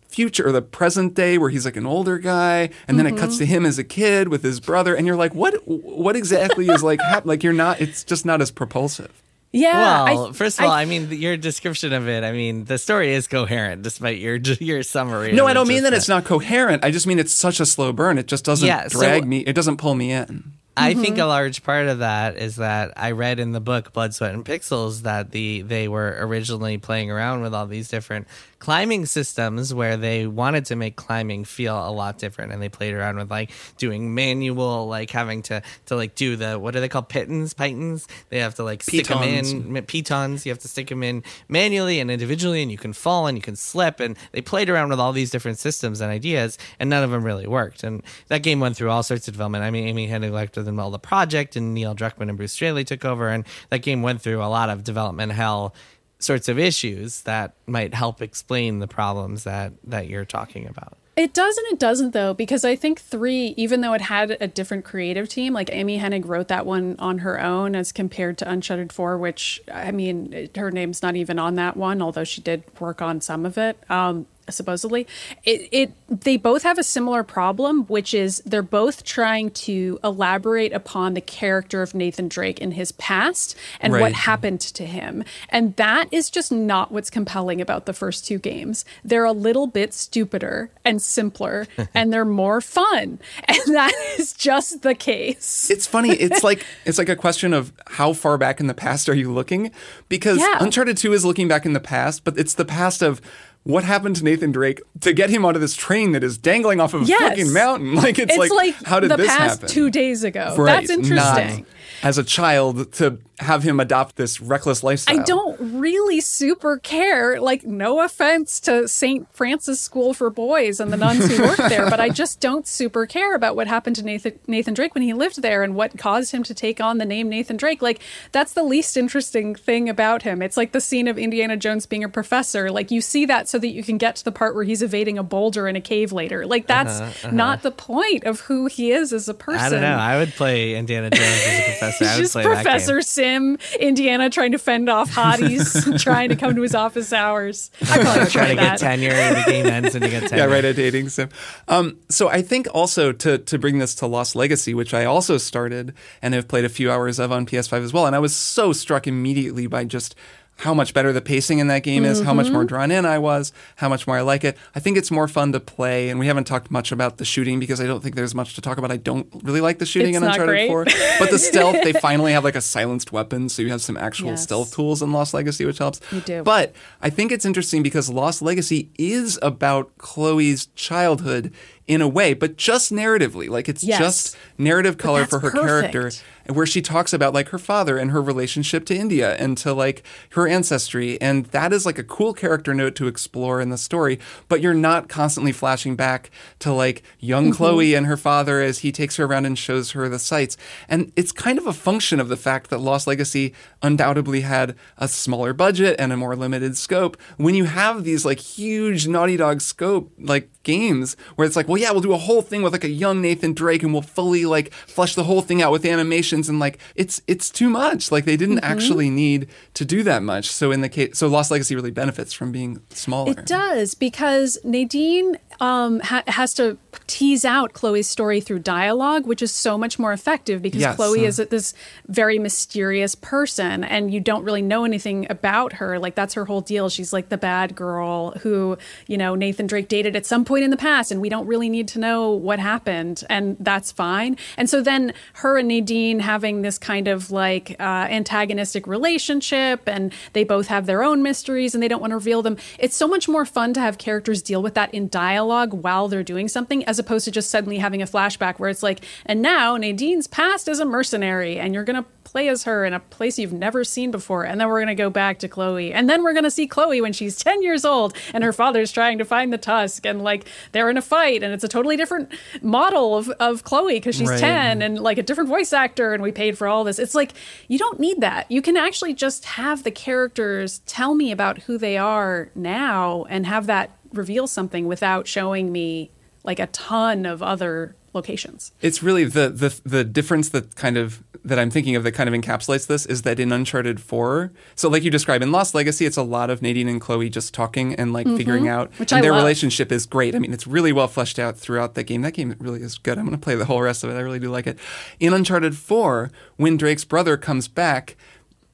future 0.10 0.48
or 0.48 0.52
the 0.52 0.62
present 0.62 1.14
day 1.14 1.38
where 1.38 1.50
he's 1.50 1.66
like 1.66 1.78
an 1.78 1.86
older 1.86 2.18
guy 2.18 2.70
and 2.88 2.98
then 2.98 3.06
it 3.06 3.16
cuts 3.16 3.38
to 3.38 3.44
mm-hmm. 3.44 3.54
him 3.54 3.66
as 3.66 3.78
a 3.78 3.84
kid 3.84 4.28
with 4.28 4.42
his 4.44 4.60
brother 4.60 4.96
and 4.96 5.06
you're 5.06 5.16
like 5.16 5.34
what 5.36 5.54
what 5.66 6.16
exactly 6.16 6.68
is 6.68 6.82
like 6.84 7.00
hap- 7.00 7.26
like 7.28 7.44
you're 7.44 7.54
not 7.54 7.80
it's 7.80 8.04
just 8.04 8.26
not 8.26 8.42
as 8.42 8.50
propulsive 8.50 9.12
Yeah. 9.52 10.04
I- 10.04 10.14
Well, 10.14 10.34
first 10.34 10.60
of 10.60 10.66
all, 10.66 10.72
I- 10.72 10.82
I, 10.82 10.86
mean, 10.86 11.12
your 11.12 11.36
description 11.38 11.94
of 11.94 12.08
it. 12.08 12.24
I 12.24 12.32
mean, 12.32 12.66
the 12.66 12.78
story 12.78 13.14
is 13.14 13.28
coherent, 13.28 13.82
despite 13.84 14.20
your 14.20 14.36
your 14.60 14.84
summary. 14.84 15.32
no 15.32 15.46
i 15.46 15.54
don't 15.54 15.68
mean 15.68 15.78
just 15.78 15.92
that 15.92 15.98
it's 15.98 16.10
not 16.10 16.26
coherent 16.26 16.84
i 16.84 16.92
just 16.92 17.06
mean 17.08 17.20
it's 17.20 17.34
such 17.34 17.60
a 17.60 17.66
slow 17.66 17.92
burn 17.94 18.18
it 18.18 18.28
just 18.28 18.46
doesn't 18.46 18.68
Yeah, 18.68 18.88
so- 18.88 19.00
drag 19.00 19.26
me 19.28 19.40
it 19.40 19.54
doesn't 19.54 19.78
pull 19.78 19.94
me 19.96 20.12
in 20.12 20.54
I 20.78 20.94
think 20.94 21.16
mm-hmm. 21.16 21.24
a 21.24 21.28
large 21.28 21.64
part 21.64 21.88
of 21.88 22.00
that 22.00 22.38
is 22.38 22.56
that 22.56 22.94
I 22.96 23.12
read 23.12 23.40
in 23.40 23.52
the 23.52 23.60
book 23.60 23.92
Blood, 23.92 24.14
Sweat, 24.14 24.34
and 24.34 24.46
Pixels 24.46 25.02
that 25.02 25.32
the 25.32 25.62
they 25.62 25.90
were 25.90 26.16
originally 26.22 26.78
playing 26.78 27.12
around 27.12 27.42
with 27.42 27.54
all 27.54 27.68
these 27.68 27.90
different 27.90 28.28
climbing 28.60 29.06
systems 29.06 29.74
where 29.74 29.98
they 29.98 30.28
wanted 30.28 30.66
to 30.66 30.76
make 30.76 30.96
climbing 30.96 31.46
feel 31.46 31.76
a 31.76 31.90
lot 31.90 32.18
different, 32.18 32.52
and 32.52 32.62
they 32.62 32.70
played 32.70 32.94
around 32.94 33.18
with 33.18 33.32
like 33.32 33.52
doing 33.78 34.14
manual, 34.14 34.88
like 34.88 35.10
having 35.12 35.42
to 35.44 35.62
to 35.88 35.96
like 35.96 36.16
do 36.16 36.36
the 36.36 36.60
what 36.60 36.76
are 36.76 36.82
they 36.82 36.90
called 36.90 37.10
pitons, 37.10 37.54
pitons? 37.54 38.08
They 38.30 38.40
have 38.40 38.56
to 38.56 38.64
like 38.64 38.84
stick 38.84 39.08
them 39.08 39.20
Pitons. 39.20 39.52
in 39.52 39.86
pitons. 39.86 40.46
You 40.46 40.52
have 40.52 40.60
to 40.60 40.68
stick 40.68 40.88
them 40.88 41.04
in 41.04 41.24
manually 41.48 42.00
and 42.00 42.12
individually, 42.12 42.62
and 42.62 42.72
you 42.72 42.78
can 42.78 42.94
fall 42.94 43.28
and 43.28 43.38
you 43.38 43.42
can 43.42 43.56
slip. 43.56 44.00
And 44.00 44.18
they 44.32 44.42
played 44.42 44.70
around 44.70 44.90
with 44.90 45.00
all 45.00 45.14
these 45.14 45.32
different 45.32 45.58
systems 45.58 46.02
and 46.02 46.12
ideas, 46.12 46.58
and 46.80 46.90
none 46.90 47.04
of 47.04 47.12
them 47.12 47.24
really 47.24 47.48
worked. 47.48 47.84
And 47.84 48.04
that 48.28 48.44
game 48.44 48.60
went 48.60 48.76
through 48.76 48.90
all 48.90 49.04
sorts 49.04 49.28
of 49.28 49.34
development. 49.34 49.64
I 49.64 49.72
mean, 49.72 49.88
Amy 49.88 50.08
Hennig 50.08 50.32
left 50.32 50.58
in 50.58 50.66
the 50.66 50.72
middle 50.72 50.92
the 50.92 51.00
project, 51.00 51.56
and 51.56 51.74
Neil 51.74 51.96
Druckmann 51.96 52.30
and 52.30 52.38
Bruce 52.38 52.54
Straley 52.54 52.84
took 52.84 53.06
over, 53.06 53.30
and 53.30 53.46
that 53.70 53.80
game 53.80 54.02
went 54.02 54.22
through 54.22 54.44
a 54.44 54.48
lot 54.48 54.70
of 54.70 54.84
development 54.84 55.32
hell 55.32 55.74
sorts 56.20 56.50
of 56.50 56.60
issues 56.60 57.22
that 57.22 57.54
might 57.66 57.94
help 57.94 58.22
explain 58.22 58.80
the 58.80 58.88
problems 58.88 59.46
that 59.46 59.74
that 59.84 60.08
you're 60.08 60.26
talking 60.26 60.68
about. 60.68 60.98
It 61.16 61.34
does 61.34 61.58
and 61.58 61.68
it 61.74 61.80
doesn't 61.80 62.12
though, 62.12 62.34
because 62.34 62.64
I 62.64 62.78
think 62.78 63.02
three, 63.02 63.54
even 63.58 63.82
though 63.82 63.92
it 63.92 64.00
had 64.00 64.38
a 64.40 64.48
different 64.48 64.86
creative 64.86 65.28
team, 65.28 65.52
like 65.52 65.70
Amy 65.74 66.00
Hennig 66.00 66.26
wrote 66.26 66.48
that 66.48 66.66
one 66.66 66.96
on 66.98 67.20
her 67.20 67.42
own 67.42 67.76
as 67.76 67.92
compared 67.92 68.38
to 68.38 68.50
Uncharted 68.50 68.94
Four, 68.94 69.18
which 69.18 69.62
I 69.74 69.92
mean, 69.92 70.50
her 70.56 70.72
name's 70.72 71.04
not 71.04 71.18
even 71.18 71.38
on 71.38 71.56
that 71.56 71.76
one, 71.76 72.02
although 72.02 72.24
she 72.24 72.40
did 72.40 72.64
work 72.80 73.02
on 73.02 73.20
some 73.20 73.46
of 73.46 73.58
it. 73.58 73.78
Um, 73.90 74.28
supposedly 74.54 75.08
it, 75.44 75.68
it 75.72 75.92
they 76.08 76.38
both 76.38 76.64
have 76.64 76.78
a 76.78 76.84
similar 76.84 77.24
problem 77.24 77.86
which 77.86 78.14
is 78.14 78.42
they're 78.46 78.62
both 78.62 79.04
trying 79.04 79.50
to 79.52 80.00
elaborate 80.04 80.74
upon 80.74 81.14
the 81.14 81.22
character 81.22 81.82
of 81.82 81.94
nathan 81.94 82.28
drake 82.28 82.60
in 82.60 82.72
his 82.72 82.92
past 82.94 83.56
and 83.80 83.94
what 83.94 84.14
happened 84.14 84.60
to 84.60 84.86
him 84.86 85.24
and 85.50 85.76
that 85.76 86.08
is 86.12 86.30
just 86.30 86.52
not 86.52 86.92
what's 86.92 87.10
compelling 87.10 87.62
about 87.62 87.86
the 87.86 87.94
first 87.94 88.26
two 88.26 88.38
games 88.40 88.86
they're 89.04 89.26
a 89.26 89.32
little 89.32 89.68
bit 89.68 89.94
stupider 89.94 90.70
and 90.86 91.02
simpler 91.02 91.68
and 91.94 92.12
they're 92.12 92.26
more 92.26 92.62
fun 92.62 93.20
and 93.48 93.76
that 93.76 93.94
is 94.18 94.34
just 94.34 94.82
the 94.82 94.96
case 94.96 95.70
It's 95.70 95.88
funny. 95.88 96.10
It's 96.12 96.44
like 96.44 96.66
it's 96.86 96.98
like 96.98 97.10
a 97.10 97.16
question 97.16 97.54
of 97.54 97.72
how 97.88 98.14
far 98.14 98.38
back 98.38 98.60
in 98.60 98.68
the 98.68 98.74
past 98.74 99.10
are 99.10 99.14
you 99.14 99.32
looking? 99.32 99.72
Because 100.08 100.40
Yeah. 100.40 100.58
Uncharted 100.60 100.98
Two 100.98 101.14
is 101.14 101.24
looking 101.26 101.48
back 101.48 101.66
in 101.66 101.74
the 101.74 101.80
past, 101.80 102.24
but 102.24 102.38
it's 102.38 102.54
the 102.54 102.66
past 102.66 103.02
of 103.02 103.22
what 103.64 103.84
happened 103.84 104.16
to 104.16 104.24
Nathan 104.24 104.52
Drake 104.52 104.82
to 105.02 105.14
get 105.14 105.30
him 105.30 105.46
onto 105.46 105.60
this 105.60 105.76
train 105.76 106.14
that 106.14 106.24
is 106.24 106.38
dangling 106.38 106.80
off 106.80 106.94
of 106.94 107.04
a 107.04 107.06
Yes. 107.06 107.22
fucking 107.22 107.54
mountain. 107.54 107.96
Like 108.00 108.18
it's, 108.18 108.36
it's 108.36 108.54
like, 108.54 108.76
how 108.84 109.00
did 109.00 109.12
the 109.12 109.18
this 109.18 109.28
past 109.28 109.62
happen? 109.62 109.68
two 109.70 109.90
days 109.92 110.24
ago 110.24 110.56
Right, 110.58 110.88
that's 110.88 110.90
interesting 110.90 111.16
Not 111.60 111.66
as 112.04 112.18
a 112.18 112.24
child 112.24 112.94
to 112.94 113.20
have 113.40 113.64
him 113.64 113.80
adopt 113.80 114.16
this 114.16 114.42
reckless 114.42 114.84
lifestyle. 114.84 115.20
I 115.20 115.24
don't 115.24 115.58
really 115.80 116.20
super 116.20 116.78
care. 116.78 117.40
Like, 117.40 117.64
no 117.64 118.02
offense 118.02 118.60
to 118.62 118.88
St. 118.88 119.32
Francis 119.34 119.80
School 119.80 120.14
for 120.14 120.30
Boys 120.30 120.80
and 120.80 120.92
the 120.92 120.98
nuns 120.98 121.26
who 121.26 121.44
work 121.44 121.58
there, 121.58 121.90
but 121.90 122.00
I 122.00 122.10
just 122.20 122.40
don't 122.40 122.68
super 122.68 123.06
care 123.06 123.36
about 123.36 123.56
what 123.56 123.68
happened 123.68 123.96
to 123.98 124.04
Nathan 124.04 124.40
Nathan 124.48 124.74
Drake 124.74 124.94
when 124.94 125.04
he 125.04 125.14
lived 125.14 125.42
there 125.42 125.64
and 125.64 125.76
what 125.76 125.98
caused 125.98 126.34
him 126.34 126.44
to 126.44 126.54
take 126.54 126.82
on 126.82 126.98
the 126.98 127.06
name 127.06 127.30
Nathan 127.30 127.58
Drake. 127.58 127.82
Like, 127.82 128.02
that's 128.32 128.54
the 128.54 128.64
least 128.64 128.98
interesting 128.98 129.56
thing 129.56 129.88
about 129.88 130.24
him. 130.24 130.42
It's 130.42 130.58
like 130.58 130.74
the 130.74 130.82
scene 130.82 131.08
of 131.08 131.18
Indiana 131.18 131.56
Jones 131.56 131.86
being 131.86 132.04
a 132.04 132.10
professor. 132.10 132.70
Like, 132.72 132.92
you 132.92 133.02
see 133.02 133.26
that 133.26 133.48
so 133.48 133.58
that 133.60 133.70
you 133.70 133.84
can 133.84 133.98
get 133.98 134.18
to 134.18 134.26
the 134.26 134.32
part 134.32 134.54
where 134.54 134.64
he's 134.64 134.82
evading 134.82 135.18
a 135.18 135.24
boulder 135.24 135.68
in 135.68 135.76
a 135.76 135.82
cave 135.82 136.12
later. 136.12 136.46
Like, 136.46 136.68
that's 136.68 137.00
uh-huh, 137.00 137.28
uh-huh. 137.28 137.36
not 137.36 137.62
the 137.62 137.72
point 137.72 138.26
of 138.26 138.42
who 138.42 138.66
he 138.66 138.92
is 138.92 139.14
as 139.14 139.30
a 139.30 139.34
person. 139.34 139.62
I 139.62 139.70
don't 139.70 139.82
know. 139.82 139.96
I 139.96 140.18
would 140.18 140.34
play 140.34 140.76
Indiana 140.76 141.10
Jones 141.10 141.24
as 141.24 141.60
a 141.60 141.64
professor. 141.64 141.89
I 141.90 142.18
He's 142.18 142.36
would 142.36 142.44
just 142.44 142.46
Professor 142.46 143.02
Sim, 143.02 143.58
Indiana 143.80 144.30
trying 144.30 144.52
to 144.52 144.58
fend 144.58 144.90
off 144.90 145.12
hotties, 145.12 146.00
trying 146.04 146.30
to 146.30 146.36
come 146.36 146.56
to 146.56 146.62
his 146.62 146.76
office 146.76 147.14
hours. 147.14 147.72
I 147.82 147.86
probably 147.86 148.04
game. 148.04 148.20
would 148.20 148.30
Try 148.30 148.46
try 148.46 148.48
to 148.50 148.56
get 148.56 148.78
tenure, 148.80 149.12
and 149.12 149.38
the 149.38 149.52
game 149.52 149.66
ends, 149.66 149.96
and 149.96 150.04
you 150.04 150.12
get 150.12 150.30
tenure. 150.30 150.38
Yeah, 150.40 150.46
right. 150.46 150.64
A 150.64 150.74
dating 150.74 151.10
sim. 151.10 151.30
Um, 151.68 151.98
so 152.10 152.30
I 152.30 152.42
think 152.42 152.68
also 152.74 153.12
to 153.12 153.38
to 153.38 153.58
bring 153.60 153.80
this 153.80 153.96
to 153.96 154.08
Lost 154.08 154.36
Legacy, 154.36 154.74
which 154.74 154.94
I 154.94 155.06
also 155.06 155.38
started 155.38 155.94
and 156.22 156.34
have 156.34 156.48
played 156.48 156.66
a 156.66 156.70
few 156.70 156.92
hours 156.92 157.20
of 157.20 157.32
on 157.32 157.46
PS5 157.46 157.84
as 157.84 157.94
well, 157.94 158.06
and 158.06 158.16
I 158.16 158.20
was 158.20 158.36
so 158.36 158.72
struck 158.74 159.08
immediately 159.08 159.68
by 159.68 159.84
just 159.84 160.16
how 160.60 160.74
much 160.74 160.94
better 160.94 161.12
the 161.14 161.22
pacing 161.22 161.60
in 161.60 161.68
that 161.68 161.84
game 161.84 162.04
is, 162.06 162.22
how 162.22 162.34
much 162.34 162.50
more 162.52 162.62
Mm-hmm. 162.62 162.68
drawn 162.68 162.92
in 162.92 163.06
I 163.06 163.18
was, 163.18 163.54
how 163.78 163.88
much 163.88 164.06
more 164.06 164.18
I 164.18 164.22
like 164.22 164.44
it. 164.44 164.58
I 164.76 164.80
think 164.82 164.98
it's 164.98 165.10
more 165.10 165.28
fun 165.30 165.54
to 165.54 165.60
play, 165.60 166.10
and 166.10 166.20
we 166.20 166.28
haven't 166.28 166.44
talked 166.46 166.70
much 166.70 166.92
about 166.92 167.18
the 167.18 167.24
shooting 167.26 167.60
because 167.62 167.80
I 167.80 167.86
don't 167.88 168.02
think 168.04 168.16
there's 168.16 168.36
much 168.36 168.56
to 168.56 168.62
talk 168.62 168.78
about. 168.78 168.92
I 168.92 168.98
don't 168.98 169.28
really 169.44 169.62
like 169.62 169.80
the 169.80 169.86
shooting 169.86 170.16
It's 170.16 170.18
in 170.18 170.24
Uncharted 170.24 170.48
great. 170.48 170.68
4, 170.68 170.86
but 171.20 171.32
the 171.32 171.40
stealth 171.50 171.78
they 171.84 171.94
finally 171.94 172.34
have 172.34 172.44
like 172.44 172.56
a 172.56 172.62
silenced 172.62 173.12
weapon, 173.14 173.48
so 173.50 173.62
you 173.62 173.70
have 173.70 173.82
some 173.82 173.96
actual 173.98 174.32
Yes. 174.32 174.44
stealth 174.44 174.74
tools 174.76 175.02
in 175.02 175.14
Lost 175.14 175.34
Legacy, 175.34 175.66
which 175.66 175.78
helps. 175.78 176.02
You 176.12 176.20
do. 176.22 176.44
But 176.44 176.74
I 177.02 177.10
think 177.10 177.32
it's 177.32 177.46
interesting 177.46 177.82
because 177.82 178.10
Lost 178.10 178.42
Legacy 178.42 178.90
is 179.00 179.40
about 179.42 179.98
Chloe's 179.98 180.66
childhood 180.76 181.54
in 181.90 182.02
a 182.02 182.08
way, 182.08 182.34
but 182.36 182.56
just 182.56 182.92
narratively. 182.94 183.50
Like 183.50 183.68
it's 183.68 183.84
Yes. 183.84 183.98
just 184.00 184.38
narrative 184.60 184.98
color 185.00 185.26
for 185.26 185.40
her 185.40 185.50
perfect. 185.50 185.92
character, 185.92 186.12
where 186.54 186.66
she 186.68 186.82
talks 186.84 187.14
about 187.14 187.34
like 187.34 187.50
her 187.50 187.58
father 187.58 187.98
and 187.98 188.12
her 188.12 188.22
relationship 188.22 188.86
to 188.86 188.96
India 188.96 189.36
and 189.38 189.58
to 189.58 189.74
like 189.74 190.04
her 190.32 190.48
ancestry. 190.48 191.20
And 191.20 191.46
that 191.48 191.74
is 191.74 191.86
like 191.88 191.98
a 191.98 192.04
cool 192.04 192.34
character 192.34 192.74
note 192.76 192.94
to 192.96 193.08
explore 193.08 193.60
in 193.60 193.70
the 193.70 193.78
story, 193.78 194.20
but 194.48 194.62
you're 194.62 194.74
not 194.76 195.10
constantly 195.10 195.52
flashing 195.52 195.96
back 195.96 196.30
to 196.60 196.72
like 196.72 197.02
young 197.20 197.46
Mm-hmm. 197.46 197.54
Chloe 197.58 197.96
and 197.96 198.06
her 198.06 198.18
father 198.18 198.62
as 198.62 198.80
he 198.80 198.92
takes 198.92 199.16
her 199.16 199.26
around 199.26 199.46
and 199.48 199.58
shows 199.58 199.92
her 199.92 200.08
the 200.08 200.20
sights. 200.20 200.58
And 200.88 201.12
it's 201.16 201.32
kind 201.32 201.58
of 201.58 201.66
a 201.66 201.74
function 201.74 202.20
of 202.20 202.30
the 202.30 202.38
fact 202.38 202.70
that 202.70 202.78
Lost 202.80 203.08
Legacy 203.08 203.54
undoubtedly 203.82 204.42
had 204.42 204.76
a 205.00 205.08
smaller 205.08 205.54
budget 205.54 205.96
and 205.98 206.14
a 206.14 206.18
more 206.18 206.36
limited 206.36 206.78
scope. 206.78 207.18
When 207.38 207.56
you 207.56 207.64
have 207.66 208.04
these 208.04 208.26
like 208.26 208.40
huge 208.40 209.08
Naughty 209.08 209.38
Dog 209.38 209.62
scope 209.62 210.12
like 210.20 210.50
games 210.74 211.08
where 211.36 211.46
it's 211.48 211.56
like, 211.60 211.68
well, 211.70 211.78
yeah, 211.84 211.92
we'll 211.92 212.02
do 212.10 212.14
a 212.14 212.24
whole 212.28 212.42
thing 212.50 212.62
with 212.64 212.74
like 212.78 212.84
a 212.92 212.96
young 213.06 213.18
Nathan 213.22 213.54
Drake 213.62 213.84
and 213.84 213.92
we'll 213.94 214.10
fully 214.20 214.46
like 214.56 214.68
flesh 214.96 215.14
the 215.16 215.24
whole 215.30 215.42
thing 215.48 215.60
out 215.64 215.72
with 215.76 215.86
animations 215.96 216.46
and 216.50 216.58
like 216.66 216.76
it's 216.96 217.22
it's 217.28 217.50
too 217.60 217.70
much. 217.70 218.02
Like 218.12 218.26
they 218.26 218.38
didn't 218.38 218.60
Mm-hmm. 218.60 218.74
actually 218.74 219.10
need 219.10 219.48
to 219.80 219.84
do 219.96 220.00
that 220.04 220.22
much. 220.24 220.46
So 220.60 220.66
in 220.76 220.82
the 220.82 220.90
case, 220.90 221.18
so 221.20 221.28
Lost 221.28 221.50
Legacy 221.52 221.76
really 221.76 221.92
benefits 222.04 222.34
from 222.34 222.52
being 222.52 222.72
smaller. 222.90 223.32
It 223.32 223.46
does 223.46 223.94
because 223.96 224.58
Nadine 224.64 225.38
um, 225.60 226.00
ha- 226.02 226.24
has 226.28 226.54
to 226.56 226.78
tease 227.08 227.46
out 227.46 227.74
Chloe's 227.74 228.08
story 228.08 228.40
through 228.42 228.60
dialogue, 228.60 229.26
which 229.26 229.42
is 229.42 229.52
so 229.52 229.78
much 229.78 230.00
more 230.00 230.14
effective 230.14 230.62
because 230.62 230.82
Yes. 230.82 230.96
Chloe 230.96 231.26
Uh. 231.26 231.28
is 231.30 231.38
this 231.38 231.74
very 232.08 232.40
mysterious 232.40 233.16
person 233.16 233.84
and 233.84 234.14
you 234.14 234.20
don't 234.20 234.44
really 234.44 234.62
know 234.62 234.86
anything 234.86 235.28
about 235.30 235.74
her. 235.74 236.00
Like, 236.00 236.16
that's 236.16 236.34
her 236.36 236.46
whole 236.46 236.62
deal. 236.62 236.90
She's 236.90 237.12
like 237.14 237.30
the 237.30 237.38
bad 237.38 237.76
girl 237.76 238.32
who, 238.42 238.78
you 239.08 239.18
know, 239.18 239.36
Nathan 239.36 239.68
Drake 239.68 239.88
dated 239.88 240.16
at 240.16 240.26
some 240.26 240.46
point 240.46 240.64
in 240.64 240.70
the 240.70 240.78
past 240.78 241.12
and 241.12 241.20
we 241.22 241.30
don't 241.30 241.48
really 241.48 241.70
need 241.70 241.88
to 241.90 242.00
know 242.00 242.32
what 242.32 242.60
happened. 242.60 243.24
And 243.30 243.58
that's 243.60 243.92
fine. 243.92 244.38
And 244.58 244.70
so 244.70 244.82
then 244.82 245.14
her 245.34 245.58
and 245.58 245.68
Nadine 245.68 246.20
having 246.20 246.62
this 246.62 246.78
kind 246.78 247.08
of 247.08 247.32
like 247.32 247.76
uh, 247.80 247.84
antagonistic 248.10 248.88
relationship 248.88 249.82
and 249.88 250.14
they 250.34 250.44
both 250.44 250.68
have 250.68 250.86
their 250.86 251.04
own 251.04 251.22
mysteries 251.24 251.74
and 251.74 251.84
they 251.84 251.88
don't 251.88 252.02
want 252.02 252.12
to 252.12 252.16
reveal 252.16 252.42
them. 252.42 252.58
It's 252.78 252.96
so 252.96 253.08
much 253.08 253.28
more 253.28 253.46
fun 253.46 253.74
to 253.74 253.80
have 253.80 253.98
characters 253.98 254.42
deal 254.42 254.62
with 254.62 254.74
that 254.76 254.94
in 254.94 255.08
dialogue 255.10 255.74
while 255.74 256.08
they're 256.08 256.24
doing 256.24 256.48
something 256.48 256.79
as 256.86 257.00
opposed 257.00 257.26
to 257.26 257.32
just 257.32 257.50
suddenly 257.50 257.78
having 257.78 258.02
a 258.02 258.06
flashback 258.06 258.60
where 258.60 258.70
it's 258.70 258.84
like, 258.84 259.04
and 259.26 259.42
now 259.42 259.78
Nadine's 259.78 260.28
past 260.28 260.68
as 260.68 260.80
a 260.80 260.86
mercenary 260.86 261.60
and 261.60 261.74
you're 261.74 261.84
going 261.84 262.02
to 262.02 262.10
play 262.24 262.48
as 262.48 262.64
her 262.64 262.86
in 262.86 262.94
a 262.94 263.00
place 263.00 263.40
you've 263.40 263.54
never 263.54 263.84
seen 263.84 264.12
before. 264.12 264.44
And 264.44 264.62
then 264.62 264.68
we're 264.68 264.80
going 264.80 264.96
to 264.96 264.96
go 264.96 265.10
back 265.10 265.40
to 265.40 265.48
Chloe. 265.48 265.92
And 265.92 266.08
then 266.08 266.24
we're 266.24 266.34
going 266.34 266.44
to 266.44 266.52
see 266.52 266.68
Chloe 266.68 267.02
when 267.02 267.12
she's 267.14 267.36
10 267.44 267.64
years 267.64 267.86
old 267.86 268.16
and 268.34 268.44
her 268.44 268.54
father's 268.54 268.92
trying 268.92 269.18
to 269.18 269.26
find 269.26 269.52
the 269.52 269.58
tusk 269.58 270.06
and 270.06 270.22
like 270.22 270.46
they're 270.72 270.90
in 270.90 270.98
a 270.98 271.02
fight 271.02 271.42
and 271.42 271.54
it's 271.54 271.64
a 271.64 271.68
totally 271.68 271.98
different 271.98 272.32
model 272.62 273.18
of, 273.18 273.30
of 273.40 273.64
Chloe 273.64 273.96
because 273.96 274.16
she's 274.16 274.30
Right. 274.30 274.40
10 274.40 274.82
and 274.84 275.00
like 275.00 275.18
a 275.18 275.24
different 275.24 275.50
voice 275.50 275.74
actor 275.74 276.14
and 276.14 276.22
we 276.22 276.32
paid 276.32 276.56
for 276.58 276.68
all 276.68 276.84
this. 276.84 277.00
It's 277.00 277.16
like 277.16 277.34
you 277.68 277.80
don't 277.80 278.00
need 278.00 278.22
that. 278.22 278.50
You 278.52 278.62
can 278.62 278.78
actually 278.78 279.16
just 279.16 279.46
have 279.46 279.84
the 279.84 279.92
characters 279.92 280.80
tell 280.86 281.16
me 281.16 281.32
about 281.32 281.60
who 281.64 281.78
they 281.80 281.98
are 281.98 282.52
now 282.54 283.26
and 283.30 283.48
have 283.48 283.66
that 283.66 283.90
reveal 284.14 284.46
something 284.46 284.88
without 284.88 285.28
showing 285.28 285.72
me 285.72 286.12
like 286.44 286.60
a 286.60 286.68
ton 286.68 287.26
of 287.26 287.42
other 287.44 287.96
locations. 288.14 288.72
It's 288.82 289.04
really 289.04 289.24
the 289.26 289.50
the 289.50 289.80
the 289.84 290.04
difference 290.04 290.50
that 290.50 290.76
kind 290.76 290.98
of 290.98 291.24
that 291.44 291.58
I'm 291.58 291.70
thinking 291.70 291.96
of 291.96 292.04
that 292.04 292.12
kind 292.12 292.28
of 292.28 292.40
encapsulates 292.40 292.88
this 292.88 293.06
is 293.06 293.22
that 293.22 293.40
in 293.40 293.52
Uncharted 293.52 294.02
4, 294.02 294.52
so 294.76 294.90
like 294.90 295.04
you 295.04 295.12
describe 295.12 295.42
in 295.42 295.52
Lost 295.52 295.74
Legacy, 295.74 296.06
it's 296.06 296.18
a 296.18 296.24
lot 296.24 296.50
of 296.50 296.62
Nadine 296.62 296.90
and 296.90 297.00
Chloe 297.00 297.30
just 297.30 297.54
talking 297.54 297.96
and 297.96 298.12
like 298.12 298.28
figuring 298.28 298.64
mm-hmm. 298.64 298.74
out 298.74 298.92
Which 299.00 299.12
and 299.12 299.20
I 299.20 299.22
their 299.22 299.32
love. 299.32 299.42
relationship 299.42 299.92
is 299.92 300.06
great. 300.06 300.36
I 300.36 300.40
mean, 300.40 300.54
it's 300.54 300.68
really 300.68 300.92
well 300.92 301.08
fleshed 301.08 301.40
out 301.40 301.58
throughout 301.58 301.96
the 301.96 302.04
game. 302.04 302.22
That 302.22 302.34
game 302.34 302.56
really 302.60 302.82
is 302.82 302.98
good. 302.98 303.18
I'm 303.18 303.26
going 303.26 303.38
to 303.38 303.44
play 303.44 303.56
the 303.56 303.66
whole 303.66 303.82
rest 303.82 304.04
of 304.04 304.10
it. 304.10 304.14
I 304.14 304.20
really 304.20 304.40
do 304.40 304.50
like 304.50 304.68
it. 304.68 304.78
In 305.20 305.34
Uncharted 305.34 305.78
4, 305.78 306.32
when 306.58 306.78
Drake's 306.78 307.06
brother 307.06 307.38
comes 307.38 307.68
back, 307.68 308.18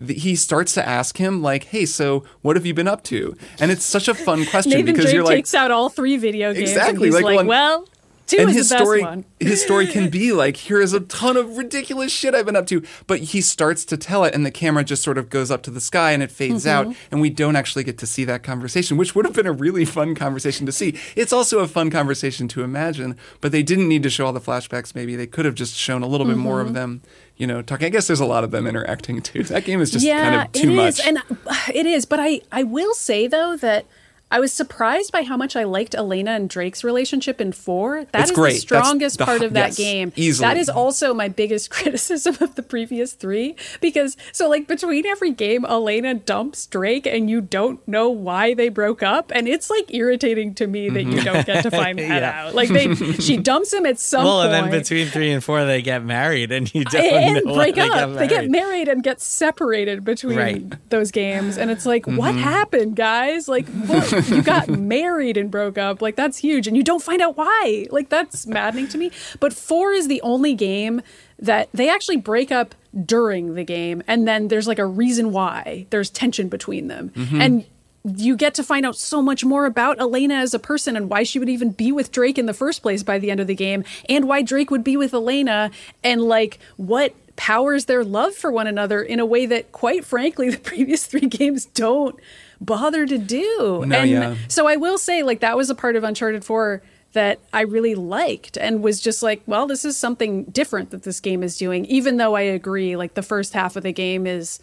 he 0.08 0.36
starts 0.36 0.74
to 0.74 0.88
ask 0.88 1.18
him 1.18 1.42
like, 1.42 1.66
"Hey, 1.66 1.86
so 1.86 2.24
what 2.42 2.56
have 2.56 2.66
you 2.66 2.74
been 2.74 2.88
up 2.88 3.04
to?" 3.06 3.36
And 3.60 3.72
it's 3.72 3.86
such 3.86 4.08
a 4.08 4.14
fun 4.14 4.46
question 4.50 4.72
Nathan 4.72 4.86
because 4.88 5.06
Drake 5.06 5.14
you're 5.16 5.24
like, 5.24 5.38
takes 5.38 5.54
out 5.54 5.72
all 5.72 5.90
three 5.90 6.18
video 6.18 6.54
games 6.54 6.70
Exactly, 6.70 7.08
and 7.10 7.16
he's 7.16 7.24
like, 7.24 7.36
like, 7.38 7.48
well, 7.48 7.88
Two 8.28 8.38
and 8.40 8.50
is 8.50 8.56
his 8.56 8.70
story, 8.70 9.02
one. 9.04 9.24
his 9.40 9.62
story 9.62 9.86
can 9.86 10.10
be 10.10 10.32
like, 10.34 10.58
here 10.58 10.82
is 10.82 10.94
a 10.94 11.00
ton 11.00 11.38
of 11.38 11.58
ridiculous 11.60 12.12
shit 12.12 12.34
I've 12.34 12.48
been 12.48 12.56
up 12.56 12.66
to. 12.66 12.82
But 13.06 13.20
he 13.20 13.40
starts 13.40 13.86
to 13.86 13.98
tell 13.98 14.24
it, 14.24 14.34
and 14.34 14.44
the 14.44 14.50
camera 14.50 14.84
just 14.84 15.04
sort 15.04 15.20
of 15.20 15.30
goes 15.30 15.52
up 15.52 15.62
to 15.62 15.70
the 15.70 15.80
sky 15.80 16.12
and 16.12 16.24
it 16.24 16.32
fades 16.32 16.66
Mm-hmm. 16.66 16.90
out, 16.90 16.96
and 17.12 17.22
we 17.22 17.30
don't 17.30 17.56
actually 17.56 17.84
get 17.84 18.00
to 18.00 18.08
see 18.08 18.26
that 18.26 18.42
conversation, 18.42 18.98
which 18.98 19.14
would 19.14 19.26
have 19.26 19.36
been 19.36 19.46
a 19.46 19.52
really 19.52 19.86
fun 19.86 20.16
conversation 20.16 20.66
to 20.66 20.72
see. 20.72 20.98
It's 21.16 21.32
also 21.32 21.60
a 21.60 21.68
fun 21.68 21.92
conversation 21.92 22.48
to 22.48 22.64
imagine, 22.64 23.16
but 23.42 23.52
they 23.52 23.62
didn't 23.62 23.88
need 23.88 24.02
to 24.02 24.10
show 24.10 24.26
all 24.26 24.34
the 24.34 24.42
flashbacks. 24.42 24.96
Maybe 24.96 25.16
they 25.16 25.28
could 25.28 25.46
have 25.46 25.54
just 25.56 25.76
shown 25.76 26.02
a 26.02 26.08
little 26.08 26.26
bit 26.26 26.38
more 26.38 26.58
Mm-hmm. 26.62 26.68
of 26.70 26.74
them, 26.74 27.02
you 27.38 27.48
know, 27.48 27.62
talking. 27.62 27.88
I 27.88 27.90
guess 27.90 28.08
there's 28.08 28.20
a 28.20 28.26
lot 28.26 28.44
of 28.44 28.52
them 28.52 28.68
interacting 28.68 29.22
too. 29.22 29.44
That 29.44 29.66
game 29.66 29.82
is 29.82 29.92
just 29.92 30.06
kind 30.08 30.36
of 30.36 30.52
too 30.52 30.72
it 30.72 30.76
much. 30.76 31.00
is, 31.00 31.06
and 31.06 31.18
uh, 31.18 31.56
it 31.74 31.86
is. 31.86 32.06
But 32.06 32.20
I, 32.20 32.42
I 32.52 32.64
will 32.64 32.94
say 32.94 33.28
though 33.28 33.58
that 33.58 33.86
I 34.32 34.40
was 34.40 34.52
surprised 34.52 35.12
by 35.12 35.22
how 35.22 35.38
much 35.38 35.56
I 35.56 35.64
liked 35.66 35.94
Elena 35.94 36.32
and 36.32 36.50
Drake's 36.50 36.84
relationship 36.84 37.40
in 37.40 37.52
four. 37.52 38.06
That 38.12 38.22
It's 38.22 38.32
is 38.32 38.36
great. 38.36 38.54
the 38.56 38.60
strongest 38.60 39.20
the- 39.20 39.26
part 39.26 39.44
of 39.44 39.54
that 39.54 39.68
yes, 39.70 39.78
game. 39.78 40.12
easily. 40.16 40.48
That 40.48 40.58
is 40.58 40.68
also 40.68 41.14
my 41.14 41.28
biggest 41.30 41.70
criticism 41.76 42.36
of 42.42 42.56
the 42.56 42.64
previous 42.64 43.14
three 43.14 43.56
because 43.82 44.18
so 44.32 44.50
like 44.50 44.68
between 44.68 45.06
every 45.06 45.32
game, 45.32 45.64
Elena 45.66 46.16
dumps 46.16 46.66
Drake, 46.66 47.06
and 47.06 47.30
you 47.30 47.40
don't 47.40 47.88
know 47.88 48.10
why 48.10 48.54
they 48.56 48.70
broke 48.70 49.04
up, 49.04 49.32
and 49.34 49.48
it's 49.48 49.70
like 49.70 49.94
irritating 49.94 50.56
to 50.56 50.66
me 50.68 50.90
that 50.90 51.04
you 51.04 51.22
don't 51.22 51.46
get 51.46 51.62
to 51.62 51.72
find 51.72 52.00
that 52.00 52.22
Yeah. 52.22 52.48
out. 52.48 52.56
Like 52.56 52.70
they, 52.70 52.96
she 52.96 53.38
dumps 53.38 53.72
him 53.72 53.86
at 53.86 54.00
some 54.00 54.24
well, 54.26 54.42
point. 54.42 54.54
and 54.56 54.72
then 54.74 54.80
between 54.82 55.08
three 55.08 55.32
and 55.32 55.44
four, 55.44 55.64
they 55.66 55.82
get 55.84 56.04
married, 56.04 56.52
and 56.52 56.74
you 56.74 56.84
don't 56.86 57.06
and 57.06 57.44
break 57.56 57.76
they 57.76 57.82
up. 57.90 58.16
They 58.16 58.28
get 58.28 58.50
married. 58.50 58.88
and 58.90 59.04
get 59.04 59.22
separated 59.22 60.04
between 60.04 60.38
Right. 60.38 60.90
those 60.90 61.12
games, 61.12 61.58
and 61.58 61.70
it's 61.72 61.86
like, 61.86 62.06
what 62.08 62.34
Mm-hmm. 62.34 62.40
happened, 62.44 62.96
guys? 62.96 63.48
Like, 63.48 63.68
what? 63.70 64.15
You 64.28 64.42
got 64.42 64.68
married 64.68 65.38
and 65.38 65.50
broke 65.52 65.78
up. 65.78 66.02
Like, 66.02 66.16
that's 66.16 66.38
huge, 66.38 66.68
and 66.68 66.76
you 66.78 66.84
don't 66.84 67.02
find 67.04 67.22
out 67.22 67.38
why. 67.38 67.88
Like, 67.92 68.10
that's 68.10 68.46
maddening 68.48 68.88
to 68.90 68.98
me. 68.98 69.12
But 69.40 69.54
four 69.54 69.92
is 69.94 70.08
the 70.08 70.22
only 70.22 70.54
game 70.54 71.02
that 71.40 71.70
they 71.74 71.90
actually 71.90 72.18
break 72.18 72.52
up 72.52 72.76
during 73.06 73.56
the 73.56 73.64
game, 73.64 74.02
and 74.08 74.28
then 74.28 74.48
there's 74.48 74.68
like 74.68 74.80
a 74.80 74.86
reason 74.86 75.32
why. 75.32 75.86
There's 75.90 76.10
tension 76.10 76.48
between 76.50 76.88
them, 76.88 77.10
Mm-hmm. 77.16 77.42
and 77.42 77.66
you 78.18 78.36
get 78.36 78.54
to 78.54 78.64
find 78.64 78.86
out 78.86 78.96
so 78.96 79.20
much 79.20 79.44
more 79.44 79.66
about 79.66 80.00
Elena 80.00 80.36
as 80.36 80.54
a 80.54 80.60
person 80.60 80.96
and 80.96 81.10
why 81.10 81.24
she 81.24 81.40
would 81.40 81.50
even 81.50 81.72
be 81.72 81.92
with 81.92 82.12
Drake 82.12 82.38
in 82.38 82.46
the 82.46 82.54
first 82.54 82.84
place 82.84 83.02
by 83.02 83.18
the 83.18 83.32
end 83.32 83.40
of 83.40 83.48
the 83.48 83.56
game, 83.56 83.84
and 84.08 84.28
why 84.28 84.44
Drake 84.44 84.70
would 84.70 84.84
be 84.84 84.96
with 84.96 85.12
Elena, 85.14 85.72
and 86.04 86.22
like 86.22 86.60
what 86.78 87.16
powers 87.36 87.86
their 87.86 88.04
love 88.04 88.34
for 88.36 88.52
one 88.52 88.68
another 88.68 89.02
in 89.02 89.20
a 89.20 89.26
way 89.26 89.46
that, 89.48 89.72
quite 89.72 90.06
frankly, 90.06 90.50
the 90.52 90.58
previous 90.60 91.06
three 91.08 91.22
games 91.28 91.66
don't 91.66 92.18
bother 92.62 93.06
to 93.06 93.18
do. 93.18 93.84
No, 93.86 94.00
and 94.00 94.10
yeah. 94.10 94.36
so 94.48 94.68
I 94.68 94.76
will 94.76 94.98
say, 94.98 95.24
like, 95.24 95.40
that 95.42 95.58
was 95.58 95.70
a 95.70 95.76
part 95.76 95.96
of 95.96 96.04
Uncharted 96.04 96.44
4 96.44 96.82
that 97.14 97.40
I 97.54 97.62
really 97.62 97.96
liked 97.96 98.58
and 98.58 98.84
was 98.84 99.00
just 99.00 99.24
like, 99.24 99.42
well, 99.46 99.68
this 99.68 99.86
is 99.86 99.96
something 99.96 100.44
different 100.46 100.92
that 100.92 101.04
this 101.04 101.20
game 101.20 101.44
is 101.44 101.58
doing, 101.58 101.86
even 101.86 102.18
though 102.18 102.36
I 102.36 102.42
agree, 102.42 102.96
like, 102.96 103.14
the 103.14 103.24
first 103.24 103.54
half 103.54 103.76
of 103.76 103.84
the 103.84 103.94
game 103.94 104.28
is 104.28 104.60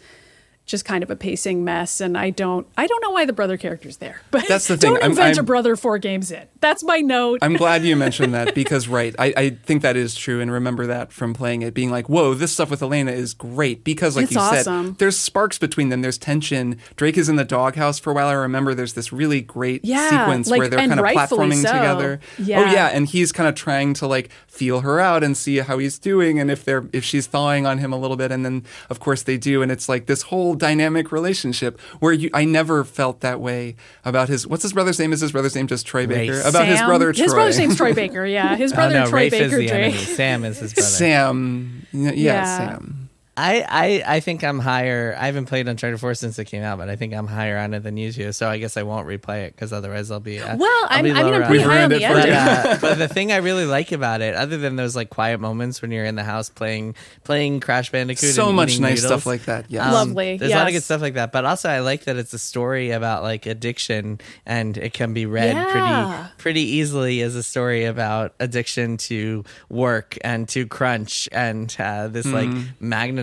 just 0.65 0.85
kind 0.85 1.03
of 1.03 1.11
a 1.11 1.15
pacing 1.15 1.63
mess 1.65 1.99
and 1.99 2.17
I 2.17 2.29
don't 2.29 2.65
I 2.77 2.87
don't 2.87 3.01
know 3.01 3.09
why 3.11 3.25
the 3.25 3.33
brother 3.33 3.57
character's 3.57 3.97
there. 3.97 4.21
But 4.31 4.47
That's 4.47 4.67
the 4.67 4.77
thing. 4.77 4.93
Don't 4.93 5.01
I'm- 5.03 5.11
invent 5.11 5.35
I'm- 5.37 5.43
a 5.43 5.45
brother 5.45 5.75
four 5.75 5.97
games 5.97 6.31
in. 6.31 6.47
That's 6.61 6.83
my 6.83 6.99
note. 7.01 7.39
I'm 7.41 7.55
glad 7.55 7.83
you 7.83 7.95
mentioned 8.07 8.33
that 8.33 8.55
because, 8.55 8.87
right, 8.87 9.13
I, 9.19 9.33
I 9.35 9.49
think 9.49 9.81
that 9.81 9.97
is 9.97 10.15
true. 10.15 10.39
And 10.39 10.49
remember 10.49 10.87
that 10.87 11.11
from 11.11 11.33
playing 11.33 11.61
it, 11.61 11.73
being 11.73 11.91
like, 11.91 12.07
whoa, 12.07 12.33
this 12.33 12.53
stuff 12.53 12.69
with 12.71 12.81
Elena 12.81 13.11
is 13.11 13.33
great. 13.33 13.83
Because, 13.83 14.15
like 14.15 14.23
It's 14.23 14.33
you 14.33 14.39
awesome. 14.39 14.87
said, 14.91 14.97
there's 14.99 15.17
sparks 15.17 15.57
between 15.59 15.89
them, 15.89 16.01
there's 16.01 16.17
tension. 16.17 16.77
Drake 16.95 17.17
is 17.17 17.27
in 17.27 17.35
the 17.35 17.43
doghouse 17.43 17.99
for 17.99 18.11
a 18.11 18.13
while. 18.13 18.27
I 18.27 18.33
remember 18.33 18.73
there's 18.73 18.93
this 18.93 19.11
really 19.11 19.41
great 19.41 19.83
Yeah, 19.83 20.09
sequence 20.09 20.47
like, 20.49 20.59
where 20.59 20.67
they're 20.69 20.79
kind 20.87 20.97
of 20.99 21.05
platforming 21.05 21.61
so. 21.61 21.73
together. 21.73 22.21
Oh, 22.23 22.43
yeah. 22.43 22.59
Oh, 22.61 22.71
yeah. 22.71 22.87
And 22.87 23.07
he's 23.07 23.33
kind 23.33 23.49
of 23.49 23.55
trying 23.55 23.93
to, 23.95 24.07
like, 24.07 24.29
feel 24.47 24.79
her 24.79 25.01
out 25.01 25.21
and 25.23 25.35
see 25.35 25.57
how 25.57 25.77
he's 25.79 25.99
doing 25.99 26.39
and 26.39 26.49
if 26.49 26.63
they're 26.63 26.85
if 26.93 27.03
she's 27.03 27.25
thawing 27.27 27.65
on 27.65 27.79
him 27.79 27.91
a 27.91 27.97
little 27.97 28.15
bit 28.15 28.31
and 28.31 28.45
then 28.45 28.63
of 28.87 28.99
course 28.99 29.23
they 29.23 29.35
do 29.35 29.63
and 29.63 29.71
it's 29.71 29.89
like 29.89 30.05
this 30.05 30.21
whole 30.23 30.52
dynamic 30.55 31.11
relationship 31.11 31.79
where 31.99 32.13
you 32.13 32.29
I 32.33 32.45
never 32.45 32.83
felt 32.83 33.21
that 33.21 33.39
way 33.39 33.75
about 34.05 34.29
his 34.29 34.47
what's 34.47 34.63
his 34.63 34.73
brother's 34.73 34.99
name 34.99 35.13
is 35.13 35.21
his 35.21 35.31
brother's 35.31 35.55
name 35.55 35.67
just 35.67 35.85
Troy 35.85 36.07
Baker 36.07 36.33
Rafe. 36.33 36.45
about 36.45 36.67
his 36.67 36.81
brother 36.81 37.13
Troy 37.13 37.23
His 37.23 37.33
brother's 37.33 37.57
name's 37.57 37.75
Troy 37.77 37.93
Baker, 37.95 38.25
yeah. 38.25 38.55
His 38.55 38.73
brother 38.73 38.97
oh, 38.97 39.03
no, 39.03 39.09
Troy 39.09 39.19
Rafe 39.19 39.31
Baker 39.31 39.45
is 39.45 39.51
the 39.51 39.67
Drake. 39.67 39.71
enemy. 39.71 39.97
Sam 39.97 40.43
is 40.45 40.59
his 40.59 40.73
brother. 40.73 40.87
Sam 40.89 41.87
yeah, 41.91 42.11
Yeah. 42.11 42.57
Sam 42.57 43.02
I, 43.35 43.65
I 44.05 44.15
I 44.17 44.19
think 44.19 44.43
I'm 44.43 44.59
higher. 44.59 45.15
I 45.19 45.25
haven't 45.25 45.45
played 45.45 45.67
Uncharted 45.67 45.99
4 45.99 46.13
since 46.13 46.37
it 46.37 46.45
came 46.45 46.61
out, 46.61 46.77
but 46.77 46.87
I 46.89 46.95
think 46.95 47.13
I'm 47.15 47.25
higher 47.25 47.57
on 47.57 47.73
it 47.73 47.79
than 47.81 47.97
you 47.97 48.11
two. 48.11 48.31
So 48.31 48.47
I 48.47 48.59
guess 48.59 48.77
I 48.77 48.83
won't 48.83 49.07
replay 49.07 49.45
it 49.45 49.55
because 49.55 49.73
otherwise 49.73 50.11
I'll 50.11 50.19
be. 50.19 50.39
Uh, 50.39 50.55
Well, 50.55 50.69
I'll 50.83 50.99
I'm, 50.99 51.03
be 51.03 51.11
I 51.11 51.13
mean, 51.15 51.25
lower 51.31 51.41
I'm 51.41 51.47
pretty 51.47 51.63
it. 51.63 51.67
high 51.67 51.83
on 51.83 51.89
the 51.89 51.95
it 52.03 52.07
But, 52.09 52.29
uh, 52.29 52.77
but 52.79 52.97
the 52.99 53.07
thing 53.07 53.31
I 53.31 53.37
really 53.37 53.65
like 53.65 53.91
about 53.91 54.21
it, 54.21 54.35
other 54.35 54.57
than 54.57 54.75
those 54.75 54.95
like 54.95 55.09
quiet 55.09 55.39
moments 55.39 55.81
when 55.81 55.91
you're 55.91 56.05
in 56.05 56.13
the 56.15 56.23
house 56.23 56.49
playing 56.49 56.93
playing 57.23 57.59
Crash 57.59 57.91
Bandicoot, 57.91 58.35
so 58.35 58.47
and 58.49 58.55
much 58.55 58.79
nice 58.79 59.01
noodles, 59.01 59.21
stuff 59.23 59.25
like 59.25 59.45
that 59.45 59.65
yeah 59.69 59.87
um, 59.87 59.93
Lovely, 59.93 60.37
There's 60.37 60.51
a 60.51 60.55
lot 60.55 60.67
of 60.67 60.73
good 60.73 60.83
stuff 60.83 61.01
like 61.01 61.15
that, 61.15 61.31
but 61.31 61.43
also 61.43 61.69
I 61.69 61.79
like 61.79 62.03
that 62.03 62.17
it's 62.17 62.33
a 62.33 62.39
story 62.39 62.91
about 62.91 63.23
like 63.23 63.47
addiction, 63.47 64.19
and 64.45 64.77
it 64.77 64.93
can 64.93 65.13
be 65.15 65.25
read 65.25 65.55
Yeah. 65.55 65.71
pretty 65.71 66.33
pretty 66.37 66.61
easily 66.61 67.21
as 67.21 67.35
a 67.35 67.41
story 67.41 67.85
about 67.85 68.35
addiction 68.39 68.97
to 68.97 69.43
work 69.69 70.19
and 70.23 70.47
to 70.49 70.67
crunch 70.67 71.27
and 71.31 71.75
uh, 71.79 72.07
this 72.09 72.27
like 72.27 72.49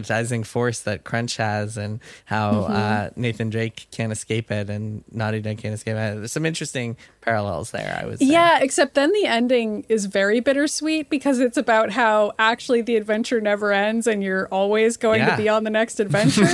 magnetizing 0.01 0.44
force 0.44 0.80
that 0.80 1.05
crunch 1.05 1.36
has, 1.36 1.76
and 1.76 2.01
how 2.26 2.51
Mm-hmm. 2.51 2.72
uh, 2.72 3.09
Nathan 3.16 3.51
Drake 3.51 3.86
can't 3.90 4.12
escape 4.12 4.51
it, 4.51 4.68
and 4.70 5.05
Naughty 5.12 5.40
Dog 5.40 5.59
can't 5.59 5.74
escape 5.74 5.94
it. 5.96 6.16
There's 6.16 6.32
some 6.32 6.44
interesting 6.46 6.96
parallels 7.20 7.70
there. 7.70 8.03
I 8.05 8.14
say. 8.16 8.24
Yeah, 8.26 8.59
except 8.61 8.94
then 8.94 9.12
the 9.12 9.26
ending 9.26 9.84
is 9.88 10.07
very 10.07 10.40
bittersweet 10.40 11.11
because 11.11 11.38
it's 11.38 11.57
about 11.57 11.90
how 11.90 12.32
actually 12.38 12.80
the 12.82 12.96
adventure 12.96 13.40
never 13.40 13.72
ends 13.72 14.07
and 14.07 14.22
you're 14.22 14.48
always 14.48 14.96
going 14.96 15.20
Yeah. 15.20 15.30
to 15.30 15.36
be 15.36 15.48
on 15.48 15.64
the 15.64 15.70
next 15.70 16.01
adventure. 16.01 16.40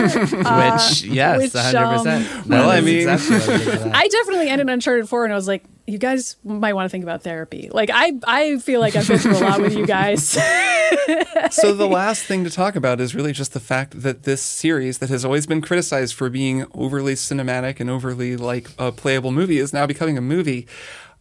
Uh, 0.47 0.77
Which 0.79 1.03
yes, 1.05 1.39
which, 1.39 1.53
hundred 1.53 1.97
percent. 1.97 2.33
um, 2.35 2.49
Well, 2.49 2.71
I 2.71 2.81
mean- 2.81 3.09
I 3.09 3.15
I 3.95 4.09
definitely 4.09 4.49
ended 4.49 4.69
Uncharted 4.69 5.09
4 5.09 5.25
and 5.25 5.33
I 5.33 5.37
was 5.37 5.49
like, 5.49 5.65
you 5.87 5.99
guys 5.99 6.37
might 6.45 6.73
want 6.73 6.87
to 6.87 6.89
think 6.89 7.05
about 7.05 7.23
therapy. 7.23 7.69
Like 7.73 7.91
I 7.93 8.19
I 8.27 8.59
feel 8.59 8.81
like 8.81 8.97
I've 8.97 9.07
been 9.07 9.19
through 9.19 9.39
a 9.39 9.39
lot 9.39 9.61
with 9.61 9.77
you 9.77 9.87
guys. 9.87 10.29
so 11.51 11.73
the 11.73 11.89
last 11.89 12.25
thing 12.25 12.45
to 12.45 12.51
talk 12.51 12.75
about 12.75 13.01
is 13.01 13.15
really 13.15 13.33
just 13.33 13.53
the 13.53 13.61
fact 13.61 14.03
that 14.03 14.25
this 14.25 14.43
series 14.43 14.99
that 14.99 15.11
has 15.11 15.25
always 15.25 15.47
been 15.47 15.61
criticized 15.61 16.15
for 16.15 16.29
being 16.29 16.67
overly 16.75 17.15
cinematic 17.15 17.79
and 17.79 17.89
overly 17.89 18.37
like 18.37 18.69
a 18.79 18.91
playable 18.91 19.31
movie 19.31 19.59
is 19.59 19.73
now 19.73 19.87
becoming 19.87 20.19
a 20.19 20.23
movie. 20.23 20.67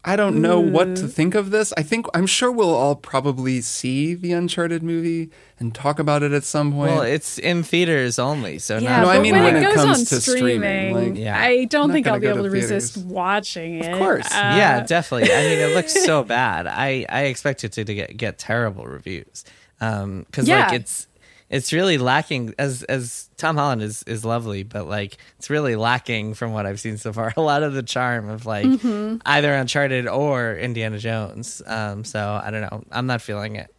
I 0.07 0.15
don't 0.15 0.39
know 0.39 0.59
what 0.59 0.89
Mm. 0.89 0.95
to 0.97 1.07
think 1.07 1.33
of 1.33 1.49
this. 1.49 1.73
I 1.75 1.81
think 1.81 2.05
I'm 2.13 2.27
sure 2.27 2.51
we'll 2.51 2.73
all 2.75 2.95
probably 2.95 3.59
see 3.61 4.13
the 4.13 4.33
Uncharted 4.33 4.83
movie 4.83 5.31
and 5.59 5.73
talk 5.73 5.97
about 5.97 6.21
it 6.21 6.31
at 6.31 6.43
some 6.43 6.73
point. 6.73 6.91
Well, 6.91 7.01
it's 7.01 7.39
in 7.39 7.63
theaters 7.63 8.19
only, 8.19 8.59
so 8.59 8.77
Yeah, 8.77 8.97
not 8.97 9.01
No, 9.01 9.09
I 9.09 9.15
but 9.15 9.21
mean 9.23 9.33
when, 9.33 9.43
when 9.45 9.55
it 9.55 9.63
it 9.63 9.65
goes 9.65 9.75
comes 9.85 9.99
on 9.99 10.05
to 10.05 10.21
streaming, 10.21 10.59
streaming, 10.61 11.13
like, 11.15 11.17
Yeah. 11.23 11.39
I 11.41 11.65
don't 11.65 11.91
think 11.91 12.05
I'll 12.07 12.19
be 12.19 12.27
able 12.27 12.43
to 12.43 12.49
to 12.49 12.49
resist 12.51 12.97
watching 12.97 13.79
it. 13.79 13.91
Of 13.93 13.97
course. 13.97 14.27
Uh, 14.31 14.37
yeah, 14.57 14.81
definitely. 14.85 15.31
I 15.33 15.41
mean, 15.41 15.59
it 15.59 15.75
looks 15.75 15.93
so 16.05 16.23
bad. 16.37 16.67
I 16.67 17.05
I 17.09 17.23
expect 17.23 17.63
it 17.63 17.71
to, 17.73 17.83
to 17.83 17.93
get 17.95 18.15
get 18.15 18.37
terrible 18.37 18.85
reviews 18.85 19.43
Um 19.81 20.25
'cause 20.31 20.45
because 20.45 20.47
Yeah. 20.49 20.65
like 20.67 20.81
it's 20.81 21.07
it's 21.55 21.71
really 21.73 21.97
lacking. 21.97 22.53
As 22.59 22.83
as 22.83 23.29
Tom 23.37 23.55
Holland 23.57 23.81
is 23.81 24.03
is 24.03 24.23
lovely, 24.25 24.63
but 24.63 24.87
like 24.87 25.17
it's 25.37 25.49
really 25.49 25.75
lacking 25.75 26.33
from 26.33 26.53
what 26.53 26.65
I've 26.65 26.79
seen 26.79 26.97
so 26.97 27.13
far. 27.13 27.33
A 27.37 27.41
lot 27.41 27.63
of 27.63 27.73
the 27.73 27.83
charm 27.83 28.29
of 28.29 28.45
like 28.45 28.65
Mm-hmm. 28.65 29.17
either 29.25 29.53
Uncharted 29.53 30.07
or 30.07 30.55
Indiana 30.55 30.97
Jones. 30.99 31.61
Um, 31.65 32.03
so 32.03 32.19
I 32.43 32.51
don't 32.51 32.61
know. 32.61 32.83
I'm 32.91 33.07
not 33.07 33.21
feeling 33.21 33.55
it. 33.57 33.73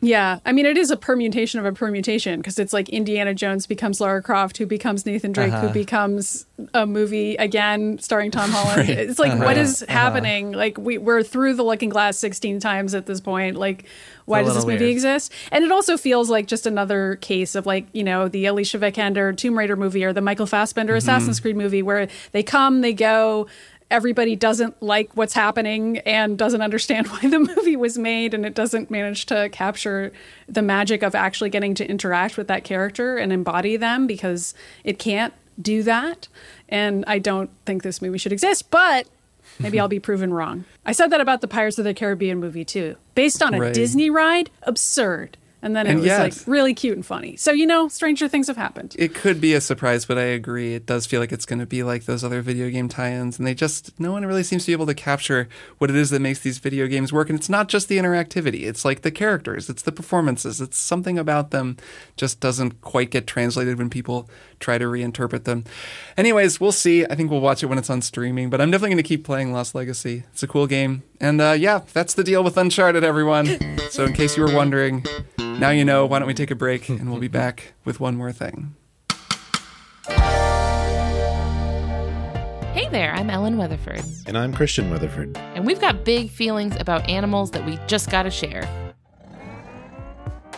Yeah, 0.00 0.38
I 0.46 0.52
mean, 0.52 0.64
it 0.66 0.78
is 0.78 0.90
a 0.90 0.96
permutation 0.96 1.60
of 1.60 1.66
a 1.66 1.72
permutation 1.72 2.40
because 2.40 2.58
it's 2.58 2.72
like 2.72 2.88
Indiana 2.88 3.34
Jones 3.34 3.66
becomes 3.66 4.00
Lara 4.00 4.22
Croft, 4.22 4.56
who 4.56 4.64
becomes 4.66 5.04
Nathan 5.04 5.32
Drake, 5.32 5.52
Uh-huh. 5.52 5.68
who 5.68 5.74
becomes 5.74 6.46
a 6.72 6.86
movie 6.86 7.36
again 7.36 7.98
starring 7.98 8.30
Tom 8.30 8.50
Holland. 8.52 8.88
It's 8.88 9.18
like, 9.18 9.32
Uh-huh. 9.32 9.44
what 9.44 9.58
is 9.58 9.84
happening? 9.88 10.52
Like, 10.52 10.78
we, 10.78 10.96
we're 10.98 11.22
through 11.22 11.54
the 11.54 11.64
Looking 11.64 11.90
Glass 11.90 12.16
16 12.18 12.60
times 12.60 12.94
at 12.94 13.06
this 13.06 13.20
point. 13.20 13.56
Like, 13.56 13.84
why 14.24 14.42
does 14.42 14.54
this 14.54 14.64
movie 14.64 14.78
weird. 14.84 14.90
exist? 14.92 15.32
And 15.50 15.64
it 15.64 15.72
also 15.72 15.96
feels 15.96 16.30
like 16.30 16.46
just 16.46 16.64
another 16.66 17.16
case 17.16 17.54
of 17.54 17.66
like, 17.66 17.86
you 17.92 18.04
know, 18.04 18.28
the 18.28 18.46
Alicia 18.46 18.78
Vikander 18.78 19.36
Tomb 19.36 19.58
Raider 19.58 19.76
movie 19.76 20.04
or 20.04 20.12
the 20.12 20.20
Michael 20.20 20.46
Fassbender 20.46 20.94
Assassin's 20.94 21.40
Creed 21.40 21.56
movie 21.56 21.82
where 21.82 22.08
they 22.30 22.42
come, 22.44 22.80
they 22.82 22.92
go, 22.92 23.48
everybody 23.92 24.34
doesn't 24.34 24.82
like 24.82 25.10
what's 25.14 25.34
happening 25.34 25.98
and 25.98 26.36
doesn't 26.38 26.62
understand 26.62 27.06
why 27.12 27.20
the 27.28 27.38
movie 27.38 27.76
was 27.76 27.98
made 27.98 28.34
and 28.34 28.44
it 28.44 28.54
doesn't 28.54 28.90
manage 28.90 29.26
to 29.26 29.48
capture 29.50 30.10
the 30.48 30.62
magic 30.62 31.02
of 31.02 31.14
actually 31.14 31.50
getting 31.50 31.74
to 31.74 31.86
interact 31.88 32.36
with 32.36 32.48
that 32.48 32.64
character 32.64 33.16
and 33.18 33.32
embody 33.32 33.76
them 33.76 34.06
because 34.06 34.54
it 34.82 34.98
can't 34.98 35.34
do 35.60 35.82
that. 35.82 36.28
And 36.68 37.04
i 37.06 37.18
don't 37.18 37.50
think 37.66 37.82
this 37.82 38.00
movie 38.00 38.16
should 38.18 38.32
exist 38.32 38.70
but 38.70 39.06
maybe 39.60 39.78
i'll 39.78 39.86
be 39.88 40.00
proven 40.10 40.32
wrong. 40.32 40.64
I 40.86 40.92
said 40.92 41.08
that 41.10 41.20
about 41.20 41.42
the 41.42 41.48
pirates 41.48 41.78
of 41.78 41.84
the 41.84 41.92
caribbean 41.94 42.40
movie 42.40 42.64
too. 42.64 42.96
Based 43.14 43.42
on 43.42 43.52
a 43.54 43.60
Right. 43.60 43.74
disney 43.74 44.08
ride? 44.08 44.50
Absurd 44.62 45.36
And 45.64 45.76
then 45.76 45.86
it 45.86 45.90
And 45.90 46.00
was 46.00 46.08
like 46.08 46.34
really 46.46 46.74
cute 46.74 46.96
and 46.96 47.06
funny. 47.06 47.36
So, 47.36 47.52
you 47.52 47.66
know, 47.66 47.86
stranger 47.86 48.26
things 48.26 48.48
have 48.48 48.56
happened. 48.56 48.96
It 48.98 49.14
could 49.14 49.40
be 49.40 49.54
a 49.54 49.60
surprise, 49.60 50.04
but 50.04 50.18
I 50.18 50.22
agree. 50.22 50.74
It 50.74 50.86
does 50.86 51.06
feel 51.06 51.20
like 51.20 51.30
it's 51.30 51.46
going 51.46 51.60
to 51.60 51.66
be 51.66 51.84
like 51.84 52.04
those 52.04 52.24
other 52.24 52.42
video 52.42 52.68
game 52.68 52.88
tie-ins, 52.88 53.38
and 53.38 53.46
they 53.46 53.54
just 53.54 53.98
no 54.00 54.10
one 54.10 54.26
really 54.26 54.42
seems 54.42 54.64
to 54.64 54.66
be 54.66 54.72
able 54.72 54.86
to 54.86 54.94
capture 54.94 55.48
what 55.78 55.88
it 55.88 55.94
is 55.94 56.10
that 56.10 56.20
makes 56.20 56.40
these 56.40 56.58
video 56.58 56.88
games 56.88 57.12
work. 57.12 57.30
And 57.30 57.38
it's 57.38 57.48
not 57.48 57.68
just 57.68 57.86
the 57.88 57.98
interactivity; 57.98 58.64
it's 58.64 58.84
like 58.84 59.02
the 59.02 59.12
characters, 59.12 59.70
it's 59.70 59.82
the 59.82 59.92
performances, 59.92 60.60
it's 60.60 60.76
something 60.76 61.16
about 61.16 61.52
them 61.52 61.76
just 62.16 62.40
doesn't 62.40 62.80
quite 62.80 63.10
get 63.10 63.28
translated 63.28 63.78
when 63.78 63.88
people 63.88 64.28
try 64.62 64.78
to 64.78 64.86
reinterpret 64.86 65.44
them. 65.44 65.64
Anyways, 66.16 66.58
we'll 66.60 66.72
see. 66.72 67.04
I 67.04 67.14
think 67.14 67.30
we'll 67.30 67.40
watch 67.40 67.62
it 67.62 67.66
when 67.66 67.76
it's 67.76 67.90
on 67.90 68.00
streaming, 68.00 68.48
but 68.48 68.60
I'm 68.60 68.70
definitely 68.70 68.90
going 68.94 69.02
to 69.04 69.08
keep 69.08 69.24
playing 69.24 69.52
Lost 69.52 69.74
Legacy. 69.74 70.22
It's 70.32 70.42
a 70.42 70.48
cool 70.48 70.66
game, 70.66 71.02
and 71.20 71.40
uh, 71.40 71.52
yeah, 71.58 71.80
that's 71.92 72.14
the 72.14 72.24
deal 72.24 72.42
with 72.42 72.56
Uncharted, 72.56 73.04
everyone. 73.04 73.58
So 73.90 74.04
in 74.06 74.14
case 74.14 74.36
you 74.38 74.42
were 74.44 74.54
wondering. 74.54 75.04
Now 75.38 75.68
you 75.70 75.84
know. 75.84 76.06
Why 76.06 76.18
don't 76.18 76.26
we 76.28 76.34
take 76.34 76.50
a 76.50 76.54
break 76.54 76.88
and 76.88 77.10
we'll 77.10 77.20
be 77.20 77.28
back 77.28 77.74
with 77.84 78.00
one 78.00 78.16
more 78.16 78.32
thing. 78.32 78.74
Hey 82.74 82.88
there, 82.90 83.12
I'm 83.14 83.28
Ellen 83.28 83.58
Weatherford, 83.58 84.02
And 84.26 84.36
I'm 84.38 84.54
Christian 84.54 84.90
Weatherford. 84.90 85.36
and 85.36 85.66
we've 85.66 85.80
got 85.80 86.04
big 86.04 86.30
feelings 86.30 86.74
about 86.80 87.08
animals 87.08 87.50
that 87.50 87.66
we 87.66 87.78
just 87.86 88.10
gotta 88.10 88.30
share. 88.30 88.66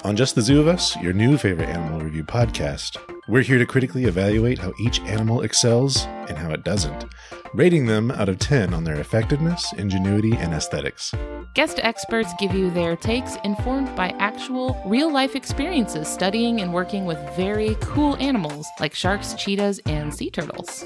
On 0.05 0.15
Just 0.15 0.35
the 0.37 0.43
Zoo 0.43 0.61
of 0.61 0.69
Us, 0.69 0.97
your 0.99 1.13
new 1.13 1.37
favorite 1.37 1.69
animal 1.69 2.01
review 2.01 2.23
podcast, 2.23 2.97
we're 3.27 3.43
here 3.43 3.59
to 3.59 3.64
critically 3.64 4.05
evaluate 4.05 4.59
how 4.59 4.72
each 4.79 5.01
animal 5.01 5.43
excels 5.43 6.05
and 6.29 6.37
how 6.37 6.51
it 6.51 6.62
doesn't, 6.62 7.07
rating 7.55 7.87
them 7.87 8.11
out 8.11 8.29
of 8.29 8.39
10 8.39 8.75
on 8.75 8.85
their 8.85 9.01
effectiveness, 9.01 9.72
ingenuity, 9.75 10.33
and 10.37 10.53
aesthetics. 10.53 11.14
Guest 11.55 11.81
experts 11.83 12.35
give 12.39 12.55
you 12.55 12.70
their 12.70 12.97
takes 12.97 13.37
informed 13.45 13.95
by 13.97 14.11
actual 14.18 14.81
real 14.85 15.11
life 15.11 15.37
experiences 15.37 16.07
studying 16.07 16.61
and 16.61 16.72
working 16.72 17.07
with 17.07 17.18
very 17.35 17.77
cool 17.81 18.16
animals 18.16 18.66
like 18.81 18.95
sharks, 18.95 19.35
cheetahs, 19.35 19.79
and 19.87 20.14
sea 20.14 20.31
turtles. 20.31 20.85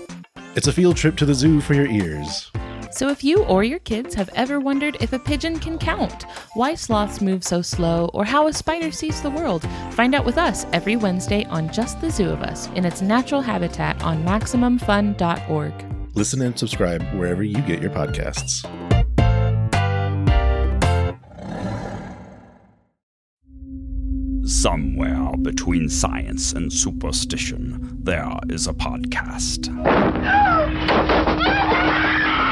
It's 0.55 0.68
a 0.68 0.72
field 0.72 0.97
trip 0.97 1.16
to 1.16 1.26
the 1.26 1.34
zoo 1.34 1.61
for 1.61 1.74
your 1.74 1.86
ears. 1.86 2.51
So, 2.91 3.09
if 3.09 3.22
you 3.22 3.45
or 3.45 3.64
your 3.64 3.80
kids 3.80 4.14
have 4.14 4.30
ever 4.34 4.61
wondered 4.61 4.97
if 5.01 5.12
a 5.12 5.18
pigeon 5.18 5.59
can 5.59 5.78
count, 5.78 6.24
why 6.55 6.74
sloths 6.74 7.20
move 7.20 7.45
so 7.45 7.61
slow, 7.61 8.11
or 8.14 8.24
how 8.24 8.47
a 8.49 8.53
spider 8.53 8.91
sees 8.91 9.20
the 9.20 9.30
world, 9.30 9.66
find 9.93 10.14
out 10.14 10.24
with 10.24 10.39
us 10.39 10.64
every 10.72 10.97
Wednesday 10.97 11.45
on 11.47 11.70
Just 11.72 12.01
the 12.01 12.11
Zoo 12.11 12.30
of 12.30 12.43
Us 12.43 12.68
in 12.68 12.84
its 12.84 13.03
natural 13.03 13.43
habitat 13.43 14.03
on 14.03 14.24
MaximumFun.org. 14.24 15.72
Listen 16.14 16.43
and 16.43 16.59
subscribe 16.59 17.03
wherever 17.14 17.43
you 17.43 17.61
get 17.62 17.82
your 17.82 17.91
podcasts. 17.91 18.64
Somewhere 24.49 25.36
between 25.43 25.91
science 25.91 26.55
and 26.55 26.72
superstition, 26.72 27.99
there 28.03 28.32
is 28.49 28.66
a 28.66 28.72
podcast. 28.72 29.68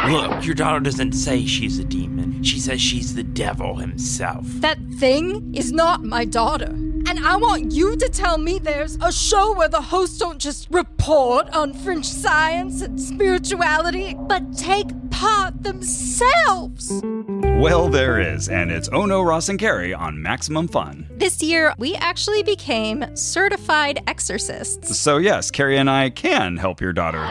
Look, 0.08 0.46
your 0.46 0.54
daughter 0.54 0.78
doesn't 0.78 1.12
say 1.14 1.46
she's 1.46 1.80
a 1.80 1.84
demon. 1.84 2.40
She 2.44 2.60
says 2.60 2.80
she's 2.80 3.14
the 3.14 3.24
devil 3.24 3.74
himself. 3.74 4.44
That 4.60 4.78
thing 5.00 5.52
is 5.52 5.72
not 5.72 6.04
my 6.04 6.24
daughter. 6.24 6.72
And 7.08 7.20
I 7.20 7.36
want 7.36 7.70
you 7.70 7.96
to 7.96 8.08
tell 8.08 8.36
me 8.36 8.58
there's 8.58 8.98
a 9.00 9.12
show 9.12 9.54
where 9.54 9.68
the 9.68 9.80
hosts 9.80 10.18
don't 10.18 10.40
just 10.40 10.66
report 10.70 11.48
on 11.54 11.72
fringe 11.72 12.04
science 12.04 12.82
and 12.82 13.00
spirituality, 13.00 14.14
but 14.18 14.56
take 14.56 14.88
part 15.10 15.62
themselves. 15.62 17.00
Well, 17.04 17.88
there 17.88 18.18
is, 18.18 18.48
and 18.48 18.72
it's 18.72 18.88
Ono, 18.88 19.22
Ross, 19.22 19.48
and 19.48 19.58
Carrie 19.58 19.94
on 19.94 20.20
Maximum 20.20 20.66
Fun. 20.66 21.06
This 21.10 21.40
year, 21.42 21.74
we 21.78 21.94
actually 21.94 22.42
became 22.42 23.14
certified 23.14 24.02
exorcists. 24.08 24.98
So, 24.98 25.18
yes, 25.18 25.52
Carrie 25.52 25.78
and 25.78 25.88
I 25.88 26.10
can 26.10 26.56
help 26.56 26.80
your 26.80 26.92
daughter. 26.92 27.22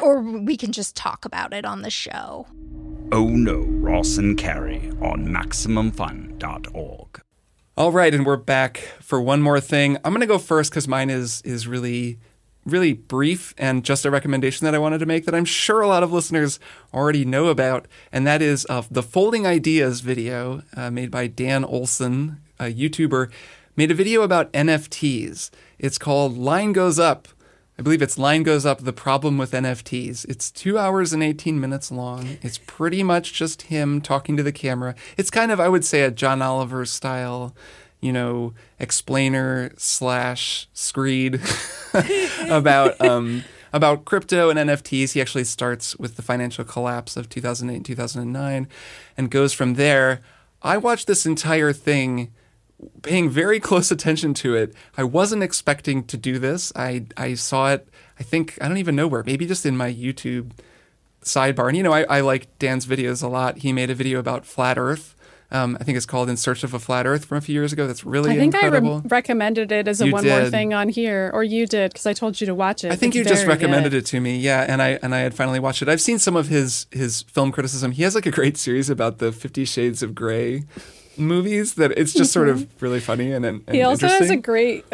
Or 0.00 0.20
we 0.20 0.56
can 0.56 0.70
just 0.70 0.94
talk 0.94 1.24
about 1.24 1.52
it 1.52 1.64
on 1.64 1.82
the 1.82 1.90
show. 1.90 2.46
Oh 3.12 3.28
no, 3.28 3.58
Ross 3.58 4.16
and 4.16 4.38
Carrie 4.38 4.90
on 5.02 5.26
MaximumFun.org. 5.26 7.23
All 7.76 7.90
right, 7.90 8.14
and 8.14 8.24
we're 8.24 8.36
back 8.36 8.76
for 9.00 9.20
one 9.20 9.42
more 9.42 9.58
thing. 9.58 9.96
I'm 10.04 10.12
going 10.12 10.20
to 10.20 10.28
go 10.28 10.38
first 10.38 10.70
because 10.70 10.86
mine 10.86 11.10
is 11.10 11.42
is 11.42 11.66
really 11.66 12.20
really 12.64 12.92
brief 12.92 13.52
and 13.58 13.84
just 13.84 14.04
a 14.04 14.12
recommendation 14.12 14.64
that 14.64 14.76
I 14.76 14.78
wanted 14.78 14.98
to 14.98 15.06
make 15.06 15.24
that 15.24 15.34
I'm 15.34 15.44
sure 15.44 15.80
a 15.80 15.88
lot 15.88 16.04
of 16.04 16.12
listeners 16.12 16.60
already 16.94 17.24
know 17.24 17.48
about, 17.48 17.88
and 18.12 18.24
that 18.28 18.40
is 18.40 18.64
uh, 18.70 18.82
the 18.92 19.02
Folding 19.02 19.44
Ideas 19.44 20.02
video 20.02 20.62
uh, 20.76 20.88
made 20.88 21.10
by 21.10 21.26
Dan 21.26 21.64
Olson, 21.64 22.40
a 22.60 22.72
YouTuber, 22.72 23.32
made 23.74 23.90
a 23.90 23.94
video 23.94 24.22
about 24.22 24.52
NFTs. 24.52 25.50
It's 25.76 25.98
called 25.98 26.38
Line 26.38 26.72
Goes 26.72 27.00
Up. 27.00 27.26
I 27.76 27.82
believe 27.82 28.02
it's 28.02 28.16
Line 28.18 28.44
Goes 28.44 28.64
Up 28.64 28.80
The 28.80 28.92
Problem 28.92 29.36
with 29.36 29.50
NFTs. 29.50 30.24
It's 30.28 30.52
two 30.52 30.78
hours 30.78 31.12
and 31.12 31.24
18 31.24 31.58
minutes 31.58 31.90
long. 31.90 32.38
It's 32.40 32.58
pretty 32.58 33.02
much 33.02 33.32
just 33.32 33.62
him 33.62 34.00
talking 34.00 34.36
to 34.36 34.44
the 34.44 34.52
camera. 34.52 34.94
It's 35.16 35.30
kind 35.30 35.50
of, 35.50 35.58
I 35.58 35.68
would 35.68 35.84
say, 35.84 36.02
a 36.02 36.12
John 36.12 36.40
Oliver 36.40 36.84
style, 36.84 37.52
you 38.00 38.12
know, 38.12 38.54
explainer 38.78 39.72
slash 39.76 40.68
screed 40.72 41.40
about. 42.48 43.00
Um, 43.00 43.42
about 43.72 44.04
crypto 44.04 44.50
and 44.50 44.70
NFTs, 44.70 45.14
he 45.14 45.20
actually 45.20 45.42
starts 45.42 45.96
with 45.96 46.14
the 46.14 46.22
financial 46.22 46.64
collapse 46.64 47.16
of 47.16 47.28
2008 47.28 47.74
and 47.74 47.84
2009 47.84 48.68
and 49.16 49.30
goes 49.32 49.52
from 49.52 49.74
there. 49.74 50.20
I 50.62 50.76
watched 50.76 51.08
this 51.08 51.26
entire 51.26 51.72
thing 51.72 52.32
paying 53.02 53.30
very 53.30 53.60
close 53.60 53.90
attention 53.90 54.34
to 54.34 54.54
it. 54.54 54.74
I 54.96 55.04
wasn't 55.04 55.42
expecting 55.42 56.04
to 56.04 56.16
do 56.16 56.38
this. 56.38 56.72
I 56.76 57.06
I 57.16 57.34
saw 57.34 57.72
it. 57.72 57.88
I 58.18 58.22
think 58.22 58.58
I 58.60 58.68
don't 58.68 58.78
even 58.78 58.96
know 58.96 59.06
where. 59.08 59.22
Maybe 59.24 59.46
just 59.46 59.66
in 59.66 59.76
my 59.76 59.92
YouTube 59.92 60.52
sidebar. 61.22 61.68
And 61.68 61.76
you 61.76 61.82
know, 61.82 61.92
I, 61.92 62.02
I 62.04 62.20
like 62.20 62.58
Dan's 62.58 62.86
videos 62.86 63.22
a 63.22 63.28
lot. 63.28 63.58
He 63.58 63.72
made 63.72 63.90
a 63.90 63.94
video 63.94 64.18
about 64.18 64.46
flat 64.46 64.78
Earth. 64.78 65.14
Um, 65.50 65.76
I 65.80 65.84
think 65.84 65.96
it's 65.96 66.06
called 66.06 66.28
"In 66.28 66.36
Search 66.36 66.64
of 66.64 66.74
a 66.74 66.78
Flat 66.80 67.06
Earth" 67.06 67.26
from 67.26 67.38
a 67.38 67.40
few 67.40 67.54
years 67.54 67.72
ago. 67.72 67.86
That's 67.86 68.04
really 68.04 68.30
incredible. 68.36 68.40
I 68.40 68.42
think 68.42 68.54
incredible. 68.64 68.94
I 68.96 69.00
re- 69.02 69.08
recommended 69.08 69.70
it 69.72 69.86
as 69.86 70.00
a 70.00 70.06
You 70.06 70.12
one 70.12 70.26
more 70.26 70.50
thing 70.50 70.74
on 70.74 70.88
here, 70.88 71.30
or 71.32 71.44
you 71.44 71.66
did 71.66 71.92
because 71.92 72.06
I 72.06 72.12
told 72.12 72.40
you 72.40 72.46
to 72.48 72.54
watch 72.54 72.82
it. 72.82 72.90
I 72.90 72.96
think 72.96 73.14
It's 73.14 73.18
you 73.18 73.24
just 73.24 73.46
recommended 73.46 73.90
good. 73.90 73.98
it 73.98 74.06
to 74.06 74.20
me, 74.20 74.38
yeah, 74.38 74.64
and 74.66 74.82
I 74.82 74.98
and 75.02 75.14
I 75.14 75.18
had 75.20 75.34
finally 75.34 75.60
watched 75.60 75.80
it. 75.82 75.88
I've 75.88 76.00
seen 76.00 76.18
some 76.18 76.34
of 76.34 76.48
his 76.48 76.86
his 76.90 77.22
film 77.22 77.52
criticism. 77.52 77.92
He 77.92 78.02
has 78.02 78.14
like 78.16 78.26
a 78.26 78.32
great 78.32 78.56
series 78.56 78.90
about 78.90 79.18
the 79.18 79.30
Fifty 79.30 79.64
Shades 79.64 80.02
of 80.02 80.14
Grey 80.14 80.64
movies 81.18 81.74
that 81.74 81.92
it's 81.92 82.12
just 82.12 82.32
sort 82.32 82.48
of 82.48 82.66
really 82.82 83.00
funny 83.00 83.32
and, 83.32 83.44
and 83.44 83.62
He 83.70 83.82
also 83.82 84.08
has 84.08 84.30
a 84.30 84.36
great 84.36 84.84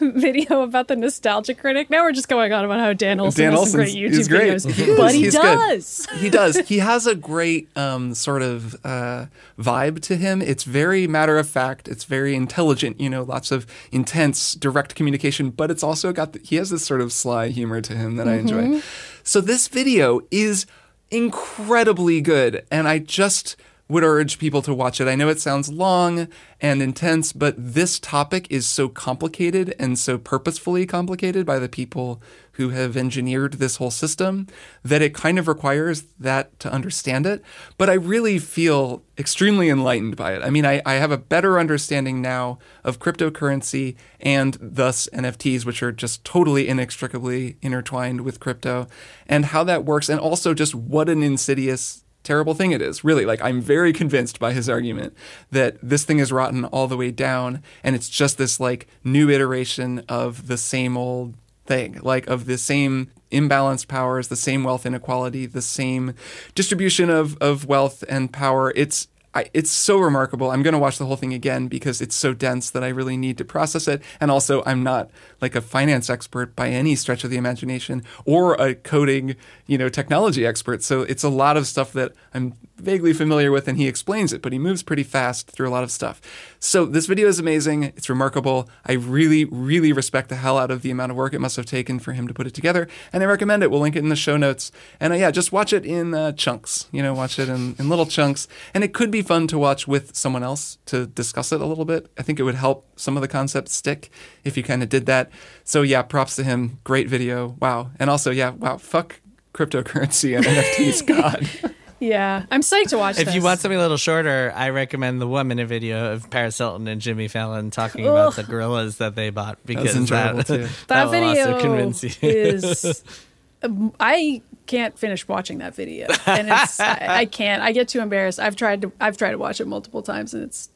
video 0.00 0.62
about 0.62 0.88
the 0.88 0.96
nostalgia 0.96 1.54
critic. 1.54 1.90
Now 1.90 2.02
we're 2.04 2.12
just 2.12 2.28
going 2.28 2.52
on 2.52 2.64
about 2.64 2.80
how 2.80 2.92
Dan 2.92 3.20
Olson 3.20 3.44
Dan 3.44 3.52
has 3.52 3.70
some 3.70 3.80
Olson's 3.80 3.94
great 3.94 4.10
YouTube 4.10 4.16
he's 4.16 4.28
great. 4.28 4.52
videos, 4.52 4.70
He 4.72 4.96
but 4.96 5.14
he 5.14 5.22
He's 5.22 5.34
good. 5.36 5.42
does. 5.42 6.06
he 6.18 6.30
does. 6.30 6.56
He 6.68 6.78
has 6.78 7.06
a 7.06 7.14
great 7.14 7.68
um, 7.76 8.14
sort 8.14 8.42
of 8.42 8.74
uh, 8.84 9.26
vibe 9.58 10.00
to 10.02 10.16
him. 10.16 10.40
It's 10.42 10.64
very 10.64 11.06
matter 11.06 11.38
of 11.38 11.48
fact. 11.48 11.88
It's 11.88 12.04
very 12.04 12.34
intelligent. 12.34 13.00
You 13.00 13.10
know, 13.10 13.22
lots 13.22 13.50
of 13.50 13.66
intense, 13.92 14.54
direct 14.54 14.94
communication. 14.94 15.50
But 15.50 15.70
it's 15.70 15.82
also 15.82 16.12
got. 16.12 16.32
The, 16.32 16.38
he 16.40 16.56
has 16.56 16.70
this 16.70 16.84
sort 16.84 17.00
of 17.00 17.12
sly 17.12 17.48
humor 17.48 17.80
to 17.80 17.94
him 17.94 18.16
that 18.16 18.28
I 18.28 18.34
enjoy. 18.34 18.82
So 19.22 19.40
this 19.40 19.68
video 19.68 20.20
is 20.30 20.66
incredibly 21.10 22.20
good, 22.20 22.64
and 22.70 22.88
I 22.88 22.98
just 22.98 23.56
would 23.90 24.04
urge 24.04 24.38
people 24.38 24.62
to 24.62 24.72
watch 24.72 25.00
it. 25.00 25.08
I 25.08 25.16
know 25.16 25.28
it 25.28 25.40
sounds 25.40 25.70
long 25.70 26.28
and 26.60 26.80
intense, 26.80 27.32
but 27.32 27.54
this 27.58 27.98
topic 27.98 28.46
is 28.48 28.66
so 28.66 28.88
complicated 28.88 29.74
and 29.78 29.98
so 29.98 30.16
purposefully 30.16 30.86
complicated 30.86 31.44
by 31.44 31.58
the 31.58 31.68
people 31.68 32.22
who 32.52 32.68
have 32.68 32.96
engineered 32.96 33.54
this 33.54 33.76
whole 33.76 33.90
system 33.90 34.46
that 34.84 35.02
it 35.02 35.14
kind 35.14 35.38
of 35.38 35.48
requires 35.48 36.04
that 36.20 36.58
to 36.60 36.72
understand 36.72 37.26
it. 37.26 37.42
But 37.78 37.90
I 37.90 37.94
really 37.94 38.38
feel 38.38 39.02
extremely 39.18 39.68
enlightened 39.68 40.16
by 40.16 40.34
it. 40.34 40.42
I 40.42 40.50
mean, 40.50 40.66
I, 40.66 40.82
I 40.86 40.94
have 40.94 41.10
a 41.10 41.18
better 41.18 41.58
understanding 41.58 42.22
now 42.22 42.58
of 42.84 43.00
cryptocurrency 43.00 43.96
and 44.20 44.56
thus 44.60 45.08
NFTs, 45.12 45.64
which 45.64 45.82
are 45.82 45.90
just 45.90 46.24
totally 46.24 46.68
inextricably 46.68 47.56
intertwined 47.60 48.20
with 48.20 48.40
crypto, 48.40 48.86
and 49.26 49.46
how 49.46 49.64
that 49.64 49.84
works, 49.84 50.08
and 50.08 50.20
also 50.20 50.54
just 50.54 50.74
what 50.74 51.08
an 51.08 51.22
insidious 51.22 52.04
terrible 52.22 52.54
thing 52.54 52.72
it 52.72 52.82
is. 52.82 53.04
Really, 53.04 53.24
like 53.24 53.42
I'm 53.42 53.60
very 53.60 53.92
convinced 53.92 54.38
by 54.38 54.52
his 54.52 54.68
argument 54.68 55.14
that 55.50 55.76
this 55.82 56.04
thing 56.04 56.18
is 56.18 56.32
rotten 56.32 56.64
all 56.66 56.86
the 56.86 56.96
way 56.96 57.10
down, 57.10 57.62
and 57.82 57.96
it's 57.96 58.08
just 58.08 58.38
this 58.38 58.60
like 58.60 58.86
new 59.04 59.30
iteration 59.30 60.04
of 60.08 60.46
the 60.46 60.56
same 60.56 60.96
old 60.96 61.34
thing, 61.66 61.98
like 62.02 62.26
of 62.26 62.46
the 62.46 62.58
same 62.58 63.10
imbalanced 63.30 63.88
powers, 63.88 64.28
the 64.28 64.36
same 64.36 64.64
wealth 64.64 64.84
inequality, 64.84 65.46
the 65.46 65.62
same 65.62 66.14
distribution 66.54 67.10
of 67.10 67.36
of 67.38 67.66
wealth 67.66 68.04
and 68.08 68.32
power. 68.32 68.72
It's 68.76 69.08
I, 69.34 69.48
it's 69.54 69.70
so 69.70 69.98
remarkable. 69.98 70.50
I'm 70.50 70.62
going 70.62 70.72
to 70.72 70.78
watch 70.78 70.98
the 70.98 71.06
whole 71.06 71.16
thing 71.16 71.32
again 71.32 71.68
because 71.68 72.00
it's 72.00 72.16
so 72.16 72.34
dense 72.34 72.70
that 72.70 72.82
I 72.82 72.88
really 72.88 73.16
need 73.16 73.38
to 73.38 73.44
process 73.44 73.86
it. 73.86 74.02
And 74.20 74.30
also, 74.30 74.62
I'm 74.66 74.82
not 74.82 75.10
like 75.40 75.54
a 75.54 75.60
finance 75.60 76.10
expert 76.10 76.56
by 76.56 76.68
any 76.68 76.96
stretch 76.96 77.22
of 77.22 77.30
the 77.30 77.36
imagination 77.36 78.02
or 78.24 78.54
a 78.54 78.74
coding, 78.74 79.36
you 79.66 79.78
know, 79.78 79.88
technology 79.88 80.44
expert. 80.44 80.82
So 80.82 81.02
it's 81.02 81.22
a 81.22 81.28
lot 81.28 81.56
of 81.56 81.68
stuff 81.68 81.92
that 81.92 82.12
I'm 82.34 82.54
vaguely 82.76 83.12
familiar 83.12 83.52
with 83.52 83.68
and 83.68 83.78
he 83.78 83.86
explains 83.86 84.32
it, 84.32 84.42
but 84.42 84.52
he 84.52 84.58
moves 84.58 84.82
pretty 84.82 85.04
fast 85.04 85.48
through 85.48 85.68
a 85.68 85.70
lot 85.70 85.84
of 85.84 85.92
stuff. 85.92 86.20
So 86.62 86.84
this 86.84 87.06
video 87.06 87.26
is 87.26 87.38
amazing. 87.38 87.84
It's 87.84 88.10
remarkable. 88.10 88.68
I 88.84 88.92
really, 88.92 89.46
really 89.46 89.94
respect 89.94 90.28
the 90.28 90.36
hell 90.36 90.58
out 90.58 90.70
of 90.70 90.82
the 90.82 90.90
amount 90.90 91.10
of 91.10 91.16
work 91.16 91.32
it 91.32 91.38
must 91.38 91.56
have 91.56 91.64
taken 91.64 91.98
for 91.98 92.12
him 92.12 92.28
to 92.28 92.34
put 92.34 92.46
it 92.46 92.52
together. 92.52 92.86
And 93.14 93.22
I 93.22 93.26
recommend 93.26 93.62
it. 93.62 93.70
We'll 93.70 93.80
link 93.80 93.96
it 93.96 94.00
in 94.00 94.10
the 94.10 94.14
show 94.14 94.36
notes. 94.36 94.70
And 95.00 95.14
uh, 95.14 95.16
yeah, 95.16 95.30
just 95.30 95.52
watch 95.52 95.72
it 95.72 95.86
in 95.86 96.12
uh, 96.12 96.32
chunks, 96.32 96.86
you 96.92 97.02
know, 97.02 97.14
watch 97.14 97.38
it 97.38 97.48
in, 97.48 97.76
in 97.78 97.88
little 97.88 98.04
chunks. 98.04 98.46
And 98.74 98.84
it 98.84 98.92
could 98.92 99.10
be 99.10 99.22
fun 99.22 99.46
to 99.46 99.58
watch 99.58 99.88
with 99.88 100.14
someone 100.14 100.42
else 100.42 100.76
to 100.84 101.06
discuss 101.06 101.50
it 101.50 101.62
a 101.62 101.66
little 101.66 101.86
bit. 101.86 102.12
I 102.18 102.22
think 102.22 102.38
it 102.38 102.42
would 102.42 102.56
help 102.56 102.86
some 102.94 103.16
of 103.16 103.22
the 103.22 103.28
concepts 103.28 103.72
stick 103.72 104.10
if 104.44 104.58
you 104.58 104.62
kind 104.62 104.82
of 104.82 104.90
did 104.90 105.06
that. 105.06 105.30
So 105.64 105.80
yeah, 105.80 106.02
props 106.02 106.36
to 106.36 106.44
him. 106.44 106.78
Great 106.84 107.08
video. 107.08 107.56
Wow. 107.58 107.90
And 107.98 108.10
also, 108.10 108.30
yeah, 108.30 108.50
wow, 108.50 108.76
fuck 108.76 109.22
cryptocurrency 109.54 110.36
and 110.36 110.44
NFTs. 110.44 111.06
God. 111.62 111.74
Yeah, 112.00 112.46
I'm 112.50 112.62
psyched 112.62 112.88
to 112.88 112.98
watch 112.98 113.18
If 113.18 113.26
this. 113.26 113.34
you 113.34 113.42
want 113.42 113.60
something 113.60 113.78
a 113.78 113.80
little 113.80 113.98
shorter, 113.98 114.52
I 114.56 114.70
recommend 114.70 115.20
the 115.20 115.28
one 115.28 115.48
minute 115.48 115.68
video 115.68 116.12
of 116.14 116.30
Paris 116.30 116.56
Hilton 116.56 116.88
and 116.88 117.00
Jimmy 117.00 117.28
Fallon 117.28 117.70
talking 117.70 118.06
about 118.06 118.36
the 118.36 118.42
gorillas 118.42 118.96
that 118.96 119.14
they 119.14 119.28
bought 119.28 119.58
because 119.66 119.94
enjoyable, 119.94 120.38
that, 120.42 120.46
too. 120.46 120.68
that 120.88 121.04
will 121.04 121.10
video 121.12 121.52
also 121.52 121.60
convince 121.60 122.02
you. 122.02 122.10
is 122.22 123.04
um, 123.62 123.92
I 124.00 124.40
can't 124.66 124.98
finish 124.98 125.28
watching 125.28 125.58
that 125.58 125.74
video, 125.74 126.06
and 126.26 126.48
it's 126.48 126.80
I, 126.80 127.06
I 127.08 127.24
can't. 127.26 127.62
I 127.62 127.72
get 127.72 127.88
too 127.88 128.00
embarrassed. 128.00 128.40
I've 128.40 128.56
tried 128.56 128.82
to 128.82 128.92
I've 129.00 129.18
tried 129.18 129.32
to 129.32 129.38
watch 129.38 129.60
it 129.60 129.66
multiple 129.66 130.02
times, 130.02 130.32
and 130.32 130.42
it's 130.42 130.70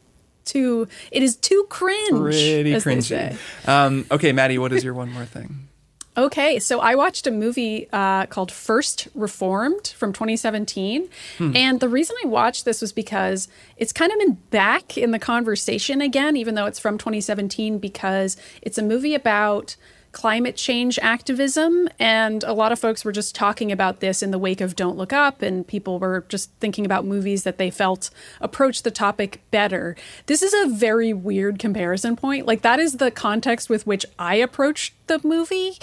too 0.44 0.88
it 1.10 1.22
is 1.22 1.36
too 1.36 1.66
cringe. 1.70 2.10
Pretty 2.10 2.64
cringy. 2.74 3.38
Um, 3.66 4.04
okay, 4.10 4.32
Maddy, 4.32 4.58
what 4.58 4.72
is 4.74 4.84
your 4.84 4.92
one 4.92 5.10
more 5.10 5.24
thing? 5.24 5.68
Okay, 6.16 6.60
so 6.60 6.78
I 6.78 6.94
watched 6.94 7.26
a 7.26 7.32
movie 7.32 7.88
uh, 7.92 8.26
called 8.26 8.52
First 8.52 9.08
Reformed 9.14 9.88
from 9.96 10.12
2017. 10.12 11.08
And 11.56 11.80
the 11.80 11.88
reason 11.88 12.14
I 12.24 12.28
watched 12.28 12.64
this 12.64 12.80
was 12.80 12.92
because 12.92 13.48
it's 13.76 13.92
kind 13.92 14.12
of 14.12 14.18
been 14.20 14.34
back 14.50 14.96
in 14.96 15.10
the 15.10 15.18
conversation 15.18 16.00
again, 16.00 16.36
even 16.36 16.54
though 16.54 16.66
it's 16.66 16.78
from 16.78 16.98
2017, 16.98 17.78
because 17.78 18.36
it's 18.62 18.78
a 18.78 18.82
movie 18.82 19.14
about 19.14 19.74
climate 20.14 20.56
change 20.56 20.98
activism. 21.02 21.88
And 21.98 22.42
a 22.44 22.54
lot 22.54 22.72
of 22.72 22.78
folks 22.78 23.04
were 23.04 23.12
just 23.12 23.34
talking 23.34 23.70
about 23.70 24.00
this 24.00 24.22
in 24.22 24.30
the 24.30 24.38
wake 24.38 24.62
of 24.62 24.74
Don't 24.74 24.96
Look 24.96 25.12
Up, 25.12 25.42
and 25.42 25.66
people 25.66 25.98
were 25.98 26.24
just 26.30 26.50
thinking 26.60 26.86
about 26.86 27.04
movies 27.04 27.42
that 27.42 27.58
they 27.58 27.70
felt 27.70 28.08
approached 28.40 28.84
the 28.84 28.90
topic 28.90 29.42
better. 29.50 29.96
This 30.24 30.42
is 30.42 30.54
a 30.54 30.74
very 30.74 31.12
weird 31.12 31.58
comparison 31.58 32.16
point. 32.16 32.46
Like, 32.46 32.62
that 32.62 32.80
is 32.80 32.94
the 32.94 33.10
context 33.10 33.68
with 33.68 33.86
which 33.86 34.06
I 34.18 34.36
approached 34.36 34.94
the 35.08 35.20
movie, 35.22 35.78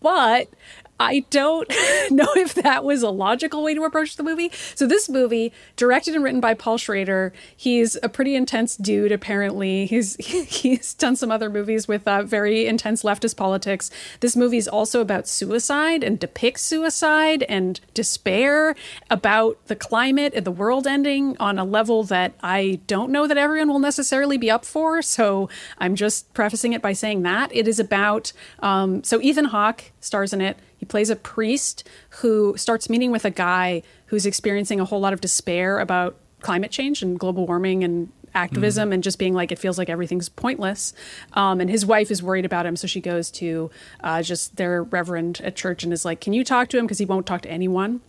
but 0.00 0.48
I 1.02 1.24
don't 1.30 1.68
know 2.10 2.28
if 2.36 2.54
that 2.54 2.84
was 2.84 3.02
a 3.02 3.10
logical 3.10 3.62
way 3.62 3.74
to 3.74 3.82
approach 3.82 4.16
the 4.16 4.22
movie. 4.22 4.50
So 4.76 4.86
this 4.86 5.08
movie, 5.08 5.52
directed 5.74 6.14
and 6.14 6.22
written 6.22 6.40
by 6.40 6.54
Paul 6.54 6.78
Schrader, 6.78 7.32
he's 7.56 7.98
a 8.04 8.08
pretty 8.08 8.36
intense 8.36 8.76
dude. 8.76 9.10
Apparently, 9.10 9.86
he's 9.86 10.14
he's 10.24 10.94
done 10.94 11.16
some 11.16 11.32
other 11.32 11.50
movies 11.50 11.88
with 11.88 12.06
uh, 12.06 12.22
very 12.22 12.66
intense 12.66 13.02
leftist 13.02 13.36
politics. 13.36 13.90
This 14.20 14.36
movie 14.36 14.58
is 14.58 14.68
also 14.68 15.00
about 15.00 15.26
suicide 15.26 16.04
and 16.04 16.20
depicts 16.20 16.62
suicide 16.62 17.42
and 17.48 17.80
despair, 17.94 18.76
about 19.10 19.58
the 19.66 19.76
climate 19.76 20.32
and 20.36 20.46
the 20.46 20.52
world 20.52 20.86
ending 20.86 21.36
on 21.40 21.58
a 21.58 21.64
level 21.64 22.04
that 22.04 22.34
I 22.42 22.80
don't 22.86 23.10
know 23.10 23.26
that 23.26 23.36
everyone 23.36 23.68
will 23.68 23.80
necessarily 23.80 24.38
be 24.38 24.50
up 24.50 24.64
for. 24.64 25.02
So 25.02 25.48
I'm 25.78 25.96
just 25.96 26.32
prefacing 26.32 26.74
it 26.74 26.80
by 26.80 26.92
saying 26.92 27.22
that 27.22 27.54
it 27.54 27.66
is 27.66 27.80
about. 27.80 28.32
Um, 28.60 29.02
so 29.02 29.20
Ethan 29.20 29.46
Hawke 29.46 29.90
stars 30.00 30.32
in 30.32 30.40
it. 30.40 30.56
He 30.82 30.86
plays 30.86 31.10
a 31.10 31.14
priest 31.14 31.88
who 32.10 32.56
starts 32.56 32.90
meeting 32.90 33.12
with 33.12 33.24
a 33.24 33.30
guy 33.30 33.84
who's 34.06 34.26
experiencing 34.26 34.80
a 34.80 34.84
whole 34.84 34.98
lot 34.98 35.12
of 35.12 35.20
despair 35.20 35.78
about 35.78 36.16
climate 36.40 36.72
change 36.72 37.04
and 37.04 37.16
global 37.16 37.46
warming 37.46 37.84
and 37.84 38.10
activism 38.34 38.92
and 38.92 39.00
just 39.00 39.16
being 39.16 39.32
like 39.32 39.52
it 39.52 39.60
feels 39.60 39.78
like 39.78 39.88
everything's 39.88 40.28
pointless. 40.28 40.92
Um, 41.34 41.60
and 41.60 41.70
his 41.70 41.86
wife 41.86 42.10
is 42.10 42.20
worried 42.20 42.44
about 42.44 42.66
him 42.66 42.74
so 42.74 42.88
she 42.88 43.00
goes 43.00 43.30
to 43.30 43.70
uh, 44.02 44.22
just 44.22 44.56
their 44.56 44.82
reverend 44.82 45.40
at 45.44 45.54
church 45.54 45.84
and 45.84 45.92
is 45.92 46.04
like 46.04 46.20
can 46.20 46.32
you 46.32 46.42
talk 46.42 46.66
to 46.70 46.78
him? 46.78 46.84
Because 46.86 46.98
he 46.98 47.04
won't 47.04 47.26
talk 47.26 47.42
to 47.42 47.48
anyone. 47.48 48.00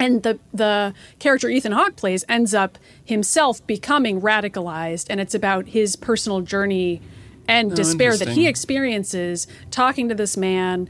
And 0.00 0.24
the 0.24 0.40
the 0.52 0.92
character 1.20 1.48
Ethan 1.48 1.70
Hawke 1.70 1.94
plays 1.94 2.24
ends 2.28 2.54
up 2.54 2.76
himself 3.04 3.64
becoming 3.68 4.20
radicalized, 4.20 5.06
and 5.08 5.20
it's 5.20 5.34
about 5.36 5.68
his 5.68 5.94
personal 5.94 6.40
journey 6.40 7.02
and 7.50 7.74
despair 7.74 8.16
that 8.16 8.28
he 8.28 8.46
experiences 8.46 9.48
talking 9.70 10.08
to 10.08 10.14
this 10.14 10.36
man, 10.36 10.88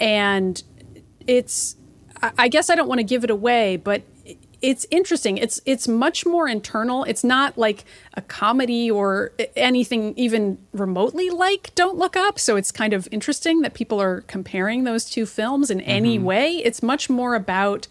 and 0.00 0.62
it's 1.26 1.76
I- 2.22 2.48
guess 2.48 2.70
I 2.70 2.74
don't 2.74 2.88
want 2.88 2.98
to 2.98 3.04
give 3.04 3.24
it 3.24 3.30
away, 3.30 3.76
but 3.76 4.02
it's 4.62 4.86
interesting. 4.90 5.38
It's 5.38 5.60
it's 5.64 5.88
much 5.88 6.26
more 6.26 6.46
internal. 6.46 7.04
It's 7.04 7.24
not 7.24 7.56
like 7.56 7.84
a 8.14 8.20
comedy 8.20 8.90
or 8.90 9.32
anything 9.56 10.12
even 10.16 10.58
remotely 10.72 11.30
like 11.30 11.74
Don't 11.74 11.96
Look 11.96 12.16
Up. 12.16 12.38
So 12.38 12.56
it's 12.56 12.70
kind 12.70 12.92
of 12.92 13.08
interesting 13.10 13.62
that 13.62 13.74
people 13.74 14.00
are 14.02 14.20
comparing 14.22 14.84
those 14.84 15.06
two 15.06 15.24
films 15.24 15.70
in 15.70 15.80
any 15.80 16.16
mm-hmm. 16.16 16.26
way. 16.26 16.56
It's 16.56 16.82
much 16.82 17.08
more 17.08 17.34
about 17.34 17.88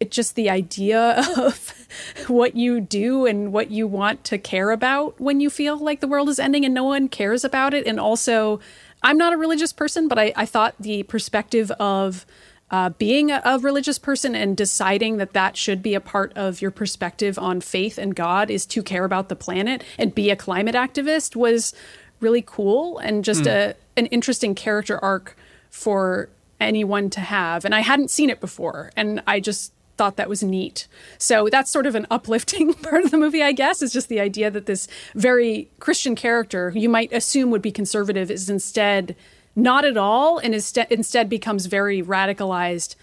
it 0.00 0.10
just 0.10 0.34
the 0.34 0.50
idea 0.50 1.22
of 1.38 1.74
what 2.26 2.56
you 2.56 2.80
do 2.80 3.26
and 3.26 3.52
what 3.52 3.70
you 3.70 3.86
want 3.86 4.24
to 4.24 4.38
care 4.38 4.70
about 4.70 5.18
when 5.20 5.40
you 5.40 5.48
feel 5.50 5.78
like 5.78 6.00
the 6.00 6.08
world 6.08 6.28
is 6.28 6.38
ending 6.38 6.64
and 6.64 6.74
no 6.74 6.84
one 6.84 7.08
cares 7.08 7.44
about 7.44 7.74
it. 7.74 7.86
And 7.86 8.00
also, 8.00 8.60
I'm 9.02 9.16
not 9.16 9.32
a 9.32 9.36
religious 9.36 9.72
person, 9.72 10.08
but 10.08 10.18
I, 10.18 10.32
I 10.36 10.46
thought 10.46 10.74
the 10.78 11.02
perspective 11.04 11.70
of 11.72 12.26
uh, 12.70 12.90
being 12.90 13.30
a, 13.30 13.42
a 13.44 13.58
religious 13.58 13.98
person 13.98 14.34
and 14.34 14.56
deciding 14.56 15.16
that 15.16 15.32
that 15.32 15.56
should 15.56 15.82
be 15.82 15.94
a 15.94 16.00
part 16.00 16.32
of 16.36 16.62
your 16.62 16.70
perspective 16.70 17.38
on 17.38 17.60
faith 17.60 17.98
and 17.98 18.14
God 18.14 18.50
is 18.50 18.64
to 18.66 18.82
care 18.82 19.04
about 19.04 19.28
the 19.28 19.36
planet 19.36 19.82
and 19.98 20.14
be 20.14 20.30
a 20.30 20.36
climate 20.36 20.74
activist 20.74 21.34
was 21.34 21.74
really 22.20 22.42
cool 22.42 22.98
and 22.98 23.24
just 23.24 23.46
a 23.46 23.74
an 23.96 24.06
interesting 24.06 24.54
character 24.54 25.02
arc 25.02 25.36
for 25.70 26.28
anyone 26.60 27.10
to 27.10 27.20
have. 27.20 27.64
And 27.64 27.74
I 27.74 27.80
hadn't 27.80 28.10
seen 28.10 28.30
it 28.30 28.40
before, 28.40 28.92
and 28.96 29.22
I 29.26 29.40
just 29.40 29.72
thought 30.00 30.16
that 30.16 30.30
was 30.30 30.42
neat. 30.42 30.88
So 31.18 31.50
that's 31.52 31.70
sort 31.70 31.84
of 31.84 31.94
an 31.94 32.06
uplifting 32.10 32.72
part 32.88 33.04
of 33.04 33.10
the 33.10 33.18
movie, 33.18 33.42
I 33.42 33.52
guess, 33.52 33.82
is 33.82 33.92
just 33.92 34.08
the 34.08 34.18
idea 34.18 34.50
that 34.50 34.64
this 34.64 34.88
very 35.14 35.68
Christian 35.78 36.14
character, 36.14 36.70
who 36.70 36.78
you 36.78 36.88
might 36.88 37.12
assume 37.12 37.50
would 37.50 37.60
be 37.60 37.70
conservative, 37.70 38.30
is 38.30 38.48
instead 38.48 39.14
not 39.54 39.84
at 39.84 39.98
all, 39.98 40.38
and 40.38 40.54
is 40.54 40.74
instead 40.88 41.28
becomes 41.28 41.66
very 41.66 42.02
radicalized 42.02 42.94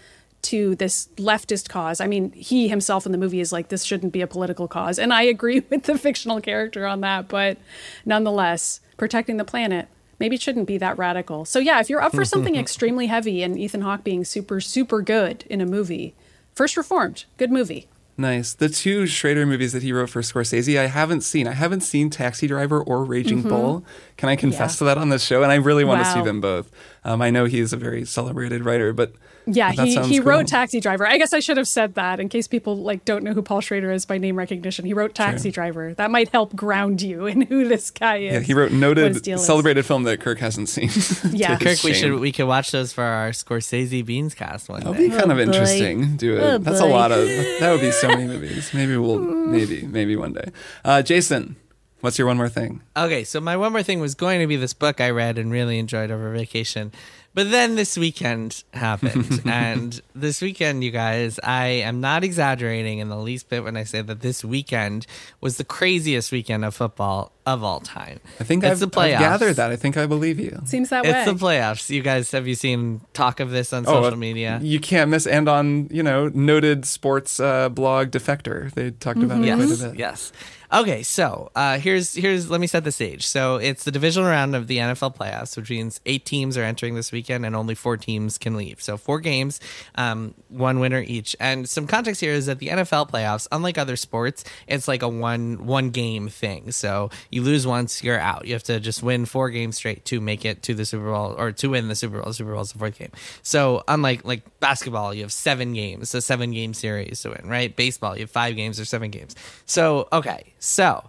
to 0.42 0.74
this 0.74 1.08
leftist 1.18 1.68
cause. 1.68 2.00
I 2.00 2.08
mean, 2.08 2.32
he 2.32 2.66
himself 2.66 3.06
in 3.06 3.12
the 3.12 3.18
movie 3.18 3.38
is 3.38 3.52
like, 3.52 3.68
this 3.68 3.84
shouldn't 3.84 4.12
be 4.12 4.20
a 4.20 4.26
political 4.26 4.66
cause. 4.66 4.98
And 4.98 5.14
I 5.14 5.22
agree 5.22 5.60
with 5.70 5.84
the 5.84 5.96
fictional 5.96 6.40
character 6.40 6.84
on 6.84 7.00
that, 7.02 7.28
but 7.28 7.58
nonetheless, 8.06 8.80
protecting 8.96 9.36
the 9.36 9.44
planet. 9.44 9.86
Maybe 10.18 10.34
it 10.34 10.42
shouldn't 10.42 10.66
be 10.66 10.78
that 10.78 10.98
radical. 10.98 11.44
So 11.44 11.60
yeah, 11.60 11.78
if 11.78 11.88
you're 11.88 12.02
up 12.02 12.12
for 12.12 12.24
something 12.24 12.56
extremely 12.64 13.06
heavy 13.06 13.44
and 13.44 13.56
Ethan 13.56 13.82
Hawke 13.82 14.02
being 14.02 14.24
super, 14.24 14.60
super 14.60 15.00
good 15.00 15.44
in 15.48 15.60
a 15.60 15.66
movie, 15.66 16.16
First 16.58 16.76
Reformed, 16.76 17.24
good 17.36 17.52
movie. 17.52 17.86
Nice. 18.16 18.52
The 18.52 18.68
two 18.68 19.06
Schrader 19.06 19.46
movies 19.46 19.72
that 19.74 19.84
he 19.84 19.92
wrote 19.92 20.10
for 20.10 20.22
Scorsese, 20.22 20.76
I 20.76 20.86
haven't 20.88 21.20
seen. 21.20 21.46
I 21.46 21.52
haven't 21.52 21.82
seen 21.82 22.10
Taxi 22.10 22.48
Driver 22.48 22.82
or 22.82 23.04
Raging 23.04 23.42
Bull. 23.42 23.84
Can 24.16 24.28
I 24.28 24.34
confess 24.34 24.74
Yeah. 24.74 24.78
to 24.78 24.84
that 24.86 24.98
on 24.98 25.08
this 25.10 25.22
show? 25.22 25.44
And 25.44 25.52
I 25.52 25.54
really 25.54 25.84
want 25.84 26.04
to 26.04 26.12
see 26.12 26.20
them 26.20 26.40
both. 26.40 26.68
Um, 27.04 27.22
I 27.22 27.30
know 27.30 27.44
he's 27.44 27.72
a 27.72 27.76
very 27.76 28.04
celebrated 28.04 28.64
writer, 28.64 28.92
but 28.92 29.12
Yeah, 29.50 29.72
that 29.72 29.86
he, 29.86 29.94
sounds 29.94 30.08
he 30.08 30.18
cool. 30.18 30.26
wrote 30.26 30.46
Taxi 30.46 30.80
Driver. 30.80 31.06
I 31.06 31.18
guess 31.18 31.32
I 31.32 31.40
should 31.40 31.56
have 31.56 31.68
said 31.68 31.94
that 31.94 32.20
in 32.20 32.28
case 32.28 32.46
people 32.46 32.76
like 32.76 33.04
don't 33.04 33.24
know 33.24 33.32
who 33.32 33.42
Paul 33.42 33.60
Schrader 33.60 33.90
is 33.90 34.04
by 34.04 34.18
name 34.18 34.36
recognition. 34.36 34.84
He 34.84 34.92
wrote 34.92 35.14
Taxi 35.14 35.50
Driver. 35.50 35.94
That 35.94 36.10
might 36.10 36.28
help 36.28 36.54
ground 36.54 37.00
you 37.02 37.26
in 37.26 37.42
who 37.42 37.66
this 37.66 37.90
guy 37.90 38.16
is. 38.18 38.32
Yeah, 38.32 38.40
he 38.40 38.54
wrote 38.54 38.72
noted 38.72 39.22
deal 39.22 39.38
is. 39.38 39.46
celebrated 39.46 39.84
film 39.86 40.02
that 40.04 40.20
Kirk 40.20 40.38
hasn't 40.38 40.68
seen. 40.68 40.90
Yeah. 41.38 41.56
To 41.56 41.68
his 41.68 41.80
Kirk, 41.80 41.84
we 41.84 41.94
should 41.94 42.18
we 42.20 42.32
could 42.32 42.46
watch 42.46 42.70
those 42.70 42.92
for 42.92 43.04
our 43.04 43.30
Scorsese 43.30 44.04
Beans 44.04 44.34
cast 44.34 44.68
one 44.68 44.80
day. 44.80 44.84
That'll 44.84 44.94
day. 45.02 45.08
be 45.08 45.16
kind 45.16 45.30
of 45.30 45.36
boy. 45.38 45.42
interesting. 45.42 46.16
Do 46.16 46.36
it. 46.36 46.40
Oh, 46.40 46.58
That's 46.58 46.80
boy. 46.80 46.86
a 46.86 46.90
lot 46.90 47.12
of. 47.12 47.26
That 47.60 47.70
would 47.72 47.80
be 47.80 47.90
so 47.90 48.08
many 48.08 48.26
movies. 48.26 48.72
Maybe 48.74 48.96
we'll. 48.96 49.18
Maybe. 49.18 49.82
Maybe 49.86 50.16
one 50.16 50.32
day. 50.32 50.50
Uh, 50.84 51.02
Jason, 51.02 51.56
what's 52.00 52.18
your 52.18 52.26
one 52.26 52.36
more 52.36 52.48
thing? 52.48 52.82
Okay, 52.96 53.24
so 53.24 53.40
my 53.40 53.56
one 53.56 53.72
more 53.72 53.82
thing 53.82 54.00
was 54.00 54.14
going 54.14 54.40
to 54.40 54.46
be 54.46 54.56
this 54.56 54.74
book 54.74 55.00
I 55.00 55.10
read 55.10 55.38
and 55.38 55.50
really 55.50 55.78
enjoyed 55.78 56.10
over 56.10 56.32
vacation, 56.32 56.92
But 57.34 57.50
then 57.52 57.76
this 57.76 57.96
weekend 57.96 58.64
happened. 58.74 59.42
and 59.46 60.00
this 60.14 60.40
weekend, 60.42 60.82
you 60.82 60.90
guys, 60.90 61.38
I 61.44 61.66
am 61.66 62.00
not 62.00 62.24
exaggerating 62.24 62.98
in 62.98 63.08
the 63.10 63.16
least 63.18 63.48
bit 63.48 63.62
when 63.62 63.76
I 63.76 63.84
say 63.84 64.02
that 64.02 64.20
this 64.22 64.44
weekend 64.44 65.06
was 65.40 65.56
the 65.56 65.62
craziest 65.64 66.32
weekend 66.32 66.64
of 66.64 66.74
football 66.74 67.30
of 67.46 67.62
all 67.62 67.78
time. 67.80 68.18
I 68.40 68.44
think 68.44 68.64
it's 68.64 68.72
I've, 68.72 68.80
the 68.80 68.86
I've 69.00 69.12
playoffs. 69.12 69.18
gathered 69.20 69.54
that. 69.56 69.70
I 69.70 69.76
think 69.76 69.96
I 69.96 70.06
believe 70.06 70.40
you. 70.40 70.60
Seems 70.64 70.88
that 70.88 71.04
It's 71.04 71.14
way. 71.14 71.24
the 71.32 71.34
playoffs. 71.38 71.88
You 71.90 72.02
guys, 72.02 72.30
have 72.32 72.48
you 72.48 72.54
seen 72.56 73.02
talk 73.12 73.38
of 73.40 73.50
this 73.50 73.72
on 73.72 73.84
Oh, 73.86 74.02
social 74.02 74.18
media? 74.18 74.58
You 74.62 74.80
can't 74.80 75.10
miss. 75.10 75.26
And 75.26 75.48
on, 75.48 75.88
you 75.92 76.02
know, 76.02 76.28
noted 76.28 76.86
sports 76.86 77.38
uh, 77.38 77.68
blog 77.68 78.10
Defector, 78.10 78.72
they 78.72 78.90
talked 78.90 79.22
about 79.22 79.44
it 79.44 79.46
quite 79.54 79.60
a 79.60 79.66
Yes, 79.68 79.82
bit. 79.82 79.96
yes. 79.98 80.32
Okay, 80.70 81.02
so 81.02 81.50
uh, 81.54 81.78
here's 81.78 82.14
here's 82.14 82.50
let 82.50 82.60
me 82.60 82.66
set 82.66 82.84
the 82.84 82.92
stage. 82.92 83.26
So 83.26 83.56
it's 83.56 83.84
the 83.84 83.90
divisional 83.90 84.28
round 84.28 84.54
of 84.54 84.66
the 84.66 84.76
NFL 84.76 85.16
playoffs, 85.16 85.56
which 85.56 85.70
means 85.70 85.98
eight 86.04 86.26
teams 86.26 86.58
are 86.58 86.62
entering 86.62 86.94
this 86.94 87.10
weekend, 87.10 87.46
and 87.46 87.56
only 87.56 87.74
four 87.74 87.96
teams 87.96 88.36
can 88.36 88.54
leave. 88.54 88.82
So 88.82 88.98
four 88.98 89.18
games, 89.20 89.60
um, 89.94 90.34
one 90.48 90.78
winner 90.78 91.00
each. 91.00 91.34
And 91.40 91.66
some 91.66 91.86
context 91.86 92.20
here 92.20 92.34
is 92.34 92.46
that 92.46 92.58
the 92.58 92.68
NFL 92.68 93.08
playoffs, 93.10 93.48
unlike 93.50 93.78
other 93.78 93.96
sports, 93.96 94.44
it's 94.66 94.86
like 94.86 95.00
a 95.00 95.08
one 95.08 95.64
one 95.64 95.88
game 95.88 96.28
thing. 96.28 96.70
So 96.70 97.08
you 97.30 97.40
lose 97.42 97.66
once, 97.66 98.04
you're 98.04 98.20
out. 98.20 98.46
You 98.46 98.52
have 98.52 98.64
to 98.64 98.78
just 98.78 99.02
win 99.02 99.24
four 99.24 99.48
games 99.48 99.76
straight 99.76 100.04
to 100.06 100.20
make 100.20 100.44
it 100.44 100.62
to 100.64 100.74
the 100.74 100.84
Super 100.84 101.10
Bowl 101.10 101.34
or 101.38 101.50
to 101.50 101.68
win 101.68 101.88
the 101.88 101.94
Super 101.94 102.18
Bowl. 102.18 102.26
The 102.26 102.34
Super 102.34 102.52
Bowl 102.52 102.60
is 102.60 102.72
the 102.72 102.78
fourth 102.78 102.98
game. 102.98 103.12
So 103.42 103.84
unlike 103.88 104.22
like 104.22 104.42
basketball, 104.60 105.14
you 105.14 105.22
have 105.22 105.32
seven 105.32 105.72
games, 105.72 106.14
a 106.14 106.20
seven 106.20 106.50
game 106.50 106.74
series 106.74 107.22
to 107.22 107.30
win, 107.30 107.48
right? 107.48 107.74
Baseball, 107.74 108.16
you 108.16 108.24
have 108.24 108.30
five 108.30 108.54
games 108.54 108.78
or 108.78 108.84
seven 108.84 109.10
games. 109.10 109.34
So 109.64 110.08
okay, 110.12 110.52
so 110.58 111.08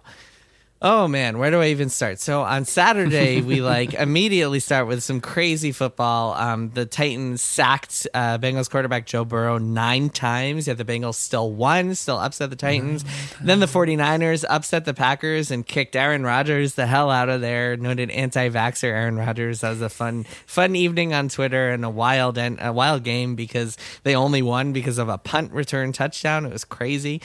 Oh 0.82 1.08
man, 1.08 1.36
where 1.36 1.50
do 1.50 1.60
I 1.60 1.66
even 1.68 1.90
start? 1.90 2.20
So 2.20 2.40
on 2.40 2.64
Saturday, 2.64 3.42
we 3.42 3.60
like 3.60 3.92
immediately 3.92 4.60
start 4.60 4.86
with 4.86 5.02
some 5.02 5.20
crazy 5.20 5.72
football. 5.72 6.32
Um, 6.32 6.70
the 6.70 6.86
Titans 6.86 7.42
sacked 7.42 8.08
uh, 8.14 8.38
Bengals 8.38 8.70
quarterback 8.70 9.04
Joe 9.04 9.26
Burrow 9.26 9.58
nine 9.58 10.08
times, 10.08 10.68
yet 10.68 10.78
the 10.78 10.86
Bengals 10.86 11.16
still 11.16 11.52
won, 11.52 11.94
still 11.94 12.16
upset 12.16 12.48
the 12.48 12.56
Titans. 12.56 13.04
then 13.42 13.60
the 13.60 13.66
49ers 13.66 14.46
upset 14.48 14.86
the 14.86 14.94
Packers 14.94 15.50
and 15.50 15.66
kicked 15.66 15.94
Aaron 15.96 16.22
Rodgers 16.22 16.76
the 16.76 16.86
hell 16.86 17.10
out 17.10 17.28
of 17.28 17.42
there. 17.42 17.76
Noted 17.76 18.10
anti-vaxxer 18.10 18.84
Aaron 18.84 19.16
Rodgers. 19.16 19.60
That 19.60 19.70
was 19.70 19.82
a 19.82 19.90
fun, 19.90 20.24
fun 20.46 20.74
evening 20.74 21.12
on 21.12 21.28
Twitter 21.28 21.68
and 21.68 21.84
a 21.84 21.90
wild 21.90 22.38
and 22.38 22.56
a 22.58 22.72
wild 22.72 23.04
game 23.04 23.34
because 23.34 23.76
they 24.04 24.16
only 24.16 24.40
won 24.40 24.72
because 24.72 24.96
of 24.96 25.10
a 25.10 25.18
punt 25.18 25.52
return 25.52 25.92
touchdown. 25.92 26.46
It 26.46 26.54
was 26.54 26.64
crazy. 26.64 27.20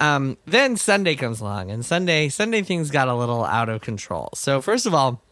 Um, 0.00 0.36
then 0.46 0.76
Sunday 0.76 1.16
comes 1.16 1.40
along, 1.40 1.70
and 1.70 1.84
Sunday 1.84 2.28
Sunday 2.28 2.62
things 2.62 2.90
got 2.90 3.08
a 3.08 3.14
little 3.14 3.44
out 3.44 3.68
of 3.68 3.80
control. 3.80 4.30
So 4.34 4.60
first 4.60 4.86
of 4.86 4.94
all, 4.94 5.22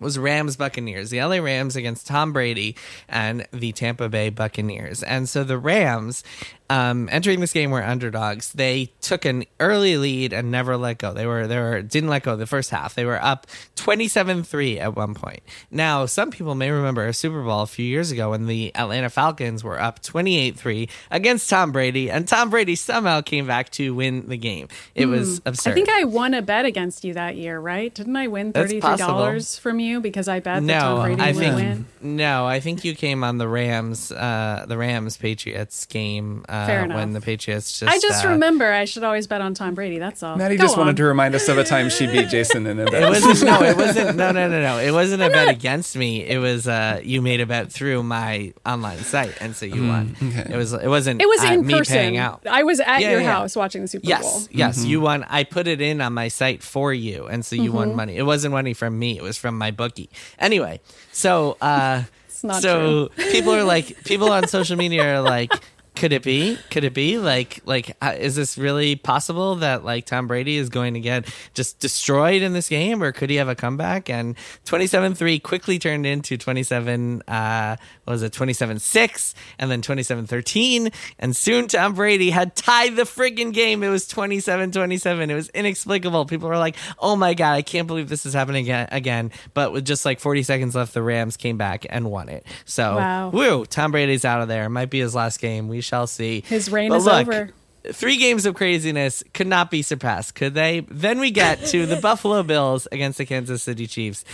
was 0.00 0.18
Rams 0.18 0.56
Buccaneers, 0.56 1.10
the 1.10 1.22
LA 1.22 1.36
Rams 1.36 1.76
against 1.76 2.06
Tom 2.06 2.32
Brady 2.32 2.76
and 3.08 3.46
the 3.52 3.72
Tampa 3.72 4.08
Bay 4.08 4.28
Buccaneers. 4.28 5.02
And 5.02 5.28
so 5.28 5.44
the 5.44 5.56
Rams, 5.56 6.22
um, 6.70 7.08
entering 7.12 7.40
this 7.40 7.52
game 7.52 7.70
were 7.70 7.82
underdogs. 7.82 8.52
They 8.52 8.90
took 9.00 9.24
an 9.24 9.44
early 9.60 9.96
lead 9.96 10.32
and 10.32 10.50
never 10.50 10.76
let 10.76 10.98
go. 10.98 11.12
They 11.12 11.26
were 11.26 11.46
they 11.46 11.58
were 11.58 11.82
didn't 11.82 12.10
let 12.10 12.22
go 12.22 12.36
the 12.36 12.46
first 12.46 12.70
half. 12.70 12.94
They 12.94 13.04
were 13.04 13.22
up 13.22 13.46
27-3 13.76 14.80
at 14.80 14.96
one 14.96 15.14
point. 15.14 15.40
Now, 15.70 16.06
some 16.06 16.30
people 16.30 16.54
may 16.54 16.70
remember 16.70 17.06
a 17.06 17.12
Super 17.12 17.42
Bowl 17.42 17.62
a 17.62 17.66
few 17.66 17.84
years 17.84 18.10
ago 18.10 18.30
when 18.30 18.46
the 18.46 18.74
Atlanta 18.74 19.10
Falcons 19.10 19.62
were 19.62 19.80
up 19.80 20.02
28-3 20.02 20.88
against 21.10 21.48
Tom 21.48 21.70
Brady 21.70 22.10
and 22.10 22.26
Tom 22.26 22.50
Brady 22.50 22.74
somehow 22.76 23.20
came 23.20 23.46
back 23.46 23.70
to 23.70 23.94
win 23.94 24.28
the 24.28 24.38
game. 24.38 24.68
It 24.94 25.06
was 25.06 25.40
absurd. 25.44 25.70
I 25.70 25.74
think 25.74 25.88
I 25.90 26.04
won 26.04 26.34
a 26.34 26.42
bet 26.42 26.64
against 26.64 27.04
you 27.04 27.14
that 27.14 27.36
year, 27.36 27.60
right? 27.60 27.94
Didn't 27.94 28.16
I 28.16 28.26
win 28.26 28.52
That's 28.52 28.70
thirty 28.70 28.80
three 28.80 28.96
dollars 28.96 29.44
possible. 29.56 29.62
from 29.70 29.80
you 29.80 29.83
because 30.00 30.28
I 30.28 30.40
bet 30.40 30.56
that 30.56 30.62
no, 30.62 30.78
Tom 30.80 31.02
Brady 31.06 31.22
I 31.22 31.26
would 31.28 31.36
think 31.36 31.54
win? 31.56 31.86
no, 32.16 32.46
I 32.46 32.60
think 32.60 32.84
you 32.84 32.94
came 32.94 33.22
on 33.24 33.38
the 33.38 33.48
Rams, 33.48 34.10
uh, 34.12 34.64
the 34.68 34.76
Rams 34.76 35.16
Patriots 35.16 35.86
game 35.86 36.44
uh, 36.48 36.66
Fair 36.66 36.86
when 36.88 37.12
the 37.12 37.20
Patriots 37.20 37.78
just. 37.78 37.90
I 37.92 37.98
just 37.98 38.24
uh, 38.24 38.28
remember 38.30 38.70
I 38.72 38.84
should 38.84 39.04
always 39.04 39.26
bet 39.26 39.40
on 39.40 39.54
Tom 39.54 39.74
Brady. 39.74 39.98
That's 39.98 40.22
all. 40.22 40.36
Maddy 40.36 40.56
Go 40.56 40.64
just 40.64 40.76
wanted 40.76 40.96
to 40.96 41.04
remind 41.04 41.34
us 41.34 41.48
of 41.48 41.58
a 41.58 41.64
time 41.64 41.88
she 41.90 42.06
beat 42.06 42.28
Jason 42.34 42.66
in 42.66 42.78
a 42.80 42.84
bet. 42.90 43.02
It 43.02 43.08
wasn't 43.08 43.42
no, 43.50 43.62
it 43.62 43.76
wasn't 43.76 44.16
no, 44.16 44.32
no, 44.32 44.48
no, 44.48 44.60
no. 44.60 44.78
It 44.78 44.90
wasn't 44.92 45.22
a 45.22 45.28
bet 45.30 45.48
against 45.48 45.96
me. 45.96 46.24
It 46.24 46.38
was 46.38 46.66
uh, 46.68 47.00
you 47.02 47.22
made 47.22 47.40
a 47.40 47.46
bet 47.46 47.72
through 47.72 48.02
my 48.02 48.52
online 48.66 48.98
site, 48.98 49.34
and 49.40 49.54
so 49.56 49.66
you 49.66 49.86
won. 49.86 50.16
It 50.20 50.56
was 50.56 50.72
it 50.72 50.88
wasn't 50.88 51.20
It 51.22 51.28
was 51.28 51.42
uh, 51.44 51.52
in 51.52 51.66
me 51.66 51.74
person. 51.78 51.94
paying 51.96 52.16
out. 52.16 52.46
I 52.46 52.62
was 52.62 52.80
at 52.80 53.00
Yeah, 53.00 53.12
your 53.12 53.20
yeah. 53.20 53.32
house 53.32 53.56
watching 53.56 53.82
the 53.82 53.88
Super 53.88 54.06
Yes, 54.06 54.22
Bowl. 54.22 54.40
yes, 54.50 54.78
Yes, 54.78 54.84
you 54.84 55.00
won. 55.00 55.24
I 55.28 55.44
put 55.44 55.66
it 55.66 55.80
in 55.80 56.00
on 56.00 56.12
my 56.12 56.28
site 56.28 56.62
for 56.62 56.92
you, 56.92 57.26
and 57.26 57.44
so 57.44 57.56
you 57.56 57.64
Mm-hmm. 57.64 57.74
won 57.76 57.94
money. 57.96 58.16
It 58.16 58.22
wasn't 58.24 58.52
money 58.52 58.74
from 58.74 58.98
me; 58.98 59.16
it 59.16 59.22
was 59.22 59.36
from 59.38 59.56
my 59.58 59.70
bookie. 59.74 60.08
Anyway, 60.38 60.80
so 61.12 61.56
uh, 61.60 62.02
not 62.42 62.62
so 62.62 63.10
people 63.16 63.54
are 63.54 63.64
like, 63.64 64.04
people 64.04 64.30
on 64.30 64.48
social 64.48 64.76
media 64.76 65.16
are 65.16 65.20
like. 65.20 65.52
Could 65.96 66.12
it 66.12 66.24
be? 66.24 66.58
Could 66.70 66.82
it 66.82 66.92
be 66.92 67.18
like 67.18 67.60
like 67.64 67.96
uh, 68.02 68.14
is 68.18 68.34
this 68.34 68.58
really 68.58 68.96
possible 68.96 69.54
that 69.56 69.84
like 69.84 70.06
Tom 70.06 70.26
Brady 70.26 70.56
is 70.56 70.68
going 70.68 70.94
to 70.94 71.00
get 71.00 71.32
just 71.54 71.78
destroyed 71.78 72.42
in 72.42 72.52
this 72.52 72.68
game, 72.68 73.00
or 73.02 73.12
could 73.12 73.30
he 73.30 73.36
have 73.36 73.48
a 73.48 73.54
comeback? 73.54 74.10
And 74.10 74.34
twenty 74.64 74.88
seven 74.88 75.14
three 75.14 75.38
quickly 75.38 75.78
turned 75.78 76.04
into 76.04 76.36
twenty 76.36 76.64
seven. 76.64 77.22
Uh, 77.28 77.76
what 78.04 78.12
was 78.14 78.22
it 78.24 78.32
twenty 78.32 78.52
seven 78.52 78.78
six, 78.80 79.34
and 79.58 79.70
then 79.70 79.82
27-13. 79.82 80.92
and 81.18 81.36
soon 81.36 81.68
Tom 81.68 81.94
Brady 81.94 82.30
had 82.30 82.56
tied 82.56 82.96
the 82.96 83.02
friggin' 83.02 83.52
game. 83.52 83.82
It 83.82 83.88
was 83.88 84.06
27-27. 84.08 85.30
It 85.30 85.34
was 85.34 85.48
inexplicable. 85.50 86.26
People 86.26 86.48
were 86.48 86.58
like, 86.58 86.76
"Oh 86.98 87.16
my 87.16 87.34
god, 87.34 87.52
I 87.54 87.62
can't 87.62 87.86
believe 87.86 88.08
this 88.08 88.26
is 88.26 88.34
happening 88.34 88.64
again!" 88.64 88.88
again. 88.90 89.30
But 89.54 89.72
with 89.72 89.84
just 89.84 90.04
like 90.04 90.20
forty 90.20 90.42
seconds 90.42 90.74
left, 90.74 90.94
the 90.94 91.02
Rams 91.02 91.36
came 91.36 91.56
back 91.56 91.86
and 91.88 92.10
won 92.10 92.28
it. 92.28 92.44
So 92.64 92.96
Wow. 92.96 93.30
woo, 93.30 93.64
Tom 93.66 93.92
Brady's 93.92 94.24
out 94.24 94.40
of 94.40 94.48
there. 94.48 94.68
Might 94.68 94.90
be 94.90 95.00
his 95.00 95.14
last 95.14 95.40
game. 95.40 95.68
We 95.68 95.80
shall 95.84 96.06
see. 96.06 96.42
His 96.46 96.70
reign 96.70 96.88
But 96.90 96.96
is 96.96 97.04
look, 97.04 97.28
over. 97.28 97.50
Three 97.92 98.16
games 98.16 98.46
of 98.46 98.54
craziness 98.54 99.22
could 99.34 99.46
not 99.46 99.70
be 99.70 99.82
surpassed, 99.82 100.34
could 100.34 100.54
they? 100.54 100.80
Then 100.88 101.20
we 101.20 101.30
get 101.30 101.64
to 101.66 101.84
the 101.84 101.96
Buffalo 102.00 102.42
Bills 102.42 102.88
against 102.90 103.18
the 103.18 103.26
Kansas 103.26 103.62
City 103.62 103.86
Chiefs. 103.86 104.24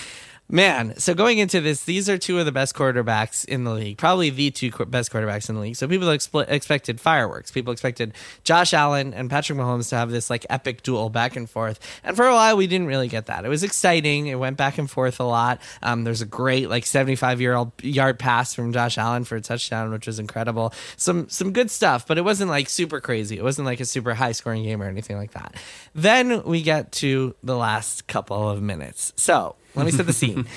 Man, 0.52 0.96
so 0.98 1.14
going 1.14 1.38
into 1.38 1.60
this, 1.60 1.84
these 1.84 2.08
are 2.08 2.18
two 2.18 2.40
of 2.40 2.44
the 2.44 2.50
best 2.50 2.74
quarterbacks 2.74 3.44
in 3.44 3.62
the 3.62 3.72
league, 3.72 3.98
probably 3.98 4.30
the 4.30 4.50
two 4.50 4.72
qu- 4.72 4.84
best 4.84 5.12
quarterbacks 5.12 5.48
in 5.48 5.54
the 5.54 5.60
league. 5.60 5.76
So 5.76 5.86
people 5.86 6.10
expected 6.10 7.00
fireworks. 7.00 7.52
People 7.52 7.72
expected 7.72 8.14
Josh 8.42 8.74
Allen 8.74 9.14
and 9.14 9.30
Patrick 9.30 9.56
Mahomes 9.56 9.90
to 9.90 9.96
have 9.96 10.10
this 10.10 10.28
like 10.28 10.44
epic 10.50 10.82
duel 10.82 11.08
back 11.08 11.36
and 11.36 11.48
forth. 11.48 11.78
And 12.02 12.16
for 12.16 12.26
a 12.26 12.34
while, 12.34 12.56
we 12.56 12.66
didn't 12.66 12.88
really 12.88 13.06
get 13.06 13.26
that. 13.26 13.44
It 13.44 13.48
was 13.48 13.62
exciting. 13.62 14.26
It 14.26 14.40
went 14.40 14.56
back 14.56 14.76
and 14.76 14.90
forth 14.90 15.20
a 15.20 15.24
lot. 15.24 15.60
Um, 15.82 16.02
there's 16.02 16.20
a 16.20 16.26
great 16.26 16.68
like 16.68 16.84
75 16.84 17.40
year 17.40 17.54
old 17.54 17.70
yard 17.80 18.18
pass 18.18 18.52
from 18.52 18.72
Josh 18.72 18.98
Allen 18.98 19.22
for 19.22 19.36
a 19.36 19.40
touchdown, 19.40 19.92
which 19.92 20.08
was 20.08 20.18
incredible. 20.18 20.74
Some 20.96 21.28
some 21.28 21.52
good 21.52 21.70
stuff, 21.70 22.08
but 22.08 22.18
it 22.18 22.22
wasn't 22.22 22.50
like 22.50 22.68
super 22.68 23.00
crazy. 23.00 23.38
It 23.38 23.44
wasn't 23.44 23.66
like 23.66 23.78
a 23.78 23.84
super 23.84 24.14
high 24.14 24.32
scoring 24.32 24.64
game 24.64 24.82
or 24.82 24.86
anything 24.86 25.16
like 25.16 25.30
that. 25.30 25.54
Then 25.94 26.42
we 26.42 26.62
get 26.62 26.90
to 26.92 27.36
the 27.44 27.56
last 27.56 28.08
couple 28.08 28.50
of 28.50 28.60
minutes. 28.60 29.12
So 29.14 29.54
let 29.74 29.86
me 29.86 29.92
set 29.92 30.06
the 30.06 30.12
scene. 30.12 30.46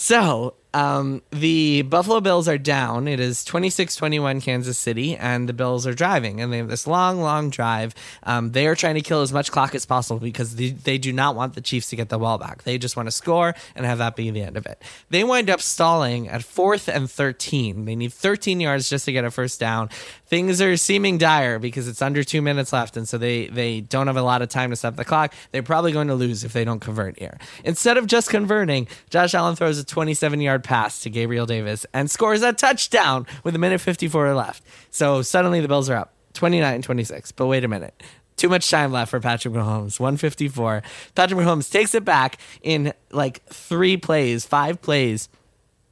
So, 0.00 0.54
um, 0.74 1.22
the 1.30 1.82
Buffalo 1.82 2.20
Bills 2.20 2.46
are 2.46 2.56
down. 2.56 3.08
It 3.08 3.18
is 3.18 3.44
26 3.44 3.96
21 3.96 4.40
Kansas 4.40 4.78
City, 4.78 5.16
and 5.16 5.48
the 5.48 5.52
Bills 5.52 5.88
are 5.88 5.92
driving. 5.92 6.40
And 6.40 6.52
they 6.52 6.58
have 6.58 6.68
this 6.68 6.86
long, 6.86 7.20
long 7.20 7.50
drive. 7.50 7.96
Um, 8.22 8.52
they 8.52 8.68
are 8.68 8.76
trying 8.76 8.94
to 8.94 9.00
kill 9.00 9.22
as 9.22 9.32
much 9.32 9.50
clock 9.50 9.74
as 9.74 9.86
possible 9.86 10.20
because 10.20 10.54
they, 10.54 10.70
they 10.70 10.98
do 10.98 11.12
not 11.12 11.34
want 11.34 11.54
the 11.54 11.60
Chiefs 11.60 11.90
to 11.90 11.96
get 11.96 12.10
the 12.10 12.18
ball 12.18 12.38
back. 12.38 12.62
They 12.62 12.78
just 12.78 12.96
want 12.96 13.08
to 13.08 13.10
score 13.10 13.56
and 13.74 13.84
have 13.84 13.98
that 13.98 14.14
be 14.14 14.30
the 14.30 14.42
end 14.42 14.56
of 14.56 14.66
it. 14.66 14.80
They 15.10 15.24
wind 15.24 15.50
up 15.50 15.60
stalling 15.60 16.28
at 16.28 16.44
fourth 16.44 16.88
and 16.88 17.10
13. 17.10 17.84
They 17.84 17.96
need 17.96 18.12
13 18.12 18.60
yards 18.60 18.88
just 18.88 19.06
to 19.06 19.12
get 19.12 19.24
a 19.24 19.32
first 19.32 19.58
down. 19.58 19.88
Things 20.28 20.60
are 20.60 20.76
seeming 20.76 21.16
dire 21.16 21.58
because 21.58 21.88
it's 21.88 22.02
under 22.02 22.22
two 22.22 22.42
minutes 22.42 22.72
left, 22.72 22.96
and 22.98 23.08
so 23.08 23.16
they, 23.16 23.46
they 23.46 23.80
don't 23.80 24.08
have 24.08 24.16
a 24.16 24.22
lot 24.22 24.42
of 24.42 24.50
time 24.50 24.70
to 24.70 24.76
stop 24.76 24.96
the 24.96 25.04
clock. 25.04 25.32
They're 25.52 25.62
probably 25.62 25.92
going 25.92 26.08
to 26.08 26.14
lose 26.14 26.44
if 26.44 26.52
they 26.52 26.64
don't 26.64 26.80
convert 26.80 27.18
here. 27.18 27.38
Instead 27.64 27.96
of 27.96 28.06
just 28.06 28.28
converting, 28.28 28.88
Josh 29.08 29.34
Allen 29.34 29.56
throws 29.56 29.78
a 29.78 29.84
27 29.84 30.40
yard 30.42 30.64
pass 30.64 31.00
to 31.02 31.10
Gabriel 31.10 31.46
Davis 31.46 31.86
and 31.94 32.10
scores 32.10 32.42
a 32.42 32.52
touchdown 32.52 33.26
with 33.42 33.54
a 33.54 33.58
minute 33.58 33.80
54 33.80 34.34
left. 34.34 34.62
So 34.90 35.22
suddenly 35.22 35.60
the 35.60 35.68
Bills 35.68 35.88
are 35.88 35.96
up 35.96 36.12
29 36.34 36.82
26. 36.82 37.32
But 37.32 37.46
wait 37.46 37.64
a 37.64 37.68
minute. 37.68 38.00
Too 38.36 38.48
much 38.48 38.70
time 38.70 38.92
left 38.92 39.10
for 39.10 39.20
Patrick 39.20 39.54
Mahomes. 39.54 39.98
154. 39.98 40.82
Patrick 41.14 41.40
Mahomes 41.40 41.70
takes 41.72 41.94
it 41.94 42.04
back 42.04 42.38
in 42.62 42.92
like 43.10 43.42
three 43.46 43.96
plays, 43.96 44.44
five 44.44 44.80
plays 44.80 45.28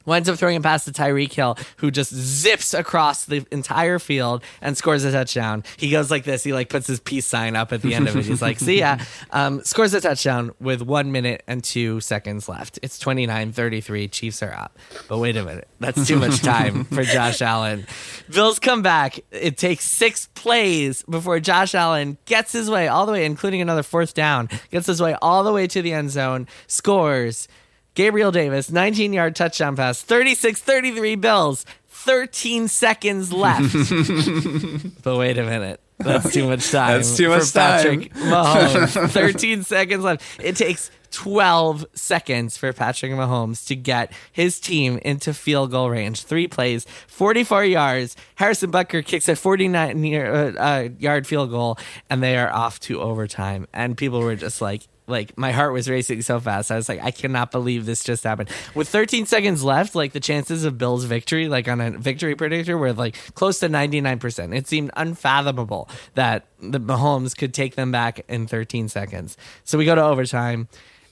winds 0.07 0.29
up 0.29 0.39
throwing 0.39 0.57
a 0.57 0.61
pass 0.61 0.85
to 0.87 0.93
Tyreek 0.93 1.33
Hill, 1.33 1.59
who 1.79 1.91
just 1.91 2.15
zips 2.15 2.73
across 2.73 3.25
the 3.25 3.45
entire 3.51 3.99
field 3.99 4.43
and 4.63 4.77
scores 4.77 5.05
a 5.05 5.13
touchdown. 5.13 5.65
He 5.77 5.91
goes 5.91 6.11
like 6.11 6.25
this. 6.25 6.45
He 6.45 6.53
like 6.53 6.69
puts 6.69 6.87
his 6.87 7.01
peace 7.01 7.27
sign 7.27 7.57
up 7.57 7.73
at 7.73 7.83
the 7.83 7.95
end 7.95 8.09
of 8.09 8.17
it. 8.17 8.25
He's 8.25 8.41
like, 8.43 8.59
see 8.59 8.79
ya. 8.79 8.99
Um, 9.31 9.63
scores 9.65 9.93
a 9.93 10.01
touchdown 10.01 10.53
with 10.61 10.83
one 10.83 11.11
minute 11.11 11.43
and 11.47 11.63
two 11.63 12.01
seconds 12.01 12.49
left. 12.49 12.79
It's 12.83 13.03
29-33. 13.03 14.11
Chiefs 14.11 14.43
are 14.43 14.53
up. 14.53 14.79
But 15.09 15.19
wait 15.19 15.37
a 15.37 15.45
minute. 15.45 15.69
That's 15.81 16.07
too 16.07 16.17
much 16.19 16.41
time 16.43 16.85
for 16.85 17.03
Josh 17.05 17.43
Allen. 17.43 17.87
Bills 18.31 18.59
come 18.59 18.83
back. 18.83 19.19
It 19.31 19.59
takes 19.59 19.85
six 19.85 20.29
plays 20.35 21.03
before 21.05 21.41
Josh 21.41 21.75
Allen 21.75 22.19
gets 22.25 22.53
his 22.53 22.71
way 22.71 22.89
all 22.89 23.05
the 23.05 23.13
way, 23.13 23.25
including 23.25 23.61
another 23.61 23.83
fourth 23.83 24.15
down, 24.15 24.49
gets 24.71 24.87
his 24.87 25.03
way 25.03 25.17
all 25.21 25.43
the 25.45 25.53
way 25.53 25.67
to 25.67 25.83
the 25.83 25.93
end 25.93 26.11
zone, 26.11 26.47
scores 26.67 27.49
Gabriel 27.97 28.31
Davis, 28.31 28.71
19 28.71 29.13
yard 29.15 29.35
touchdown 29.35 29.75
pass, 29.75 30.03
36 30.03 30.61
33 30.61 31.17
Bills, 31.17 31.65
13 31.89 32.69
seconds 32.69 33.33
left. 33.33 33.73
but 35.03 35.17
wait 35.17 35.39
a 35.39 35.43
minute. 35.43 35.81
That's 35.99 36.31
too 36.31 36.47
much 36.47 36.71
time. 36.71 36.99
That's 36.99 37.17
too 37.17 37.31
much 37.31 37.55
Patrick 37.55 38.13
Mahomes. 38.13 39.11
13 39.11 39.63
seconds 39.63 40.05
left. 40.05 40.23
It 40.39 40.57
takes 40.57 40.91
12 41.13 41.87
seconds 41.95 42.59
for 42.59 42.71
Patrick 42.75 43.13
Mahomes 43.13 43.67
to 43.69 43.75
get 43.75 44.13
his 44.31 44.61
team 44.61 44.99
into 44.99 45.33
field 45.33 45.71
goal 45.71 45.89
range. 45.89 46.25
Three 46.25 46.47
plays, 46.47 46.85
44 47.07 47.65
yards. 47.65 48.15
Harrison 48.35 48.71
Butker 48.71 49.03
kicks 49.03 49.27
a 49.27 49.35
49 49.35 50.05
year, 50.05 50.31
uh, 50.31 50.53
uh, 50.53 50.89
yard 50.99 51.27
field 51.27 51.49
goal, 51.49 51.79
and 52.11 52.23
they 52.23 52.37
are 52.37 52.53
off 52.53 52.79
to 52.81 53.01
overtime. 53.01 53.67
And 53.73 53.97
people 53.97 54.21
were 54.21 54.37
just 54.37 54.61
like, 54.61 54.83
like 55.07 55.37
my 55.39 55.53
heart 55.53 55.73
was 55.73 55.89
racing 55.89 56.23
so 56.23 56.41
fast. 56.41 56.71
I 56.71 56.77
was 56.77 56.89
like, 56.89 57.03
I 57.03 57.11
cannot 57.11 57.51
believe 57.51 57.87
this 57.87 58.05
just 58.05 58.25
happened. 58.25 58.51
With 58.75 58.89
13 58.89 59.27
seconds 59.27 59.63
left, 59.63 59.95
like 59.95 60.13
the 60.13 60.21
chances 60.21 60.65
of 60.65 60.79
Bills 60.79 61.05
victory, 61.05 61.49
like 61.49 61.69
on 61.69 61.81
a 61.81 61.91
victory 61.91 62.35
predictor, 62.35 62.77
were 62.77 62.93
like 62.93 63.17
close 63.35 63.61
to 63.61 63.69
99%. 63.69 64.57
It 64.57 64.67
seemed 64.67 64.91
unfathomable 64.97 65.89
that 66.15 66.47
the 66.61 66.81
Mahomes 66.81 67.37
could 67.37 67.55
take 67.55 67.77
them 67.77 67.93
back 67.93 68.25
in 68.29 68.47
13 68.47 68.89
seconds. 68.89 69.37
So 69.65 69.79
we 69.79 69.85
go 69.85 69.95
to 69.95 70.03
overtime. 70.03 70.69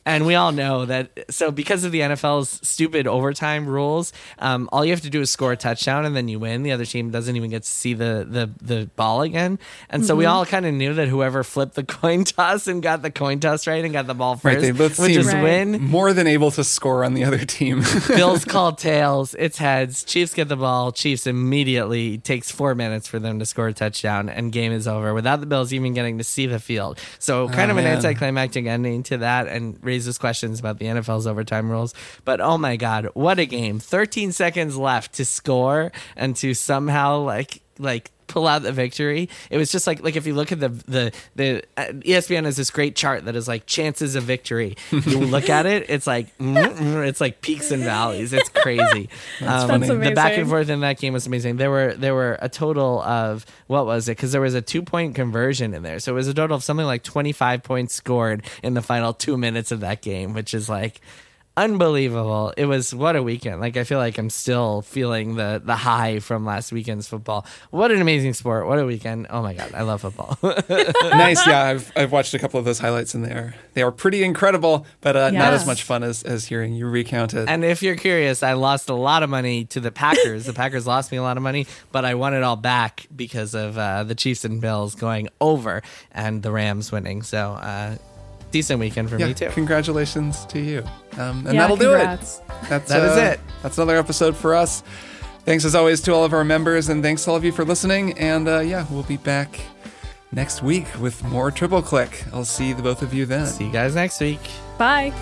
And 0.07 0.27
we 0.27 0.35
all 0.35 0.53
know 0.53 0.85
that. 0.85 1.09
So, 1.31 1.51
because 1.51 1.85
of 1.85 1.93
the 1.93 2.01
NFL's 2.01 2.61
stupid 2.67 3.07
overtime 3.07 3.67
rules, 3.67 4.13
um, 4.39 4.69
all 4.73 4.85
you 4.85 4.91
have 4.93 5.01
to 5.03 5.11
do 5.11 5.21
is 5.23 5.31
score 5.31 5.53
a 5.53 5.57
touchdown 5.57 6.05
and 6.05 6.15
then 6.15 6.29
you 6.29 6.39
win. 6.39 6.63
The 6.63 6.73
other 6.73 6.85
team 6.85 7.11
doesn't 7.11 7.35
even 7.35 7.49
get 7.51 7.63
to 7.63 7.69
see 7.69 7.95
the 7.95 8.27
the, 8.29 8.51
the 8.61 8.91
ball 8.97 9.23
again. 9.23 9.59
And 9.89 10.05
so 10.05 10.15
we 10.15 10.27
all 10.27 10.45
kind 10.45 10.67
of 10.67 10.75
knew 10.75 10.95
that 10.95 11.09
whoever 11.09 11.43
flipped 11.43 11.75
the 11.75 11.85
coin 11.85 12.25
toss 12.25 12.67
and 12.67 12.83
got 12.83 13.03
the 13.03 13.11
coin 13.11 13.41
toss 13.41 13.67
right 13.67 13.83
and 13.85 13.93
got 13.95 14.07
the 14.07 14.15
ball 14.15 14.35
first 14.37 14.45
Right, 14.57 14.61
they 14.61 14.71
both 14.73 14.99
would 14.99 15.11
just 15.13 15.33
Right. 15.33 15.43
win. 15.43 15.83
more 15.83 16.13
than 16.13 16.27
able 16.27 16.51
to 16.53 16.65
score 16.65 17.05
on 17.05 17.15
the 17.15 17.25
other 17.25 17.39
team. 17.45 17.83
Bills 18.09 18.45
call 18.45 18.73
tails. 18.73 19.35
It's 19.39 19.57
heads. 19.59 20.05
Chiefs 20.05 20.35
get 20.35 20.49
the 20.49 20.57
ball. 20.57 20.93
Chiefs 20.93 21.27
immediately 21.27 22.19
takes 22.19 22.51
four 22.51 22.75
minutes 22.75 23.09
for 23.09 23.19
them 23.19 23.39
to 23.39 23.47
score 23.47 23.69
a 23.69 23.73
touchdown, 23.73 24.29
and 24.29 24.53
game 24.53 24.73
is 24.73 24.87
over 24.87 25.15
without 25.15 25.41
the 25.41 25.47
Bills 25.47 25.73
even 25.73 25.95
getting 25.95 26.19
to 26.19 26.25
see 26.25 26.47
the 26.47 26.59
field. 26.59 26.99
So 27.19 27.49
kind 27.49 27.71
of 27.71 27.77
an 27.79 27.85
Oh, 27.85 27.89
man. 27.89 27.97
anticlimactic 27.97 28.67
ending 28.67 29.03
to 29.05 29.19
that, 29.19 29.49
and 29.49 29.79
raises 29.95 30.18
questions 30.18 30.59
about 30.59 30.78
the 30.78 30.86
NFL's 30.86 31.24
overtime 31.24 31.70
rules. 31.70 31.95
But 32.24 32.40
oh 32.40 32.59
my 32.59 32.74
god, 32.74 33.09
what 33.14 33.38
a 33.38 33.47
game! 33.47 33.78
Thirteen 33.78 34.32
seconds 34.32 34.76
left 34.76 35.14
to 35.14 35.24
score 35.24 35.92
and 36.16 36.34
to 36.36 36.53
somehow 36.53 37.18
like 37.18 37.62
like 37.79 38.11
pull 38.27 38.47
out 38.47 38.62
the 38.62 38.72
victory. 38.72 39.29
It 39.51 39.59
was 39.59 39.70
just 39.70 39.87
like 39.87 40.03
like 40.03 40.16
if 40.16 40.27
you 40.27 40.35
look 40.35 40.53
at 40.53 40.61
the 40.61 40.68
the 40.68 41.12
the 41.37 41.62
uh, 41.77 41.85
ESPN 41.93 42.45
has 42.45 42.57
this 42.57 42.70
great 42.70 42.97
chart 42.97 43.25
that 43.27 43.37
is 43.37 43.47
like 43.47 43.66
chances 43.66 44.16
of 44.16 44.25
victory. 44.25 44.77
You 45.05 45.18
look 45.20 45.51
at 45.51 45.66
it, 45.66 45.91
it's 45.91 46.07
like 46.07 46.29
it's 46.39 47.20
like 47.20 47.41
peaks 47.43 47.70
and 47.70 47.83
valleys. 47.83 48.33
It's 48.33 48.49
crazy. 48.49 49.09
um, 49.41 49.81
That's 49.81 49.89
The 49.89 50.12
back 50.14 50.39
and 50.39 50.49
forth 50.49 50.70
in 50.70 50.81
that 50.81 50.99
game 50.99 51.12
was 51.12 51.27
amazing. 51.27 51.57
There 51.57 51.70
were 51.70 51.95
there 51.95 52.14
were 52.14 52.39
a 52.41 52.49
total 52.49 53.03
of 53.03 53.45
what 53.66 53.85
was 53.87 54.09
it? 54.09 54.12
Because 54.16 54.33
there 54.33 54.41
was 54.41 54.55
a 54.55 54.62
two 54.62 54.83
point 54.83 55.14
conversion 55.14 55.75
in 55.75 55.83
there, 55.83 55.99
so 55.99 56.12
it 56.12 56.14
was 56.14 56.29
a 56.29 56.35
total 56.35 56.57
of 56.57 56.64
something 56.64 56.87
like 56.87 57.03
twenty 57.03 57.33
five 57.33 57.62
points 57.62 57.95
scored 57.95 58.45
in 58.62 58.75
the 58.75 58.83
final 58.83 59.12
two 59.12 59.37
minutes 59.37 59.70
of 59.70 59.81
that 59.81 60.01
game, 60.01 60.33
which 60.33 60.55
is 60.55 60.68
like 60.68 61.01
unbelievable. 61.57 62.53
It 62.57 62.67
was 62.67 62.95
what 62.95 63.17
a 63.17 63.23
weekend. 63.23 63.61
Like 63.61 63.77
I 63.77 63.85
feel 63.85 63.99
like 63.99 64.19
I'm 64.19 64.31
still 64.31 64.83
feeling 64.83 65.37
the 65.37 65.61
the 65.65 65.77
high 65.77 66.19
from 66.19 66.45
last 66.45 66.73
weekend's 66.73 67.07
football. 67.07 67.47
What 67.71 67.91
an 67.91 68.01
amazing 68.01 68.35
sport. 68.35 68.67
What 68.67 68.79
a 68.79 68.85
weekend. 68.85 69.27
Oh 69.31 69.43
my 69.43 69.55
god, 69.55 69.73
I 69.75 69.83
love 69.83 70.01
football. 70.01 70.39
nice, 70.43 71.47
yeah. 71.47 71.63
I've 71.63 71.93
I've 71.97 72.13
watched 72.13 72.35
a 72.35 72.39
couple 72.39 72.59
of 72.59 72.65
those 72.65 72.79
highlights, 72.79 73.15
and 73.15 73.25
they 73.25 73.33
are 73.33 73.55
they 73.75 73.83
are 73.83 73.93
pretty 73.93 74.25
incredible, 74.25 74.87
but 75.01 75.17
uh, 75.17 75.31
not 75.31 75.53
as 75.53 75.67
much 75.67 75.83
fun 75.83 76.03
as 76.03 76.23
as 76.23 76.45
hearing 76.47 76.75
you 76.75 76.87
recount 76.87 77.35
it. 77.35 77.49
and 77.49 77.65
if 77.65 77.83
you're 77.83 77.97
curious, 77.97 78.43
I 78.43 78.55
lost 78.55 78.89
a 78.89 78.95
lot 78.95 79.23
of 79.23 79.31
money 79.31 79.65
to 79.67 79.81
the 79.81 79.93
Packers. 79.93 80.47
the 80.47 80.53
Packers 80.53 80.87
lost 80.87 81.13
me 81.13 81.19
a 81.19 81.23
lot 81.23 81.37
of 81.37 81.43
money, 81.43 81.67
but 81.93 82.05
I 82.05 82.15
won 82.15 82.35
it 82.35 82.43
all 82.43 82.57
back 82.57 83.07
because 83.15 83.55
of 83.55 83.79
uh, 83.79 84.05
the 84.05 84.15
Chiefs 84.15 84.45
and 84.45 84.61
Bills 84.61 84.95
going 84.95 85.29
over 85.41 85.83
and 86.13 86.43
the 86.43 86.51
Rams 86.51 86.91
winning. 86.91 87.23
So 87.23 87.53
uh, 87.53 87.97
decent 88.55 88.79
weekend 88.79 89.11
for 89.11 89.19
yeah, 89.19 89.27
me 89.27 89.35
too. 89.35 89.49
congratulations 89.51 90.47
to 90.47 90.61
you. 90.61 90.79
Um, 91.19 91.45
and 91.45 91.55
Yeah, 91.55 91.63
that'll 91.63 91.77
congrats. 91.77 92.39
do 92.39 92.45
it. 92.45 92.69
That's 92.71 92.89
That 92.89 93.03
is 93.05 93.17
uh, 93.19 93.21
it. 93.33 93.41
That's 93.63 93.77
another 93.79 93.97
episode 93.97 94.37
for 94.37 94.55
us. 94.55 94.83
Thanks 95.45 95.65
as 95.65 95.75
always 95.75 96.01
to 96.03 96.13
all 96.15 96.25
of 96.25 96.33
our 96.33 96.45
members, 96.45 96.89
and 96.89 97.03
thanks 97.03 97.25
to 97.25 97.31
all 97.31 97.37
of 97.37 97.45
you 97.45 97.51
for 97.53 97.65
listening. 97.65 98.17
And 98.19 98.47
uh, 98.49 98.61
yeah, 98.61 98.87
we'll 98.91 99.03
be 99.03 99.17
back 99.19 99.61
next 100.33 100.63
week 100.63 100.87
with 101.01 101.23
more 101.25 101.51
Triple 101.51 101.83
Click. 101.83 102.25
I'll 102.33 102.45
see 102.45 102.73
the 102.73 102.81
both 102.83 103.03
of 103.03 103.13
you 103.13 103.27
then. 103.27 103.47
See 103.49 103.65
you 103.67 103.73
guys 103.73 103.95
next 103.97 104.21
week. 104.21 104.41
Bye. 104.79 105.13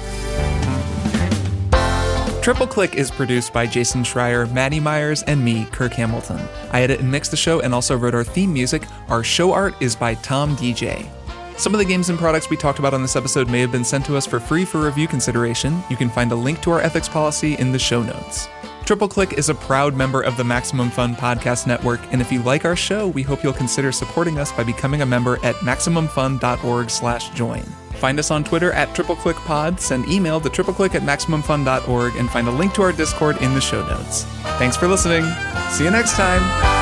Triple 2.42 2.66
Click 2.66 2.94
is 2.96 3.10
produced 3.10 3.52
by 3.52 3.66
Jason 3.66 4.02
Schreier, 4.02 4.52
Maddy 4.52 4.80
Myers, 4.80 5.22
and 5.22 5.44
me, 5.44 5.64
Kirk 5.72 5.92
Hamilton. 5.92 6.40
I 6.72 6.82
edit 6.82 7.00
and 7.00 7.10
mix 7.10 7.28
the 7.28 7.36
show 7.36 7.60
and 7.60 7.72
also 7.72 7.96
wrote 7.96 8.14
our 8.14 8.24
theme 8.24 8.52
music. 8.52 8.82
Our 9.08 9.22
show 9.24 9.52
art 9.52 9.74
is 9.80 9.94
by 9.96 10.14
Tom 10.16 10.54
Deja. 10.56 11.04
Some 11.62 11.74
of 11.74 11.78
the 11.78 11.84
games 11.84 12.08
and 12.08 12.18
products 12.18 12.50
we 12.50 12.56
talked 12.56 12.80
about 12.80 12.92
on 12.92 13.02
this 13.02 13.14
episode 13.14 13.48
may 13.48 13.60
have 13.60 13.70
been 13.70 13.84
sent 13.84 14.04
to 14.06 14.16
us 14.16 14.26
for 14.26 14.40
free 14.40 14.64
for 14.64 14.80
review 14.80 15.06
consideration. 15.06 15.80
You 15.88 15.96
can 15.96 16.10
find 16.10 16.32
a 16.32 16.34
link 16.34 16.60
to 16.62 16.72
our 16.72 16.80
ethics 16.80 17.08
policy 17.08 17.54
in 17.54 17.70
the 17.70 17.78
show 17.78 18.02
notes. 18.02 18.48
Triple 18.84 19.06
Click 19.06 19.34
is 19.34 19.48
a 19.48 19.54
proud 19.54 19.94
member 19.94 20.22
of 20.22 20.36
the 20.36 20.42
Maximum 20.42 20.90
Fun 20.90 21.14
Podcast 21.14 21.68
Network, 21.68 22.00
and 22.10 22.20
if 22.20 22.32
you 22.32 22.42
like 22.42 22.64
our 22.64 22.74
show, 22.74 23.06
we 23.06 23.22
hope 23.22 23.44
you'll 23.44 23.52
consider 23.52 23.92
supporting 23.92 24.38
us 24.38 24.50
by 24.50 24.64
becoming 24.64 25.02
a 25.02 25.06
member 25.06 25.38
at 25.44 25.54
maximumfun.org/join. 25.54 27.62
Find 27.92 28.18
us 28.18 28.32
on 28.32 28.42
Twitter 28.42 28.72
at 28.72 28.88
TripleClickPod, 28.88 29.78
send 29.78 30.08
email 30.08 30.40
to 30.40 30.50
tripleclick 30.50 30.96
at 30.96 31.02
maximumfun.org, 31.02 32.16
and 32.16 32.28
find 32.28 32.48
a 32.48 32.50
link 32.50 32.74
to 32.74 32.82
our 32.82 32.90
Discord 32.90 33.40
in 33.40 33.54
the 33.54 33.60
show 33.60 33.86
notes. 33.86 34.24
Thanks 34.58 34.76
for 34.76 34.88
listening. 34.88 35.22
See 35.70 35.84
you 35.84 35.92
next 35.92 36.16
time. 36.16 36.81